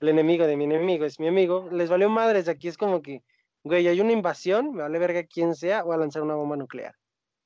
el 0.00 0.08
enemigo 0.08 0.46
de 0.46 0.56
mi 0.56 0.64
enemigo 0.64 1.04
es 1.04 1.18
mi 1.18 1.28
amigo, 1.28 1.68
les 1.70 1.88
valió 1.88 2.08
madres. 2.08 2.48
Aquí 2.48 2.68
es 2.68 2.76
como 2.76 3.02
que, 3.02 3.22
güey, 3.64 3.88
hay 3.88 4.00
una 4.00 4.12
invasión, 4.12 4.74
me 4.74 4.82
vale 4.82 4.98
verga 4.98 5.24
quién 5.24 5.54
sea, 5.54 5.82
voy 5.82 5.94
a 5.94 5.98
lanzar 5.98 6.22
una 6.22 6.34
bomba 6.34 6.56
nuclear. 6.56 6.94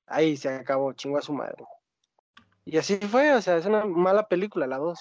Ahí 0.06 0.36
se 0.36 0.48
acabó, 0.48 0.92
chingo 0.92 1.18
a 1.18 1.22
su 1.22 1.32
madre. 1.32 1.64
Y 2.64 2.76
así 2.78 2.96
fue, 2.98 3.32
o 3.32 3.40
sea, 3.40 3.56
es 3.56 3.66
una 3.66 3.84
mala 3.84 4.28
película, 4.28 4.66
la 4.66 4.78
2. 4.78 5.00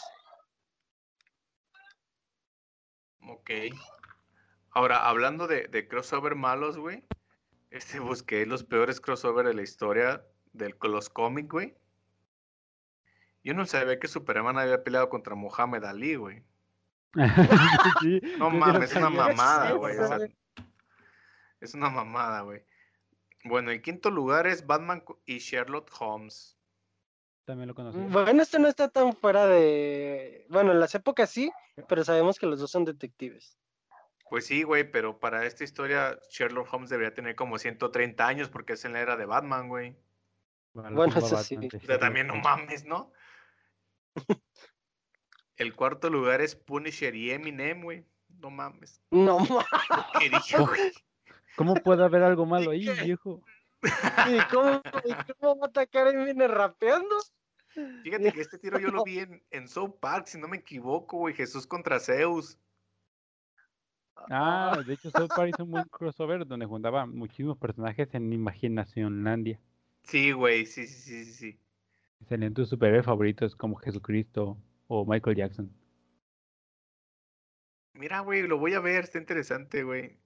Ok. 3.28 3.52
Ahora, 4.72 5.08
hablando 5.08 5.48
de, 5.48 5.68
de 5.68 5.88
crossover 5.88 6.36
malos, 6.36 6.78
güey. 6.78 7.04
Este 7.72 8.00
busqué 8.00 8.46
los 8.46 8.64
peores 8.64 9.02
crossover 9.02 9.46
de 9.46 9.54
la 9.54 9.62
historia 9.62 10.24
de 10.54 10.74
los 10.82 11.10
cómics, 11.10 11.50
güey. 11.50 11.76
Yo 13.44 13.54
no 13.54 13.66
sabía 13.66 14.00
que 14.00 14.08
Superman 14.08 14.58
había 14.58 14.84
peleado 14.84 15.10
contra 15.10 15.36
Muhammad 15.36 15.86
Ali, 15.86 16.16
güey. 16.16 16.44
Sí, 18.02 18.22
No 18.38 18.50
mames, 18.50 18.92
es 18.92 18.98
una 18.98 19.10
mamada, 19.10 19.72
güey. 19.72 19.98
o 19.98 20.08
sea, 20.08 20.18
güey. 20.18 20.36
es 21.60 21.74
una 21.74 21.90
mamada, 21.90 22.42
güey. 22.42 22.64
Bueno, 23.46 23.72
el 23.72 23.82
quinto 23.82 24.12
lugar 24.12 24.48
es 24.48 24.66
Batman 24.68 25.04
y 25.26 25.40
Sherlock 25.40 25.90
Holmes. 26.00 26.58
También 27.46 27.68
lo 27.68 27.74
conocí. 27.74 27.98
Bueno, 27.98 28.44
esto 28.44 28.60
no 28.60 28.68
está 28.68 28.90
tan 28.90 29.14
fuera 29.14 29.48
de. 29.48 30.46
Bueno, 30.50 30.72
en 30.72 30.80
las 30.80 30.94
épocas 30.94 31.30
sí, 31.32 31.52
pero 31.88 32.04
sabemos 32.04 32.38
que 32.38 32.46
los 32.46 32.60
dos 32.60 32.70
son 32.70 32.86
detectives. 32.86 33.58
Pues 34.30 34.46
sí, 34.46 34.62
güey, 34.62 34.92
pero 34.92 35.20
para 35.20 35.46
esta 35.46 35.64
historia 35.64 36.20
Sherlock 36.30 36.72
Holmes 36.72 36.92
debería 36.92 37.16
tener 37.16 37.36
como 37.36 37.58
130 37.58 38.28
años 38.28 38.50
porque 38.50 38.74
es 38.74 38.86
en 38.86 38.94
la 38.94 39.00
era 39.00 39.18
de 39.18 39.26
Batman, 39.26 39.68
güey. 39.68 39.96
Bueno, 40.82 41.18
eso 41.18 41.38
sí. 41.44 41.58
O 41.58 41.80
sea, 41.86 42.00
también 42.00 42.28
no 42.28 42.36
mames, 42.36 42.86
¿no? 42.86 43.12
El 45.58 45.76
cuarto 45.76 46.10
lugar 46.10 46.42
es 46.42 46.56
Punisher 46.56 47.16
y 47.16 47.32
Eminem, 47.32 47.84
güey. 47.84 48.06
No 48.30 48.50
mames. 48.50 49.02
No 49.12 49.40
mames. 49.40 50.56
¿Cómo 51.56 51.74
puede 51.76 52.04
haber 52.04 52.24
algo 52.24 52.46
malo 52.46 52.72
ahí, 52.72 52.88
viejo? 53.04 53.44
¿y 53.82 54.40
¿cómo, 54.52 54.82
y 55.06 55.34
cómo 55.34 55.60
va 55.60 55.66
a 55.66 55.70
atacar 55.70 56.14
y 56.14 56.24
viene 56.24 56.48
rapeando? 56.48 57.16
Fíjate 58.04 58.32
que 58.32 58.42
este 58.42 58.58
tiro 58.58 58.80
yo 58.80 58.90
lo 58.90 59.04
vi 59.04 59.20
en, 59.20 59.44
en 59.52 59.68
South 59.68 59.96
Park, 60.00 60.28
si 60.28 60.38
no 60.40 60.48
me 60.48 60.58
equivoco, 60.58 61.18
güey. 61.18 61.34
Jesús 61.34 61.68
contra 61.68 62.00
Zeus. 62.00 62.58
Ah, 64.30 64.82
de 64.86 64.94
hecho, 64.94 65.12
South 65.12 65.30
Park 65.30 65.52
hizo 65.54 65.64
un 65.64 65.72
buen 65.72 65.86
crossover 65.86 66.46
donde 66.46 66.66
juntaba 66.66 67.06
muchísimos 67.06 67.58
personajes 67.58 68.14
en 68.14 68.34
Imaginacionlandia. 68.34 69.60
Sí, 70.04 70.32
güey, 70.32 70.66
sí, 70.66 70.88
sí, 70.88 71.02
sí, 71.02 71.26
sí, 71.26 71.34
sí. 71.34 71.60
Salían 72.28 72.54
tus 72.54 72.70
superhéroes 72.70 73.06
favoritos 73.06 73.56
como 73.56 73.76
Jesucristo 73.78 74.58
o 74.88 75.06
Michael 75.06 75.36
Jackson. 75.36 75.72
Mira, 77.94 78.22
güey, 78.22 78.44
lo 78.44 78.58
voy 78.58 78.74
a 78.74 78.80
ver, 78.80 79.04
está 79.04 79.18
interesante, 79.18 79.84
güey. 79.84 80.18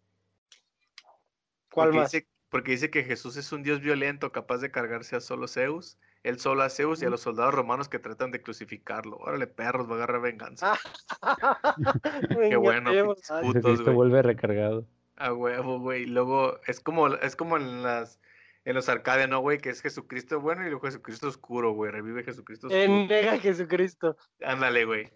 ¿Cuál 1.71 1.89
porque 1.89 1.97
más? 1.97 2.11
Dice, 2.11 2.27
porque 2.49 2.71
dice 2.71 2.89
que 2.89 3.03
Jesús 3.03 3.35
es 3.35 3.51
un 3.51 3.63
dios 3.63 3.81
violento 3.81 4.31
capaz 4.31 4.59
de 4.59 4.71
cargarse 4.71 5.15
a 5.15 5.21
solo 5.21 5.47
Zeus, 5.47 5.97
él 6.23 6.39
solo 6.39 6.63
a 6.63 6.69
Zeus 6.69 7.01
y 7.01 7.05
a 7.05 7.09
los 7.09 7.21
soldados 7.21 7.53
romanos 7.53 7.89
que 7.89 7.99
tratan 7.99 8.31
de 8.31 8.41
crucificarlo. 8.41 9.17
Órale, 9.17 9.47
perros, 9.47 9.87
va 9.87 9.93
a 9.93 9.95
agarrar 9.95 10.21
venganza. 10.21 10.73
Qué 12.49 12.55
bueno, 12.55 12.91
putos, 12.91 13.27
Jesucristo 13.27 13.85
güey. 13.85 13.95
vuelve 13.95 14.21
recargado. 14.21 14.87
A 15.15 15.33
huevo, 15.33 15.79
güey. 15.79 16.05
Luego 16.05 16.59
es 16.67 16.79
como, 16.79 17.07
es 17.07 17.35
como 17.35 17.57
en 17.57 17.83
las 17.83 18.19
en 18.65 18.75
los 18.75 18.87
arcades, 18.89 19.27
¿no, 19.27 19.39
güey? 19.41 19.57
Que 19.57 19.69
es 19.69 19.81
Jesucristo 19.81 20.39
bueno 20.39 20.61
y 20.65 20.69
luego 20.69 20.85
Jesucristo 20.85 21.27
oscuro, 21.27 21.73
güey. 21.73 21.91
Revive 21.91 22.23
Jesucristo 22.23 22.67
oscuro. 22.67 22.81
En 22.83 23.07
Nega 23.07 23.37
Jesucristo. 23.39 24.15
Ándale, 24.41 24.85
güey. 24.85 25.11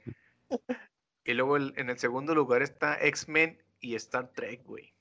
Y 1.23 1.33
luego 1.33 1.57
el- 1.57 1.73
en 1.75 1.89
el 1.89 1.97
segundo 1.99 2.33
lugar 2.33 2.61
está 2.61 2.97
X-Men 3.01 3.61
y 3.81 3.95
Star 3.95 4.29
Trek, 4.31 4.63
güey. 4.63 4.93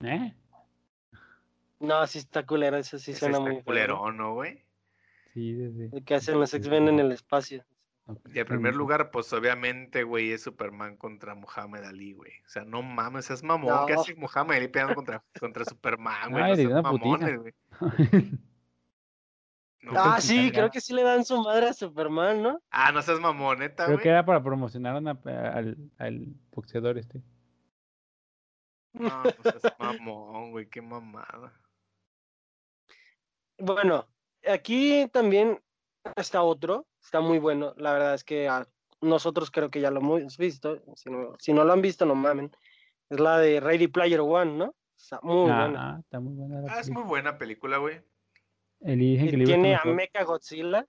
¿Eh? 0.00 0.34
No, 1.78 2.04
sí 2.08 2.18
está 2.18 2.44
culero, 2.44 2.76
eso 2.78 2.98
sí 2.98 3.12
Ese 3.12 3.20
suena 3.20 3.36
está 3.38 3.46
muy 3.46 3.56
feo. 3.58 3.64
culerón, 3.64 4.16
¿no, 4.16 4.34
güey? 4.34 4.64
Sí, 5.34 5.54
sí, 5.54 5.72
sí. 5.72 5.88
El 5.96 6.04
que 6.04 6.14
hacen 6.16 6.38
los 6.40 6.52
X-Men 6.52 6.88
en 6.88 6.98
el 6.98 7.12
espacio. 7.12 7.64
Y 8.32 8.38
en 8.38 8.46
primer 8.46 8.74
lugar, 8.74 9.10
pues 9.10 9.32
obviamente, 9.32 10.02
güey, 10.04 10.32
es 10.32 10.42
Superman 10.42 10.96
contra 10.96 11.34
Muhammad 11.34 11.84
Ali, 11.84 12.12
güey. 12.12 12.32
O 12.46 12.48
sea, 12.48 12.64
no 12.64 12.82
mames, 12.82 13.30
es 13.30 13.42
mamón. 13.42 13.86
¿Qué 13.86 13.94
No. 13.94 14.00
hace 14.00 14.14
Muhammad 14.14 14.56
Ali 14.56 14.68
peleando 14.68 14.94
contra, 14.94 15.22
contra 15.38 15.64
Superman, 15.64 16.30
güey? 16.30 16.42
No 16.50 16.56
seas 16.56 16.82
mamones, 16.82 17.40
güey. 17.40 17.54
No, 19.84 19.94
Ah, 19.96 20.20
sí, 20.20 20.52
creo 20.52 20.70
que 20.70 20.80
sí 20.80 20.94
le 20.94 21.02
dan 21.02 21.24
su 21.24 21.42
madre 21.42 21.66
a 21.66 21.72
Superman, 21.72 22.40
¿no? 22.40 22.62
ah, 22.70 22.92
no 22.92 23.02
seas 23.02 23.18
mamón, 23.18 23.58
neta, 23.58 23.84
Creo 23.86 23.96
güey. 23.96 24.02
que 24.04 24.08
era 24.10 24.24
para 24.24 24.40
promocionar 24.40 24.94
a 24.94 24.98
una- 25.00 25.18
al, 25.24 25.76
al 25.98 26.26
boxeador 26.52 26.98
este. 26.98 27.20
No, 28.92 29.22
pues 29.42 29.56
es 29.56 29.72
mamón, 29.80 30.52
güey, 30.52 30.68
qué 30.68 30.80
mamada. 30.80 31.52
Bueno, 33.58 34.06
aquí 34.48 35.08
también 35.12 35.60
está 36.14 36.42
otro, 36.42 36.86
está 37.02 37.20
muy 37.20 37.38
bueno. 37.38 37.74
La 37.76 37.92
verdad 37.92 38.14
es 38.14 38.24
que 38.24 38.48
a 38.48 38.66
nosotros 39.00 39.50
creo 39.50 39.70
que 39.70 39.80
ya 39.80 39.90
lo 39.90 40.00
hemos 40.00 40.36
visto. 40.36 40.82
Si 40.94 41.10
no, 41.10 41.34
si 41.38 41.52
no 41.52 41.64
lo 41.64 41.72
han 41.72 41.82
visto, 41.82 42.06
no 42.06 42.14
mamen. 42.14 42.50
Es 43.10 43.20
la 43.20 43.38
de 43.38 43.60
Ready 43.60 43.88
Player 43.88 44.20
One, 44.20 44.52
¿no? 44.56 44.74
Está 44.96 45.20
muy 45.22 45.42
buena. 45.50 45.94
Ah, 45.96 46.00
está 46.00 46.20
muy 46.20 46.34
buena 46.34 46.60
la 46.62 46.72
Ah, 46.72 46.80
es 46.80 46.90
muy 46.90 47.02
buena 47.02 47.36
película, 47.36 47.78
güey. 47.78 48.00
El 48.80 48.98
dije 49.00 49.26
Y 49.26 49.30
que 49.30 49.36
le 49.36 49.42
iba 49.44 49.52
a 49.52 49.54
tiene 49.54 49.74
a. 49.74 49.84
Mecha 49.84 50.24
Godzilla, 50.24 50.86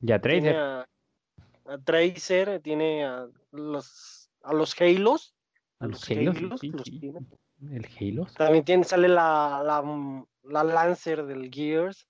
Ya 0.00 0.20
tiene 0.20 0.50
Tracer. 0.52 0.56
a, 0.56 0.88
a 1.66 1.78
Tracer, 1.84 2.60
tiene 2.60 3.04
a 3.04 3.28
los 3.52 4.30
a 4.42 4.54
los 4.54 4.80
Halos. 4.80 5.34
A 5.80 5.86
los 5.86 6.08
Halos, 6.10 6.36
sí, 6.36 6.42
los 6.44 6.60
sí, 6.60 6.72
sí. 6.84 6.98
tiene. 7.00 7.20
el 7.70 7.86
Halo. 8.00 8.26
También 8.36 8.64
tiene, 8.64 8.84
sale 8.84 9.08
la, 9.08 9.62
la, 9.64 10.24
la 10.44 10.64
Lancer 10.64 11.26
del 11.26 11.50
Gears, 11.52 12.07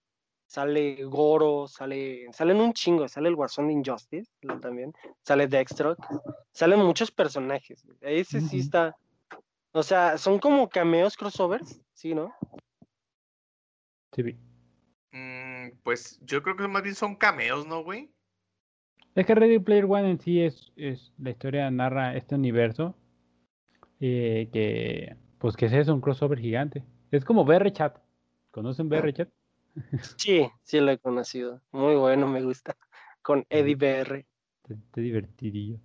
sale 0.49 1.05
Goro, 1.05 1.69
sale, 1.69 2.27
salen 2.33 2.61
un 2.61 2.73
chingo, 2.73 3.07
sale 3.07 3.29
el 3.29 3.35
Warzone 3.35 3.69
de 3.69 3.75
Injustice 3.75 4.31
también, 4.61 4.93
sale 5.23 5.47
Dextrock, 5.47 5.99
salen 6.51 6.81
muchos 6.81 7.11
personajes. 7.11 7.85
Ese 8.01 8.41
sí 8.41 8.61
está, 8.61 8.97
o 9.73 9.83
sea, 9.83 10.17
son 10.17 10.39
como 10.39 10.69
cameos 10.69 11.17
crossovers, 11.17 11.81
¿sí, 11.93 12.15
no? 12.15 12.33
Sí, 14.13 14.23
vi. 14.23 14.39
Mm, 15.13 15.77
pues 15.83 16.19
yo 16.23 16.43
creo 16.43 16.57
que 16.57 16.67
más 16.67 16.83
bien 16.83 16.95
son 16.95 17.15
cameos, 17.15 17.67
¿no, 17.67 17.85
güey? 17.85 18.11
Es 19.15 19.27
que 19.27 19.35
Ready 19.35 19.59
Player 19.59 19.85
One 19.85 20.11
en 20.11 20.21
sí 20.21 20.41
es, 20.41 20.73
es 20.77 21.13
la 21.19 21.31
historia 21.31 21.71
narra 21.71 22.17
este 22.17 22.35
universo 22.35 22.95
eh, 24.01 24.49
que 24.53 25.17
pues 25.39 25.57
que 25.57 25.67
es 25.67 25.73
eso, 25.73 25.95
un 25.95 26.01
crossover 26.01 26.39
gigante. 26.39 26.85
Es 27.11 27.25
como 27.25 27.45
BR 27.45 27.71
Chat. 27.73 27.99
¿Conocen 28.51 28.89
BR 28.89 29.13
Chat? 29.13 29.29
Sí, 30.17 30.49
sí 30.63 30.81
lo 30.81 30.91
he 30.91 30.99
conocido. 30.99 31.61
Muy 31.73 31.97
bueno, 31.97 32.27
me 32.29 32.43
gusta. 32.43 32.77
Con 33.23 33.47
Eddie 33.51 33.75
BR. 33.77 34.27
Te, 34.63 34.77
te 34.93 35.01
divertiría. 35.01 35.79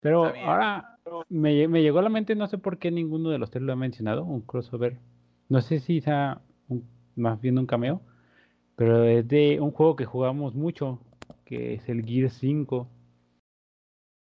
Pero 0.00 0.24
ahora 0.26 0.98
me, 1.28 1.68
me 1.68 1.82
llegó 1.82 2.00
a 2.00 2.02
la 2.02 2.08
mente, 2.08 2.34
no 2.34 2.46
sé 2.48 2.58
por 2.58 2.78
qué 2.78 2.90
ninguno 2.90 3.30
de 3.30 3.38
los 3.38 3.50
tres 3.50 3.62
lo 3.62 3.72
ha 3.72 3.76
mencionado, 3.76 4.24
un 4.24 4.40
crossover. 4.40 4.98
No 5.48 5.60
sé 5.60 5.80
si 5.80 6.00
sea 6.00 6.40
un- 6.68 6.84
más 7.16 7.40
bien 7.40 7.58
un 7.58 7.66
cameo, 7.66 8.00
pero 8.76 9.04
es 9.04 9.26
de 9.28 9.60
un 9.60 9.70
juego 9.72 9.96
que 9.96 10.04
jugamos 10.06 10.54
mucho, 10.54 11.00
que 11.44 11.74
es 11.74 11.88
el 11.88 12.04
Gear 12.04 12.30
5. 12.30 12.88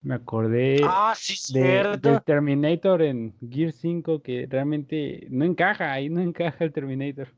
Me 0.03 0.15
acordé 0.15 0.81
Ah, 0.85 1.15
sí, 1.17 1.53
de, 1.53 2.21
Terminator 2.25 3.03
en 3.03 3.35
Gear 3.51 3.73
5 3.73 4.23
que 4.23 4.47
realmente 4.49 5.27
no 5.31 5.45
encaja, 5.45 5.93
ahí 5.93 6.09
no 6.09 6.21
encaja 6.21 6.65
el 6.65 6.73
Terminator. 6.73 7.29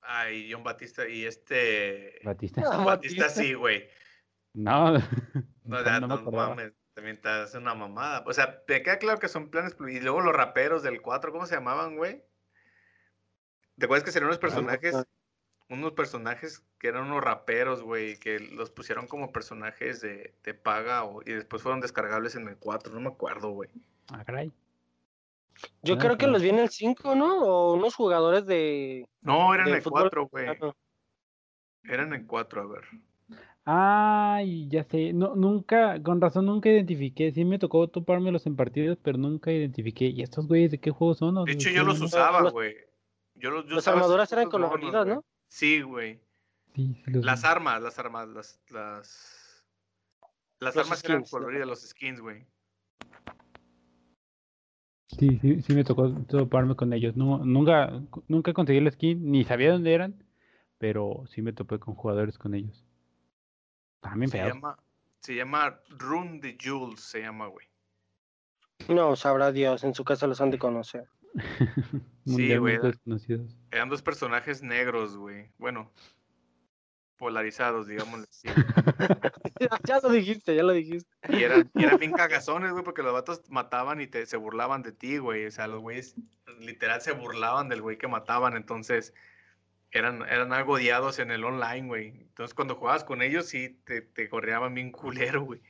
Ay, 0.00 0.50
John 0.50 0.64
Batista 0.64 1.06
y 1.06 1.24
este. 1.24 2.14
Batista. 2.24 2.62
Batista 2.84 2.84
Batista. 2.84 3.28
sí, 3.28 3.52
güey. 3.54 3.84
No, 4.54 4.92
No, 5.64 5.82
no, 5.82 5.84
ya, 5.84 6.00
no 6.00 6.08
me 6.08 6.14
no 6.14 6.20
acordaba. 6.20 6.48
mames. 6.54 6.72
También 6.94 7.20
te 7.20 7.28
hace 7.28 7.58
una 7.58 7.74
mamada. 7.74 8.24
O 8.26 8.32
sea, 8.32 8.64
te 8.64 8.82
queda 8.82 8.98
claro 8.98 9.18
que 9.20 9.28
son 9.28 9.50
planes. 9.50 9.76
Y 9.88 10.00
luego 10.00 10.20
los 10.20 10.34
raperos 10.34 10.82
del 10.82 11.00
4, 11.02 11.30
¿cómo 11.30 11.46
se 11.46 11.54
llamaban, 11.54 11.96
güey? 11.96 12.24
¿Te 13.78 13.84
acuerdas 13.84 14.02
que 14.04 14.10
serían 14.10 14.28
unos 14.28 14.38
personajes? 14.40 14.96
No. 15.68 15.76
Unos 15.76 15.92
personajes 15.92 16.64
que 16.78 16.88
eran 16.88 17.04
unos 17.06 17.22
raperos, 17.22 17.82
güey, 17.82 18.18
que 18.18 18.38
los 18.40 18.70
pusieron 18.70 19.06
como 19.06 19.32
personajes 19.32 20.00
de, 20.00 20.34
de 20.44 20.54
paga 20.54 21.04
o- 21.04 21.22
y 21.22 21.32
después 21.32 21.62
fueron 21.62 21.80
descargables 21.80 22.34
en 22.36 22.48
el 22.48 22.56
4, 22.56 22.92
no 22.94 23.00
me 23.00 23.08
acuerdo, 23.08 23.50
güey. 23.50 23.70
Ah, 24.10 24.24
caray. 24.24 24.50
Yo 25.82 25.94
Ah, 25.94 25.98
creo 25.98 26.16
que 26.16 26.26
los 26.28 26.40
vi 26.40 26.50
en 26.50 26.60
el 26.60 26.68
5, 26.68 27.14
¿no? 27.16 27.42
O 27.42 27.74
unos 27.74 27.94
jugadores 27.94 28.46
de. 28.46 29.06
No, 29.22 29.52
eran 29.54 29.66
de 29.66 29.72
el 29.76 29.82
fútbol 29.82 30.02
4, 30.10 30.28
güey. 30.30 30.46
Eran 31.84 32.12
el 32.12 32.26
4, 32.26 32.62
a 32.62 32.66
ver. 32.66 32.84
Ay, 33.70 34.66
ya 34.68 34.82
sé, 34.84 35.12
no, 35.12 35.34
nunca, 35.34 36.02
con 36.02 36.22
razón 36.22 36.46
nunca 36.46 36.70
identifiqué, 36.70 37.30
sí 37.32 37.44
me 37.44 37.58
tocó 37.58 37.86
topármelos 37.88 38.46
en 38.46 38.56
partidos, 38.56 38.96
pero 39.02 39.18
nunca 39.18 39.52
identifiqué. 39.52 40.06
¿Y 40.06 40.22
estos 40.22 40.46
güeyes 40.46 40.70
de 40.70 40.78
qué 40.80 40.90
juego 40.90 41.12
son? 41.14 41.44
De 41.44 41.52
hecho, 41.52 41.68
yo 41.68 41.84
los 41.84 42.00
usaba, 42.00 42.50
güey. 42.50 42.76
Yo 43.34 43.50
los, 43.50 43.66
yo 43.66 43.74
Las 43.76 43.86
armaduras 43.88 44.32
eran 44.32 44.48
coloridas. 44.48 45.06
¿no? 45.06 45.24
Sí, 45.48 45.80
güey. 45.82 46.20
Sí, 46.74 46.94
sí 47.04 47.10
los 47.10 47.24
Las 47.24 47.42
vi. 47.42 47.48
armas, 47.48 47.82
las 47.82 47.98
armas, 47.98 48.28
las, 48.28 48.60
las, 48.70 49.64
las 50.60 50.74
Los 50.74 50.84
armas 50.84 51.04
eran 51.04 51.24
skins, 51.24 51.32
¿no? 51.32 51.38
coloridas, 51.38 51.66
los 51.66 51.80
skins, 51.88 52.20
güey. 52.20 52.46
Sí, 55.08 55.38
sí, 55.40 55.62
sí 55.62 55.72
me 55.74 55.84
tocó 55.84 56.12
toparme 56.26 56.76
con 56.76 56.92
ellos. 56.92 57.16
No, 57.16 57.38
nunca, 57.44 57.90
nunca 58.28 58.52
conseguí 58.52 58.78
el 58.78 58.92
skin, 58.92 59.30
ni 59.30 59.44
sabía 59.44 59.72
dónde 59.72 59.94
eran, 59.94 60.24
pero 60.78 61.24
sí 61.28 61.42
me 61.42 61.52
topé 61.52 61.78
con 61.78 61.94
jugadores 61.94 62.38
con 62.38 62.54
ellos. 62.54 62.84
También 64.00 64.30
Se 64.30 64.38
llama, 64.38 64.78
se 65.20 65.34
llama 65.34 65.80
Rune 65.88 66.40
de 66.40 66.56
Jules, 66.62 67.00
se 67.00 67.20
llama, 67.22 67.46
güey. 67.48 67.66
No, 68.88 69.16
sabrá 69.16 69.50
Dios, 69.50 69.82
en 69.82 69.94
su 69.94 70.04
casa 70.04 70.26
los 70.26 70.40
han 70.40 70.50
de 70.50 70.58
conocer. 70.58 71.08
Mundialmente 72.24 72.58
güey. 72.58 72.92
desconocidos. 72.92 73.56
Eran 73.70 73.88
dos 73.88 74.02
personajes 74.02 74.62
negros, 74.62 75.16
güey. 75.16 75.50
Bueno, 75.58 75.90
polarizados, 77.18 77.86
digámosle 77.86 78.26
así. 78.30 78.48
ya 79.84 80.00
lo 80.00 80.10
dijiste, 80.10 80.54
ya 80.54 80.62
lo 80.62 80.72
dijiste. 80.72 81.10
Y 81.28 81.42
eran, 81.42 81.70
y 81.74 81.84
eran 81.84 81.98
bien 81.98 82.12
cagazones, 82.12 82.72
güey, 82.72 82.84
porque 82.84 83.02
los 83.02 83.12
vatos 83.12 83.42
mataban 83.50 84.00
y 84.00 84.06
te, 84.06 84.24
se 84.26 84.36
burlaban 84.36 84.82
de 84.82 84.92
ti, 84.92 85.18
güey. 85.18 85.46
O 85.46 85.50
sea, 85.50 85.66
los 85.66 85.80
güeyes 85.80 86.14
literal 86.60 87.00
se 87.00 87.12
burlaban 87.12 87.68
del 87.68 87.82
güey 87.82 87.98
que 87.98 88.08
mataban, 88.08 88.56
entonces 88.56 89.12
eran, 89.90 90.22
eran 90.22 90.52
algo 90.52 90.74
odiados 90.74 91.18
en 91.18 91.30
el 91.30 91.44
online, 91.44 91.86
güey. 91.86 92.08
Entonces 92.08 92.54
cuando 92.54 92.76
jugabas 92.76 93.04
con 93.04 93.20
ellos 93.20 93.46
sí 93.46 93.80
te, 93.84 94.00
te 94.00 94.28
correaban 94.28 94.74
bien 94.74 94.92
culero, 94.92 95.42
güey. 95.44 95.60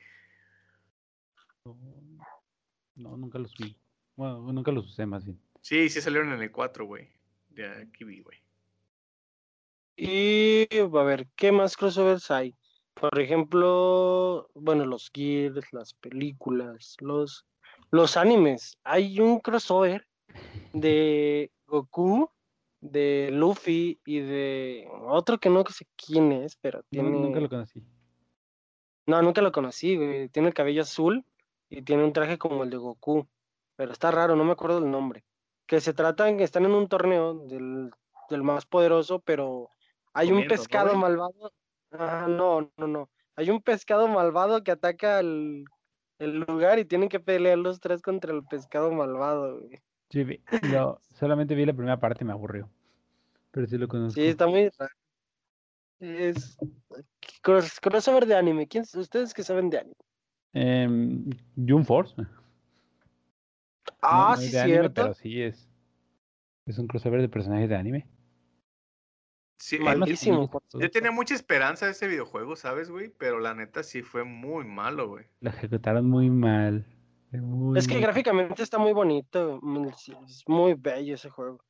No, 2.95 3.17
nunca 3.17 3.39
los 3.39 3.55
vi. 3.57 3.75
Bueno, 4.15 4.51
nunca 4.51 4.71
los 4.71 4.87
usé 4.87 5.05
más 5.05 5.25
bien. 5.25 5.39
Sí, 5.61 5.89
sí 5.89 6.01
salieron 6.01 6.31
en 6.33 6.41
el 6.41 6.51
4, 6.51 6.85
güey. 6.85 7.09
De 7.49 7.67
aquí 7.67 8.03
vi, 8.03 8.21
güey. 8.21 8.37
Y 9.95 10.67
a 10.79 11.03
ver, 11.03 11.27
¿qué 11.35 11.51
más 11.51 11.75
crossovers 11.75 12.31
hay? 12.31 12.55
Por 12.93 13.19
ejemplo, 13.19 14.49
bueno, 14.53 14.85
los 14.85 15.09
Gears, 15.13 15.71
las 15.73 15.93
películas, 15.93 16.95
los, 16.99 17.45
los 17.91 18.17
animes. 18.17 18.77
Hay 18.83 19.19
un 19.19 19.39
crossover 19.39 20.07
de 20.73 21.51
Goku, 21.67 22.29
de 22.81 23.29
Luffy 23.31 23.99
y 24.05 24.19
de 24.19 24.87
otro 25.07 25.37
que 25.37 25.49
no 25.49 25.65
sé 25.65 25.85
quién 25.95 26.31
es, 26.31 26.55
pero 26.57 26.79
No, 26.79 26.85
tiene... 26.89 27.09
Nunca 27.09 27.39
lo 27.39 27.49
conocí. 27.49 27.83
No, 29.05 29.21
nunca 29.21 29.41
lo 29.41 29.51
conocí, 29.51 29.95
güey. 29.95 30.29
Tiene 30.29 30.49
el 30.49 30.53
cabello 30.53 30.81
azul 30.81 31.25
y 31.69 31.81
tiene 31.81 32.03
un 32.03 32.13
traje 32.13 32.37
como 32.37 32.63
el 32.63 32.69
de 32.69 32.77
Goku. 32.77 33.27
Pero 33.75 33.91
está 33.91 34.11
raro, 34.11 34.35
no 34.35 34.43
me 34.43 34.51
acuerdo 34.51 34.81
del 34.81 34.91
nombre. 34.91 35.23
Que 35.69 35.79
se 35.81 35.93
tratan, 35.93 36.37
que 36.37 36.43
están 36.43 36.65
en 36.65 36.71
un 36.71 36.87
torneo 36.87 37.45
del, 37.45 37.91
del 38.31 38.41
más 38.41 38.65
poderoso, 38.65 39.19
pero 39.19 39.69
hay 40.13 40.29
un 40.29 40.37
Comiendo, 40.41 40.55
¿no, 40.55 40.59
pescado 40.59 40.95
malvado. 40.95 41.53
Ah, 41.91 42.25
no, 42.27 42.71
no, 42.77 42.87
no. 42.87 43.09
Hay 43.35 43.51
un 43.51 43.61
pescado 43.61 44.07
malvado 44.07 44.63
que 44.63 44.71
ataca 44.71 45.19
el, 45.19 45.65
el 46.17 46.39
lugar 46.39 46.79
y 46.79 46.85
tienen 46.85 47.07
que 47.07 47.19
pelear 47.19 47.59
los 47.59 47.79
tres 47.79 48.01
contra 48.01 48.33
el 48.33 48.43
pescado 48.45 48.91
malvado, 48.91 49.59
güey. 49.61 49.79
Sí, 50.09 50.23
vi- 50.23 50.41
lo- 50.71 50.99
solamente 51.13 51.53
vi 51.53 51.67
la 51.67 51.73
primera 51.73 51.99
parte 51.99 52.23
y 52.23 52.27
me 52.27 52.33
aburrió. 52.33 52.67
Pero 53.51 53.67
sí 53.67 53.77
lo 53.77 53.87
conozco. 53.87 54.19
Sí, 54.19 54.25
está 54.25 54.47
muy 54.47 54.69
raro. 54.69 54.93
Es 55.99 56.57
cross- 57.43 57.79
crossover 57.79 58.25
de 58.25 58.35
anime. 58.35 58.67
¿Quién, 58.67 58.85
ustedes 58.95 59.35
que 59.35 59.43
saben 59.43 59.69
de 59.69 59.77
anime? 59.79 59.95
Em, 60.53 61.29
Jump 61.55 61.85
Force. 61.85 62.15
Ah, 64.01 64.33
no 64.35 64.41
es 64.41 64.45
sí, 64.47 64.51
de 64.51 64.59
anime, 64.59 64.77
cierto. 64.79 65.01
pero 65.01 65.13
sí 65.13 65.41
es. 65.41 65.69
Es 66.65 66.77
un 66.77 66.87
crossover 66.87 67.21
de 67.21 67.29
personajes 67.29 67.69
de 67.69 67.75
anime. 67.75 68.07
Sí, 69.57 69.77
Malísimo, 69.79 70.43
es- 70.43 70.79
yo 70.81 70.89
tenía 70.89 71.11
mucha 71.11 71.35
esperanza 71.35 71.85
de 71.85 71.91
ese 71.91 72.07
videojuego, 72.07 72.55
¿sabes, 72.55 72.89
güey? 72.89 73.09
Pero 73.17 73.39
la 73.39 73.53
neta 73.53 73.83
sí 73.83 74.03
fue 74.03 74.23
muy 74.23 74.63
malo, 74.63 75.09
güey. 75.09 75.25
Lo 75.41 75.49
ejecutaron 75.49 76.09
muy 76.09 76.29
mal. 76.29 76.85
muy, 77.31 77.77
Es 77.77 77.87
que 77.87 77.99
gráficamente 77.99 78.63
está 78.63 78.77
muy 78.79 78.93
bonito, 78.93 79.59
es 80.25 80.43
muy 80.47 80.73
bello 80.75 81.13
ese 81.15 81.29
juego. 81.29 81.63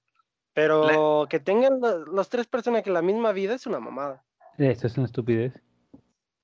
Pero 0.53 1.25
que 1.29 1.39
tengan 1.39 1.81
lo- 1.81 2.05
los 2.05 2.29
tres 2.29 2.47
personajes 2.47 2.93
la 2.93 3.01
misma 3.01 3.31
vida 3.31 3.55
es 3.55 3.65
una 3.65 3.79
mamada. 3.79 4.23
Esto 4.57 4.87
es 4.87 4.97
una 4.97 5.05
estupidez. 5.07 5.61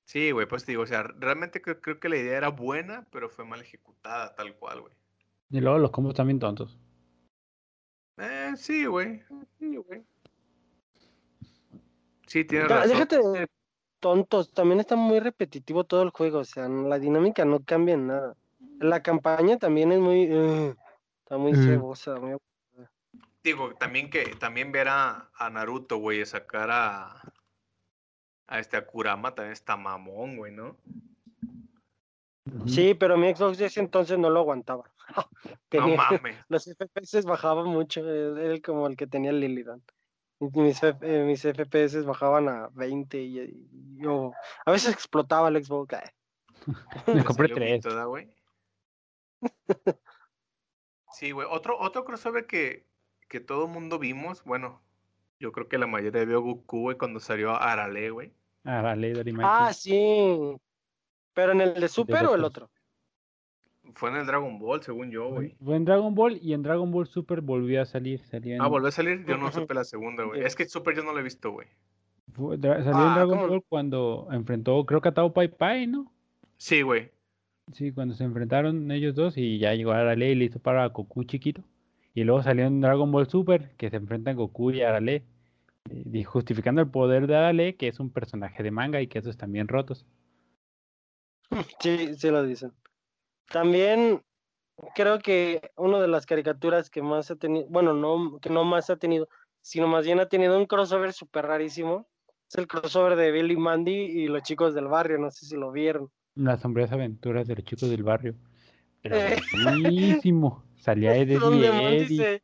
Sí, 0.04 0.30
güey, 0.32 0.46
pues 0.46 0.64
te 0.64 0.72
digo, 0.72 0.82
o 0.82 0.86
sea, 0.86 1.02
realmente 1.02 1.60
creo, 1.62 1.80
creo 1.80 1.98
que 1.98 2.08
la 2.08 2.16
idea 2.16 2.36
era 2.38 2.48
buena, 2.48 3.06
pero 3.10 3.28
fue 3.28 3.44
mal 3.44 3.60
ejecutada, 3.60 4.34
tal 4.34 4.54
cual, 4.56 4.80
güey. 4.82 4.94
Y 5.50 5.60
luego 5.60 5.78
los 5.78 5.90
combos 5.90 6.14
también 6.14 6.38
tontos. 6.38 6.78
Eh, 8.18 8.52
sí, 8.56 8.86
güey. 8.86 9.22
Sí, 9.58 9.76
güey. 9.76 10.02
Sí, 12.26 12.44
tienes 12.44 12.68
Ya, 12.68 12.76
razón. 12.76 12.90
déjate 12.90 13.16
de 13.18 13.46
tontos, 14.00 14.52
también 14.52 14.80
está 14.80 14.96
muy 14.96 15.20
repetitivo 15.20 15.84
todo 15.84 16.02
el 16.02 16.10
juego, 16.10 16.40
o 16.40 16.44
sea, 16.44 16.68
la 16.68 16.98
dinámica 16.98 17.44
no 17.44 17.60
cambia 17.64 17.94
en 17.94 18.08
nada. 18.08 18.36
La 18.80 19.02
campaña 19.02 19.58
también 19.58 19.92
es 19.92 20.00
muy... 20.00 20.24
está 21.20 21.38
muy 21.38 21.54
cebosa, 21.54 22.18
muy 22.20 22.36
Digo, 23.42 23.74
también 23.76 24.10
que 24.10 24.34
también 24.40 24.72
ver 24.72 24.88
a, 24.88 25.30
a 25.34 25.50
Naruto, 25.50 25.98
güey, 25.98 26.26
sacar 26.26 26.68
a, 26.72 27.32
a 28.48 28.58
este 28.58 28.76
a 28.76 28.84
Kurama 28.84 29.34
también 29.36 29.52
está 29.52 29.76
mamón, 29.76 30.36
güey, 30.36 30.52
¿no? 30.52 30.76
Sí, 32.66 32.94
pero 32.94 33.16
mi 33.16 33.32
Xbox 33.32 33.58
de 33.58 33.66
ese 33.66 33.78
entonces 33.80 34.18
no 34.18 34.30
lo 34.30 34.40
aguantaba. 34.40 34.90
No 35.72 35.88
mames. 35.88 36.36
los 36.48 36.64
FPS 36.64 37.24
bajaban 37.24 37.66
mucho, 37.66 38.08
era 38.08 38.58
como 38.60 38.86
el 38.86 38.96
que 38.96 39.06
tenía 39.06 39.30
el 39.30 39.40
Lilidan. 39.40 39.82
Mis, 40.38 40.82
eh, 40.82 41.24
mis 41.24 41.42
FPS 41.42 42.04
bajaban 42.04 42.48
a 42.48 42.68
20 42.74 43.18
y, 43.18 43.40
y 43.40 43.96
yo 44.02 44.32
a 44.64 44.70
veces 44.70 44.92
explotaba 44.92 45.48
el 45.48 45.64
Xbox. 45.64 45.94
ah. 45.94 46.12
Me 47.06 47.14
Le 47.14 47.24
compré 47.24 47.48
tres. 47.48 47.84
Sí, 51.12 51.30
güey. 51.30 51.46
Otro, 51.50 51.78
otro 51.78 52.04
crossover 52.04 52.46
que, 52.46 52.86
que 53.28 53.40
todo 53.40 53.68
mundo 53.68 53.98
vimos, 53.98 54.44
bueno, 54.44 54.82
yo 55.38 55.52
creo 55.52 55.68
que 55.68 55.78
la 55.78 55.86
mayoría 55.86 56.24
vio 56.24 56.42
Goku, 56.42 56.80
güey, 56.80 56.98
cuando 56.98 57.20
salió 57.20 57.54
Arale, 57.56 58.10
güey. 58.10 58.32
Arale, 58.64 59.12
Dorimachi. 59.12 59.48
Ah, 59.48 59.72
sí. 59.72 60.56
¿Pero 61.32 61.52
en 61.52 61.60
el 61.60 61.80
de 61.80 61.88
Super 61.88 62.26
o 62.26 62.34
el 62.34 62.44
otro? 62.44 62.70
Fue 63.96 64.10
en 64.10 64.16
el 64.16 64.26
Dragon 64.26 64.58
Ball, 64.58 64.82
según 64.82 65.10
yo, 65.10 65.30
güey. 65.30 65.56
Fue 65.64 65.74
en 65.74 65.86
Dragon 65.86 66.14
Ball 66.14 66.38
y 66.42 66.52
en 66.52 66.62
Dragon 66.62 66.90
Ball 66.90 67.06
Super 67.06 67.40
volvió 67.40 67.80
a 67.80 67.86
salir. 67.86 68.20
Salió 68.26 68.54
en, 68.54 68.60
Ah, 68.60 68.68
volvió 68.68 68.88
a 68.88 68.92
salir, 68.92 69.24
yo 69.26 69.38
no 69.38 69.50
supe 69.50 69.72
la 69.72 69.84
segunda, 69.84 70.24
güey. 70.24 70.42
Es 70.44 70.54
que 70.54 70.68
Super 70.68 70.94
yo 70.94 71.02
no 71.02 71.12
lo 71.14 71.20
he 71.20 71.22
visto, 71.22 71.50
güey. 71.50 71.66
salió 72.34 72.74
en 72.74 72.88
Ah, 72.88 73.14
Dragon 73.16 73.38
¿cómo? 73.38 73.48
Ball 73.48 73.64
cuando 73.66 74.28
enfrentó, 74.30 74.84
creo 74.84 75.00
que 75.00 75.08
a 75.08 75.14
Tao 75.14 75.32
Pai 75.32 75.48
Pai, 75.48 75.86
¿no? 75.86 76.12
Sí, 76.58 76.82
güey. 76.82 77.10
Sí, 77.72 77.90
cuando 77.90 78.14
se 78.14 78.24
enfrentaron 78.24 78.90
ellos 78.92 79.14
dos 79.14 79.38
y 79.38 79.58
ya 79.58 79.74
llegó 79.74 79.92
Arale 79.92 80.30
y 80.30 80.34
le 80.34 80.44
hizo 80.44 80.58
para 80.58 80.84
a 80.84 80.88
Goku 80.88 81.24
chiquito. 81.24 81.64
Y 82.14 82.24
luego 82.24 82.42
salió 82.42 82.66
en 82.66 82.82
Dragon 82.82 83.10
Ball 83.10 83.28
Super 83.28 83.70
que 83.78 83.88
se 83.88 83.96
enfrentan 83.96 84.36
Goku 84.36 84.72
y 84.72 84.82
Arale. 84.82 85.22
y 85.90 86.22
justificando 86.22 86.82
el 86.82 86.88
poder 86.90 87.26
de 87.26 87.34
Arale, 87.36 87.76
que 87.76 87.88
es 87.88 87.98
un 87.98 88.10
personaje 88.10 88.62
de 88.62 88.70
manga 88.70 89.00
y 89.00 89.06
que 89.06 89.20
esos 89.20 89.30
están 89.30 89.52
bien 89.52 89.68
rotos. 89.68 90.04
Sí, 91.80 92.14
sí 92.16 92.30
lo 92.30 92.42
dicen. 92.42 92.72
También 93.50 94.22
creo 94.94 95.18
que 95.18 95.70
una 95.76 96.00
de 96.00 96.08
las 96.08 96.26
caricaturas 96.26 96.90
que 96.90 97.02
más 97.02 97.30
ha 97.30 97.36
tenido, 97.36 97.66
bueno, 97.68 97.94
no, 97.94 98.38
que 98.40 98.50
no 98.50 98.64
más 98.64 98.90
ha 98.90 98.96
tenido, 98.96 99.28
sino 99.62 99.86
más 99.88 100.04
bien 100.04 100.20
ha 100.20 100.28
tenido 100.28 100.58
un 100.58 100.66
crossover 100.66 101.12
súper 101.12 101.46
rarísimo. 101.46 102.06
Es 102.48 102.56
el 102.58 102.66
crossover 102.68 103.16
de 103.16 103.32
Billy 103.32 103.56
Mandy 103.56 103.92
y 103.94 104.28
los 104.28 104.42
chicos 104.42 104.74
del 104.74 104.86
barrio, 104.86 105.18
no 105.18 105.30
sé 105.30 105.46
si 105.46 105.56
lo 105.56 105.72
vieron. 105.72 106.10
Las 106.34 106.60
sombrías 106.60 106.92
aventuras 106.92 107.46
de 107.48 107.56
los 107.56 107.64
chicos 107.64 107.88
del 107.90 108.02
barrio. 108.02 108.34
Era 109.02 109.32
Eh. 109.34 109.40
buenísimo. 109.64 110.64
Salía 110.76 111.16
Eddie 111.16 111.38
donde 111.38 111.66
y 111.66 111.70
Mandy 111.70 111.96
Eddie. 111.96 112.16
se, 112.16 112.42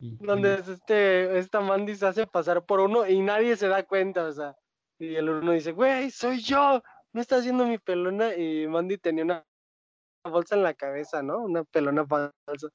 y- 0.00 0.16
donde 0.16 0.54
es 0.54 0.68
este, 0.68 1.38
esta 1.38 1.60
Mandy 1.60 1.94
se 1.94 2.06
hace 2.06 2.26
pasar 2.26 2.64
por 2.64 2.80
uno 2.80 3.06
y 3.06 3.20
nadie 3.20 3.56
se 3.56 3.68
da 3.68 3.82
cuenta, 3.84 4.24
o 4.24 4.32
sea, 4.32 4.56
y 4.98 5.14
el 5.14 5.28
uno 5.28 5.52
dice, 5.52 5.72
güey, 5.72 6.10
soy 6.10 6.40
yo, 6.40 6.82
no 7.12 7.20
está 7.20 7.36
haciendo 7.36 7.66
mi 7.66 7.78
pelona, 7.78 8.34
y 8.34 8.66
Mandy 8.66 8.98
tenía 8.98 9.24
una 9.24 9.44
bolsa 10.28 10.56
en 10.56 10.62
la 10.62 10.74
cabeza, 10.74 11.22
¿no? 11.22 11.38
Una 11.38 11.64
pelona 11.64 12.06
falsa. 12.06 12.68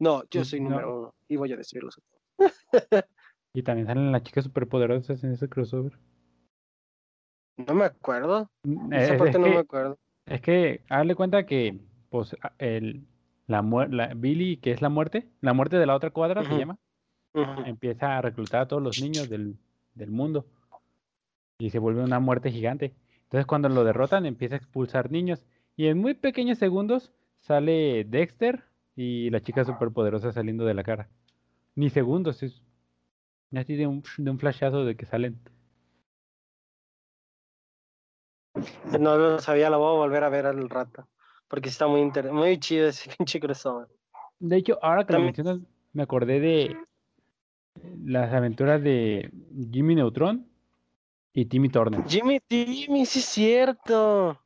No, 0.00 0.22
yo 0.30 0.44
soy 0.44 0.60
No. 0.60 0.70
número 0.70 0.98
uno 0.98 1.14
y 1.28 1.36
voy 1.36 1.52
a 1.52 1.56
destruirlos. 1.56 2.00
Y 3.54 3.62
también 3.62 3.86
salen 3.86 4.12
las 4.12 4.22
chicas 4.22 4.44
superpoderosas 4.44 5.22
en 5.24 5.32
ese 5.32 5.48
crossover. 5.48 5.98
No 7.56 7.74
me 7.74 7.84
acuerdo, 7.86 8.48
Mm, 8.62 8.92
esa 8.92 9.14
Es, 9.14 9.18
parte 9.18 9.30
es 9.30 9.38
no 9.38 9.46
que, 9.46 9.52
me 9.52 9.58
acuerdo. 9.58 9.98
es 10.26 10.40
que, 10.40 10.84
hazle 10.88 11.14
cuenta 11.14 11.46
que, 11.46 11.80
pues, 12.10 12.36
el, 12.58 13.06
la, 13.46 13.62
la 13.90 14.14
Billy, 14.14 14.58
que 14.58 14.70
es 14.70 14.80
la 14.82 14.88
muerte, 14.88 15.28
la 15.40 15.52
muerte 15.54 15.76
de 15.76 15.86
la 15.86 15.96
otra 15.96 16.10
cuadra 16.10 16.44
se 16.44 16.56
llama, 16.56 16.78
empieza 17.66 18.16
a 18.18 18.22
reclutar 18.22 18.62
a 18.62 18.68
todos 18.68 18.82
los 18.82 18.98
niños 18.98 19.28
del, 19.28 19.56
del 19.94 20.10
mundo 20.10 20.46
y 21.58 21.70
se 21.70 21.78
vuelve 21.80 22.02
una 22.04 22.20
muerte 22.20 22.52
gigante. 22.52 22.94
Entonces, 23.24 23.46
cuando 23.46 23.68
lo 23.68 23.82
derrotan, 23.84 24.24
empieza 24.26 24.54
a 24.54 24.58
expulsar 24.58 25.10
niños 25.10 25.44
y 25.78 25.86
en 25.86 25.96
muy 25.96 26.14
pequeños 26.14 26.58
segundos 26.58 27.12
sale 27.38 28.02
Dexter 28.02 28.64
y 28.96 29.30
la 29.30 29.40
chica 29.40 29.64
superpoderosa 29.64 30.32
saliendo 30.32 30.64
de 30.64 30.74
la 30.74 30.82
cara. 30.82 31.08
Ni 31.76 31.88
segundos, 31.88 32.42
es 32.42 32.64
así 33.54 33.76
de 33.76 33.86
un, 33.86 34.02
de 34.16 34.28
un 34.28 34.40
flashazo 34.40 34.84
de 34.84 34.96
que 34.96 35.06
salen. 35.06 35.38
No 38.98 39.16
lo 39.16 39.38
sabía, 39.38 39.70
la 39.70 39.76
voy 39.76 39.94
a 39.94 39.98
volver 39.98 40.24
a 40.24 40.28
ver 40.28 40.46
al 40.46 40.68
rato, 40.68 41.06
porque 41.46 41.68
está 41.68 41.86
muy 41.86 42.00
inter- 42.00 42.32
muy 42.32 42.58
chido 42.58 42.88
ese 42.88 43.08
pinche 43.16 43.38
crossover. 43.38 43.86
De 44.40 44.56
hecho, 44.56 44.80
ahora 44.82 45.06
que 45.06 45.12
lo 45.12 45.20
mencionas, 45.20 45.60
me 45.92 46.02
acordé 46.02 46.40
de 46.40 46.76
las 48.04 48.32
aventuras 48.34 48.82
de 48.82 49.30
Jimmy 49.70 49.94
Neutron 49.94 50.44
y 51.32 51.44
Timmy 51.46 51.68
Turner. 51.68 52.02
Jimmy, 52.08 52.40
Jimmy, 52.50 53.06
sí 53.06 53.20
es 53.20 53.24
cierto. 53.26 54.40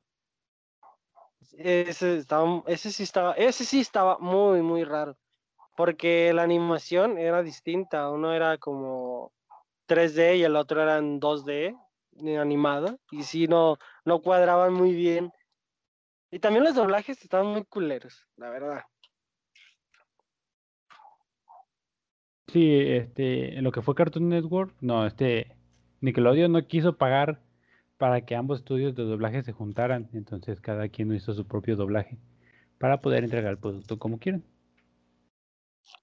Ese, 1.64 2.16
estaba, 2.18 2.62
ese 2.66 2.90
sí 2.90 3.02
estaba, 3.02 3.32
ese 3.34 3.64
sí 3.64 3.80
estaba 3.80 4.18
muy, 4.18 4.62
muy 4.62 4.84
raro. 4.84 5.16
Porque 5.76 6.32
la 6.32 6.42
animación 6.42 7.18
era 7.18 7.42
distinta. 7.42 8.10
Uno 8.10 8.32
era 8.32 8.58
como 8.58 9.32
3D 9.88 10.38
y 10.38 10.44
el 10.44 10.56
otro 10.56 10.82
era 10.82 10.98
en 10.98 11.20
2D 11.20 11.76
eh, 12.24 12.38
animado. 12.38 12.98
Y 13.10 13.22
sí, 13.22 13.46
no, 13.46 13.78
no 14.04 14.20
cuadraban 14.20 14.72
muy 14.74 14.94
bien. 14.94 15.32
Y 16.30 16.38
también 16.38 16.64
los 16.64 16.74
doblajes 16.74 17.22
estaban 17.22 17.46
muy 17.46 17.64
culeros, 17.64 18.26
la 18.36 18.48
verdad. 18.50 18.82
Sí, 22.48 22.80
este, 22.80 23.60
lo 23.62 23.72
que 23.72 23.82
fue 23.82 23.94
Cartoon 23.94 24.28
Network, 24.28 24.74
no, 24.80 25.06
este, 25.06 25.56
Nickelodeon 26.00 26.52
no 26.52 26.66
quiso 26.66 26.98
pagar 26.98 27.40
para 28.02 28.20
que 28.22 28.34
ambos 28.34 28.58
estudios 28.58 28.96
de 28.96 29.04
doblaje 29.04 29.44
se 29.44 29.52
juntaran, 29.52 30.10
entonces 30.12 30.60
cada 30.60 30.88
quien 30.88 31.14
hizo 31.14 31.34
su 31.34 31.46
propio 31.46 31.76
doblaje 31.76 32.18
para 32.78 33.00
poder 33.00 33.22
entregar 33.22 33.52
el 33.52 33.58
producto 33.58 33.96
como 33.96 34.18
quieran. 34.18 34.42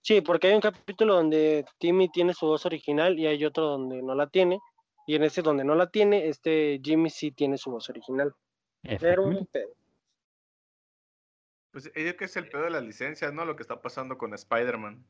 Sí, 0.02 0.22
porque 0.22 0.48
hay 0.48 0.54
un 0.54 0.62
capítulo 0.62 1.16
donde 1.16 1.66
Timmy 1.78 2.08
tiene 2.08 2.34
su 2.34 2.46
voz 2.46 2.66
original 2.66 3.20
y 3.20 3.28
hay 3.28 3.44
otro 3.44 3.66
donde 3.66 4.02
no 4.02 4.16
la 4.16 4.28
tiene. 4.28 4.62
Y 5.08 5.16
en 5.16 5.24
ese 5.24 5.42
donde 5.42 5.66
no 5.66 5.76
la 5.76 5.90
tiene, 5.90 6.30
este 6.30 6.80
Jimmy 6.82 7.10
sí 7.10 7.32
tiene 7.32 7.58
su 7.58 7.70
voz 7.70 7.90
original. 7.90 8.34
Era 8.84 9.20
un 9.20 9.46
pedo. 9.48 9.74
Pues 11.72 11.84
yo 11.84 11.92
creo 11.92 12.16
que 12.16 12.26
es 12.26 12.38
el 12.38 12.48
pedo 12.48 12.64
de 12.64 12.70
las 12.70 12.84
licencias, 12.84 13.34
¿no? 13.34 13.44
Lo 13.44 13.58
que 13.58 13.64
está 13.64 13.82
pasando 13.82 14.18
con 14.18 14.34
Spider-Man. 14.34 15.06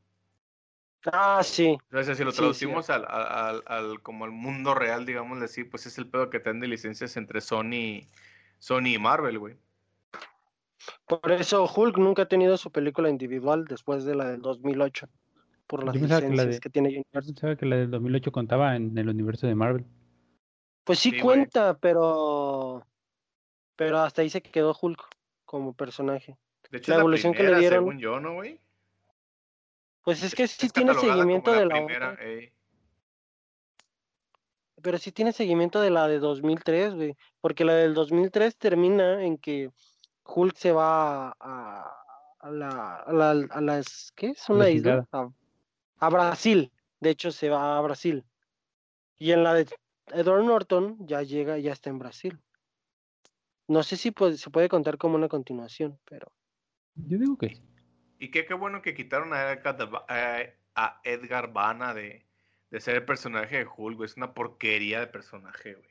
Ah, 1.12 1.40
sí. 1.42 1.78
O 1.92 2.02
sea, 2.02 2.14
si 2.14 2.24
lo 2.24 2.30
Sí, 2.30 2.38
traducimos 2.38 2.90
al, 2.90 3.04
al, 3.08 3.26
al- 3.26 3.62
al- 3.66 4.02
como 4.02 4.24
al 4.26 4.30
mundo 4.32 4.74
real, 4.74 5.06
digámosle 5.06 5.46
así, 5.46 5.64
pues 5.64 5.86
es 5.86 5.96
el 5.98 6.06
pedo 6.06 6.28
que 6.30 6.40
tienen 6.40 6.60
de 6.60 6.68
licencias 6.68 7.16
entre 7.16 7.40
Sony, 7.40 8.06
Sony 8.58 8.94
y 8.94 8.98
Marvel, 8.98 9.38
güey. 9.38 9.56
Por 11.06 11.32
eso 11.32 11.64
Hulk 11.74 11.98
nunca 11.98 12.22
ha 12.22 12.28
tenido 12.28 12.56
su 12.56 12.70
película 12.70 13.08
individual 13.10 13.64
después 13.66 14.04
de 14.04 14.14
la 14.14 14.26
del 14.30 14.40
2008. 14.42 15.08
Por 15.66 15.84
las 15.84 15.92
que 15.94 16.00
la 16.00 16.16
licencias 16.20 16.46
de- 16.54 16.60
que 16.60 16.70
tiene 16.70 16.88
Universal. 16.88 17.22
pensaba 17.34 17.56
que 17.56 17.66
la 17.66 17.76
del 17.76 17.90
2008 17.90 18.32
contaba 18.32 18.76
en 18.76 18.96
el 18.98 19.08
universo 19.08 19.46
de 19.46 19.54
Marvel. 19.54 19.84
Pues 20.84 20.98
sí, 20.98 21.18
cuenta, 21.20 21.78
pero. 21.78 22.84
Pero 23.76 23.98
hasta 23.98 24.22
ahí 24.22 24.30
se 24.30 24.42
quedó 24.42 24.76
Hulk 24.78 25.00
como 25.44 25.72
personaje. 25.74 26.36
De 26.70 26.78
hecho, 26.78 26.92
La 26.92 26.98
evolución 26.98 27.32
que 27.34 27.42
le 27.44 27.58
dieron- 27.58 27.80
según 27.84 27.98
yo, 27.98 28.20
¿no, 28.20 28.34
güey? 28.34 28.58
Pues 30.02 30.22
es 30.22 30.34
que 30.34 30.46
sí 30.48 30.66
Es 30.66 30.72
tiene 30.72 30.94
seguimiento 30.94 31.52
de 31.52 31.66
la 31.66 31.74
primera, 31.74 32.12
otra, 32.12 32.24
ey. 32.24 32.52
pero 34.82 34.96
sí 34.98 35.12
tiene 35.12 35.32
seguimiento 35.32 35.80
de 35.80 35.90
la 35.90 36.08
de 36.08 36.18
2003, 36.18 36.94
güey. 36.94 37.16
Porque 37.40 37.64
la 37.64 37.74
del 37.74 37.92
2003 37.94 38.56
termina 38.56 39.22
en 39.24 39.36
que 39.36 39.70
Hulk 40.24 40.56
se 40.56 40.72
va 40.72 41.30
a, 41.38 42.04
a 42.38 42.50
la, 42.50 42.96
a 42.96 43.12
la- 43.12 43.46
a 43.50 43.60
las. 43.60 44.12
¿Qué 44.16 44.28
es? 44.28 44.48
Una 44.48 44.70
isla. 44.70 45.06
A, 45.12 45.28
a 45.98 46.08
Brasil. 46.08 46.72
De 47.00 47.10
hecho, 47.10 47.30
se 47.30 47.50
va 47.50 47.76
a 47.76 47.80
Brasil. 47.82 48.24
Y 49.18 49.32
en 49.32 49.44
la 49.44 49.52
de 49.54 49.66
Edward 50.08 50.44
Norton 50.44 50.96
ya 51.06 51.22
llega, 51.22 51.58
ya 51.58 51.72
está 51.72 51.90
en 51.90 51.98
Brasil. 51.98 52.38
No 53.68 53.82
sé 53.82 53.96
si 53.96 54.10
puede- 54.10 54.38
se 54.38 54.50
puede 54.50 54.68
contar 54.70 54.96
como 54.96 55.14
una 55.16 55.28
continuación, 55.28 55.98
pero. 56.06 56.32
Yo 56.94 57.18
digo 57.18 57.36
que 57.36 57.50
sí. 57.54 57.62
Y 58.20 58.30
qué, 58.30 58.44
qué 58.44 58.52
bueno 58.54 58.82
que 58.82 58.92
quitaron 58.94 59.32
a 59.32 59.50
Edgar, 59.50 60.56
a- 60.76 61.00
Edgar 61.04 61.52
Bana 61.52 61.94
de, 61.94 62.26
de 62.70 62.80
ser 62.80 62.96
el 62.96 63.04
personaje 63.06 63.58
de 63.58 63.66
Hulk, 63.66 63.96
güey. 63.96 64.06
Es 64.06 64.16
una 64.16 64.34
porquería 64.34 65.00
de 65.00 65.06
personaje, 65.06 65.74
güey. 65.74 65.90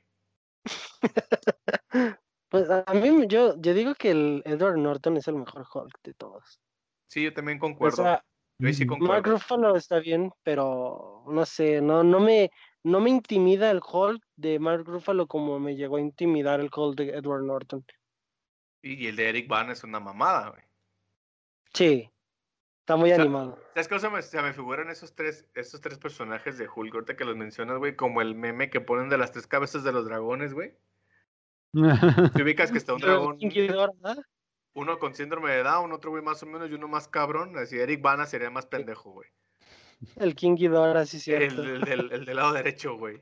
Pues 2.49 2.67
a 2.71 2.83
mí, 2.95 3.27
yo, 3.27 3.61
yo 3.61 3.73
digo 3.75 3.93
que 3.93 4.09
el 4.09 4.41
Edward 4.43 4.77
Norton 4.79 5.17
es 5.17 5.27
el 5.27 5.35
mejor 5.35 5.67
Hulk 5.71 5.99
de 6.03 6.15
todos. 6.15 6.59
Sí, 7.07 7.23
yo 7.23 7.31
también 7.31 7.59
O 7.59 7.61
concuerdo. 7.61 7.97
sea, 7.97 8.25
yo 8.57 8.67
ahí 8.67 8.73
sí 8.73 8.85
Ujú. 8.85 8.93
concuerdo. 8.93 9.13
Mark 9.13 9.27
Ruffalo 9.27 9.75
está 9.75 9.99
bien, 9.99 10.31
pero 10.41 11.23
no 11.27 11.45
sé, 11.45 11.79
no, 11.79 12.03
no 12.03 12.19
me, 12.19 12.49
no 12.83 13.01
me 13.01 13.11
intimida 13.11 13.69
el 13.69 13.81
Hulk 13.87 14.23
de 14.35 14.57
Mark 14.57 14.83
Ruffalo 14.85 15.27
como 15.27 15.59
me 15.59 15.75
llegó 15.75 15.97
a 15.97 16.01
intimidar 16.01 16.59
el 16.59 16.71
Hulk 16.75 16.97
de 16.97 17.09
Edward 17.09 17.43
Norton. 17.43 17.85
Y 18.81 19.05
el 19.05 19.15
de 19.15 19.29
Eric 19.29 19.47
Bana 19.47 19.73
es 19.73 19.83
una 19.83 19.99
mamada, 19.99 20.49
güey. 20.49 20.63
Sí, 21.71 22.09
está 22.89 22.95
muy 22.95 23.11
O 23.11 23.15
sea, 23.15 23.23
animado. 23.23 23.59
¿Sabes 23.75 23.87
qué? 23.87 23.95
O 23.95 23.99
sea, 23.99 24.09
me, 24.09 24.21
se 24.23 24.41
me 24.41 24.51
figuran 24.51 24.89
esos 24.89 25.13
tres, 25.13 25.45
esos 25.53 25.79
tres 25.79 25.99
personajes 25.99 26.57
de 26.57 26.67
Hulk, 26.67 26.93
ahorita 26.95 27.15
que 27.15 27.23
los 27.23 27.35
mencionas, 27.35 27.77
güey, 27.77 27.95
como 27.95 28.21
el 28.21 28.33
meme 28.33 28.71
que 28.71 28.81
ponen 28.81 29.09
de 29.09 29.17
las 29.19 29.31
tres 29.31 29.45
cabezas 29.45 29.83
de 29.83 29.91
los 29.91 30.05
dragones, 30.05 30.55
güey. 30.55 30.73
Te 32.35 32.41
ubicas 32.41 32.71
que 32.71 32.79
está 32.79 32.95
un 32.95 33.01
dragón, 33.01 33.37
uno 34.73 34.97
con 34.97 35.13
síndrome 35.13 35.51
de 35.51 35.61
Down, 35.61 35.91
otro 35.91 36.09
güey 36.09 36.23
más 36.23 36.41
o 36.41 36.47
menos 36.47 36.69
y 36.69 36.73
uno 36.73 36.87
más 36.87 37.07
cabrón. 37.07 37.55
Así 37.57 37.77
Eric 37.77 38.01
Bana 38.01 38.25
sería 38.25 38.49
más 38.49 38.65
pendejo, 38.65 39.11
güey. 39.11 39.29
El 40.15 40.33
King 40.33 40.55
Ghidorah, 40.55 41.05
sí, 41.05 41.17
El, 41.17 41.21
cierto. 41.21 41.63
el 41.63 41.81
del, 41.81 42.11
el 42.11 42.25
del 42.25 42.35
lado 42.35 42.53
derecho, 42.53 42.95
güey. 42.95 43.21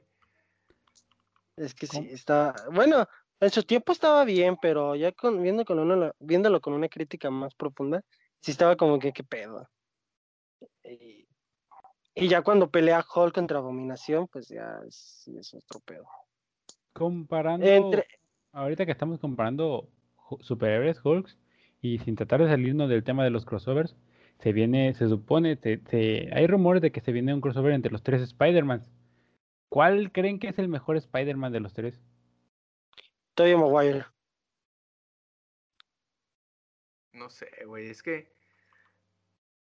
Es 1.58 1.74
que 1.74 1.88
sí, 1.88 2.08
está. 2.12 2.54
Bueno, 2.72 3.08
en 3.40 3.50
su 3.50 3.64
tiempo 3.64 3.92
estaba 3.92 4.24
bien, 4.24 4.58
pero 4.62 4.96
ya 4.96 5.12
con, 5.12 5.42
viendo 5.42 5.66
con 5.66 5.80
una, 5.80 6.14
viéndolo 6.20 6.62
con 6.62 6.74
una 6.74 6.88
crítica 6.88 7.30
más 7.32 7.54
profunda, 7.56 8.04
sí 8.42 8.52
estaba 8.52 8.76
como 8.76 9.00
que, 9.00 9.12
qué 9.14 9.24
pedo. 9.24 9.70
Y, 10.84 11.28
y 12.16 12.28
ya 12.28 12.42
cuando 12.42 12.70
pelea 12.70 13.06
Hulk 13.14 13.34
contra 13.36 13.60
Abominación, 13.60 14.28
pues 14.28 14.48
ya 14.48 14.80
es, 14.88 14.96
sí 14.96 15.38
es 15.38 15.54
otro 15.54 15.80
pedo. 15.82 16.08
Comparando, 16.94 17.66
Entre, 17.66 18.08
ahorita 18.54 18.86
que 18.86 18.92
estamos 18.92 19.20
comparando 19.20 19.90
superhéroes, 20.42 21.00
Hulks, 21.04 21.38
y 21.82 22.00
sin 22.00 22.16
tratar 22.16 22.42
de 22.42 22.50
salirnos 22.50 22.90
del 22.90 23.04
tema 23.04 23.24
de 23.24 23.30
los 23.30 23.46
crossovers, 23.46 23.96
se 24.40 24.52
viene, 24.52 24.94
se 24.94 25.08
supone, 25.08 25.58
se- 25.58 25.82
se- 25.90 26.30
hay 26.34 26.48
rumores 26.48 26.82
de 26.82 26.92
que 26.92 27.02
se 27.02 27.12
viene 27.12 27.34
un 27.34 27.42
crossover 27.42 27.74
entre 27.74 27.92
los 27.92 28.04
tres 28.04 28.22
Spider-Man. 28.22 28.84
¿Cuál 29.70 30.12
creen 30.12 30.40
que 30.40 30.48
es 30.48 30.60
el 30.60 30.70
mejor 30.70 30.98
Spider-Man 30.98 31.52
de 31.52 31.60
los 31.60 31.74
tres? 31.74 32.00
Tobey 33.36 33.56
Maguire. 33.56 34.06
No 37.18 37.30
sé, 37.30 37.50
güey, 37.66 37.90
es 37.90 38.04
que. 38.04 38.32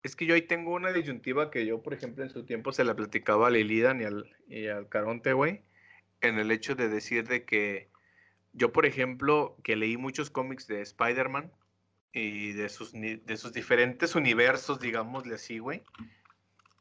Es 0.03 0.15
que 0.15 0.27
yo 0.27 0.35
ahí 0.35 0.43
tengo 0.43 0.73
una 0.75 0.93
disyuntiva 0.93 1.51
que 1.51 1.67
yo, 1.67 1.83
por 1.83 1.93
ejemplo, 1.93 2.23
en 2.23 2.31
su 2.31 2.45
tiempo 2.45 2.73
se 2.73 2.85
la 2.85 2.95
platicaba 2.95 3.49
a 3.49 3.51
Lilidan 3.51 4.01
y 4.01 4.05
al, 4.05 4.37
y 4.47 4.67
al 4.69 4.89
Caronte, 4.89 5.33
güey, 5.33 5.63
en 6.21 6.39
el 6.39 6.51
hecho 6.53 6.75
de 6.77 6.89
decir 6.89 7.27
de 7.27 7.45
que 7.45 7.89
yo, 8.53 8.73
por 8.73 8.87
ejemplo, 8.87 9.57
que 9.65 9.77
leí 9.77 9.97
muchos 9.97 10.31
cómics 10.31 10.67
de 10.69 10.83
Spider-Man 10.83 11.51
y 12.13 12.53
de 12.53 12.69
sus, 12.69 12.93
de 12.93 13.37
sus 13.37 13.53
diferentes 13.53 14.15
universos, 14.15 14.79
digámosle 14.81 15.35
así, 15.35 15.59
güey. 15.59 15.83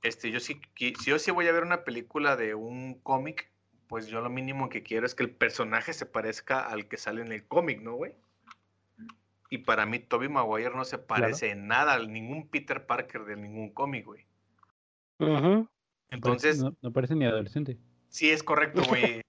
Este, 0.03 0.31
yo 0.31 0.39
sí, 0.39 0.61
qui- 0.75 0.95
si 0.97 1.09
yo 1.09 1.17
sí 1.19 1.31
voy 1.31 1.47
a 1.47 1.51
ver 1.51 1.63
una 1.63 1.83
película 1.83 2.35
de 2.35 2.53
un 2.55 2.99
cómic, 3.01 3.49
pues 3.87 4.07
yo 4.07 4.21
lo 4.21 4.29
mínimo 4.29 4.69
que 4.69 4.83
quiero 4.83 5.05
es 5.05 5.15
que 5.15 5.23
el 5.23 5.31
personaje 5.31 5.91
se 5.93 6.05
parezca 6.05 6.59
al 6.67 6.87
que 6.87 6.97
sale 6.97 7.21
en 7.21 7.31
el 7.31 7.45
cómic, 7.47 7.81
¿no, 7.81 7.95
güey? 7.95 8.13
Y 9.49 9.59
para 9.59 9.85
mí, 9.85 9.99
Tobey 9.99 10.27
Maguire 10.29 10.75
no 10.75 10.83
se 10.85 10.97
parece 10.97 11.51
en 11.51 11.67
nada 11.67 11.93
a 11.93 11.99
ningún 11.99 12.47
Peter 12.49 12.85
Parker 12.85 13.23
de 13.25 13.37
ningún 13.37 13.69
cómic, 13.71 14.05
güey. 14.05 14.25
Parece- 15.17 15.67
Entonces, 16.09 16.59
no, 16.63 16.75
no 16.81 16.91
parece 16.91 17.15
ni 17.15 17.25
adolescente. 17.25 17.77
sí 18.09 18.29
es 18.29 18.43
correcto, 18.43 18.81
güey. 18.89 19.21